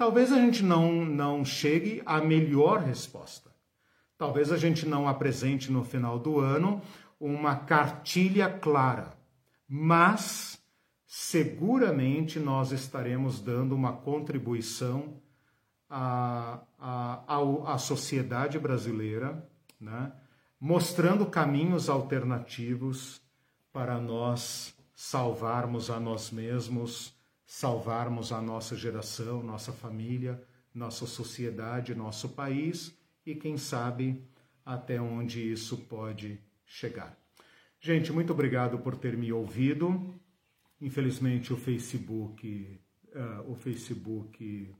Talvez 0.00 0.32
a 0.32 0.36
gente 0.36 0.62
não, 0.62 1.04
não 1.04 1.44
chegue 1.44 2.02
à 2.06 2.22
melhor 2.22 2.80
resposta. 2.80 3.50
Talvez 4.16 4.50
a 4.50 4.56
gente 4.56 4.86
não 4.86 5.06
apresente 5.06 5.70
no 5.70 5.84
final 5.84 6.18
do 6.18 6.40
ano 6.40 6.80
uma 7.20 7.54
cartilha 7.54 8.48
clara, 8.48 9.12
mas 9.68 10.58
seguramente 11.06 12.40
nós 12.40 12.72
estaremos 12.72 13.42
dando 13.42 13.74
uma 13.74 13.92
contribuição 13.92 15.20
à, 15.86 16.60
à, 16.78 17.74
à 17.74 17.76
sociedade 17.76 18.58
brasileira, 18.58 19.46
né? 19.78 20.12
mostrando 20.58 21.26
caminhos 21.26 21.90
alternativos 21.90 23.20
para 23.70 24.00
nós 24.00 24.74
salvarmos 24.94 25.90
a 25.90 26.00
nós 26.00 26.30
mesmos, 26.30 27.19
salvarmos 27.50 28.30
a 28.30 28.40
nossa 28.40 28.76
geração, 28.76 29.42
nossa 29.42 29.72
família, 29.72 30.40
nossa 30.72 31.04
sociedade, 31.04 31.96
nosso 31.96 32.28
país 32.28 32.96
e 33.26 33.34
quem 33.34 33.56
sabe 33.56 34.22
até 34.64 35.00
onde 35.00 35.50
isso 35.50 35.76
pode 35.76 36.38
chegar. 36.64 37.18
Gente, 37.80 38.12
muito 38.12 38.32
obrigado 38.32 38.78
por 38.78 38.94
ter 38.94 39.16
me 39.16 39.32
ouvido. 39.32 40.14
Infelizmente 40.80 41.52
o 41.52 41.56
Facebook, 41.56 42.80
uh, 43.08 43.50
o 43.50 43.56
Facebook, 43.56 44.72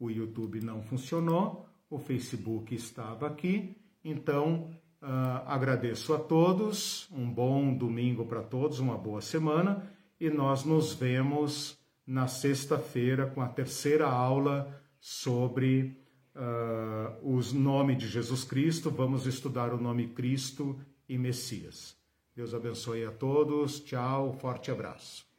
o 0.00 0.10
YouTube 0.10 0.62
não 0.62 0.82
funcionou. 0.82 1.68
O 1.90 1.98
Facebook 1.98 2.74
estava 2.74 3.26
aqui, 3.26 3.76
então 4.02 4.70
Uh, 5.02 5.44
agradeço 5.44 6.14
a 6.14 6.18
todos, 6.18 7.10
um 7.12 7.30
bom 7.30 7.76
domingo 7.76 8.24
para 8.24 8.42
todos, 8.42 8.78
uma 8.78 8.96
boa 8.96 9.20
semana 9.20 9.86
e 10.18 10.30
nós 10.30 10.64
nos 10.64 10.94
vemos 10.94 11.78
na 12.06 12.26
sexta-feira 12.26 13.26
com 13.26 13.40
a 13.40 13.48
terceira 13.48 14.06
aula 14.06 14.80
sobre 15.00 15.96
uh, 16.34 17.36
os 17.36 17.52
nomes 17.52 17.98
de 17.98 18.08
Jesus 18.08 18.44
Cristo. 18.44 18.90
Vamos 18.90 19.26
estudar 19.26 19.72
o 19.72 19.80
nome 19.80 20.08
Cristo 20.08 20.78
e 21.08 21.18
Messias. 21.18 21.96
Deus 22.34 22.52
abençoe 22.52 23.04
a 23.04 23.10
todos. 23.10 23.80
Tchau, 23.80 24.32
forte 24.34 24.70
abraço. 24.70 25.33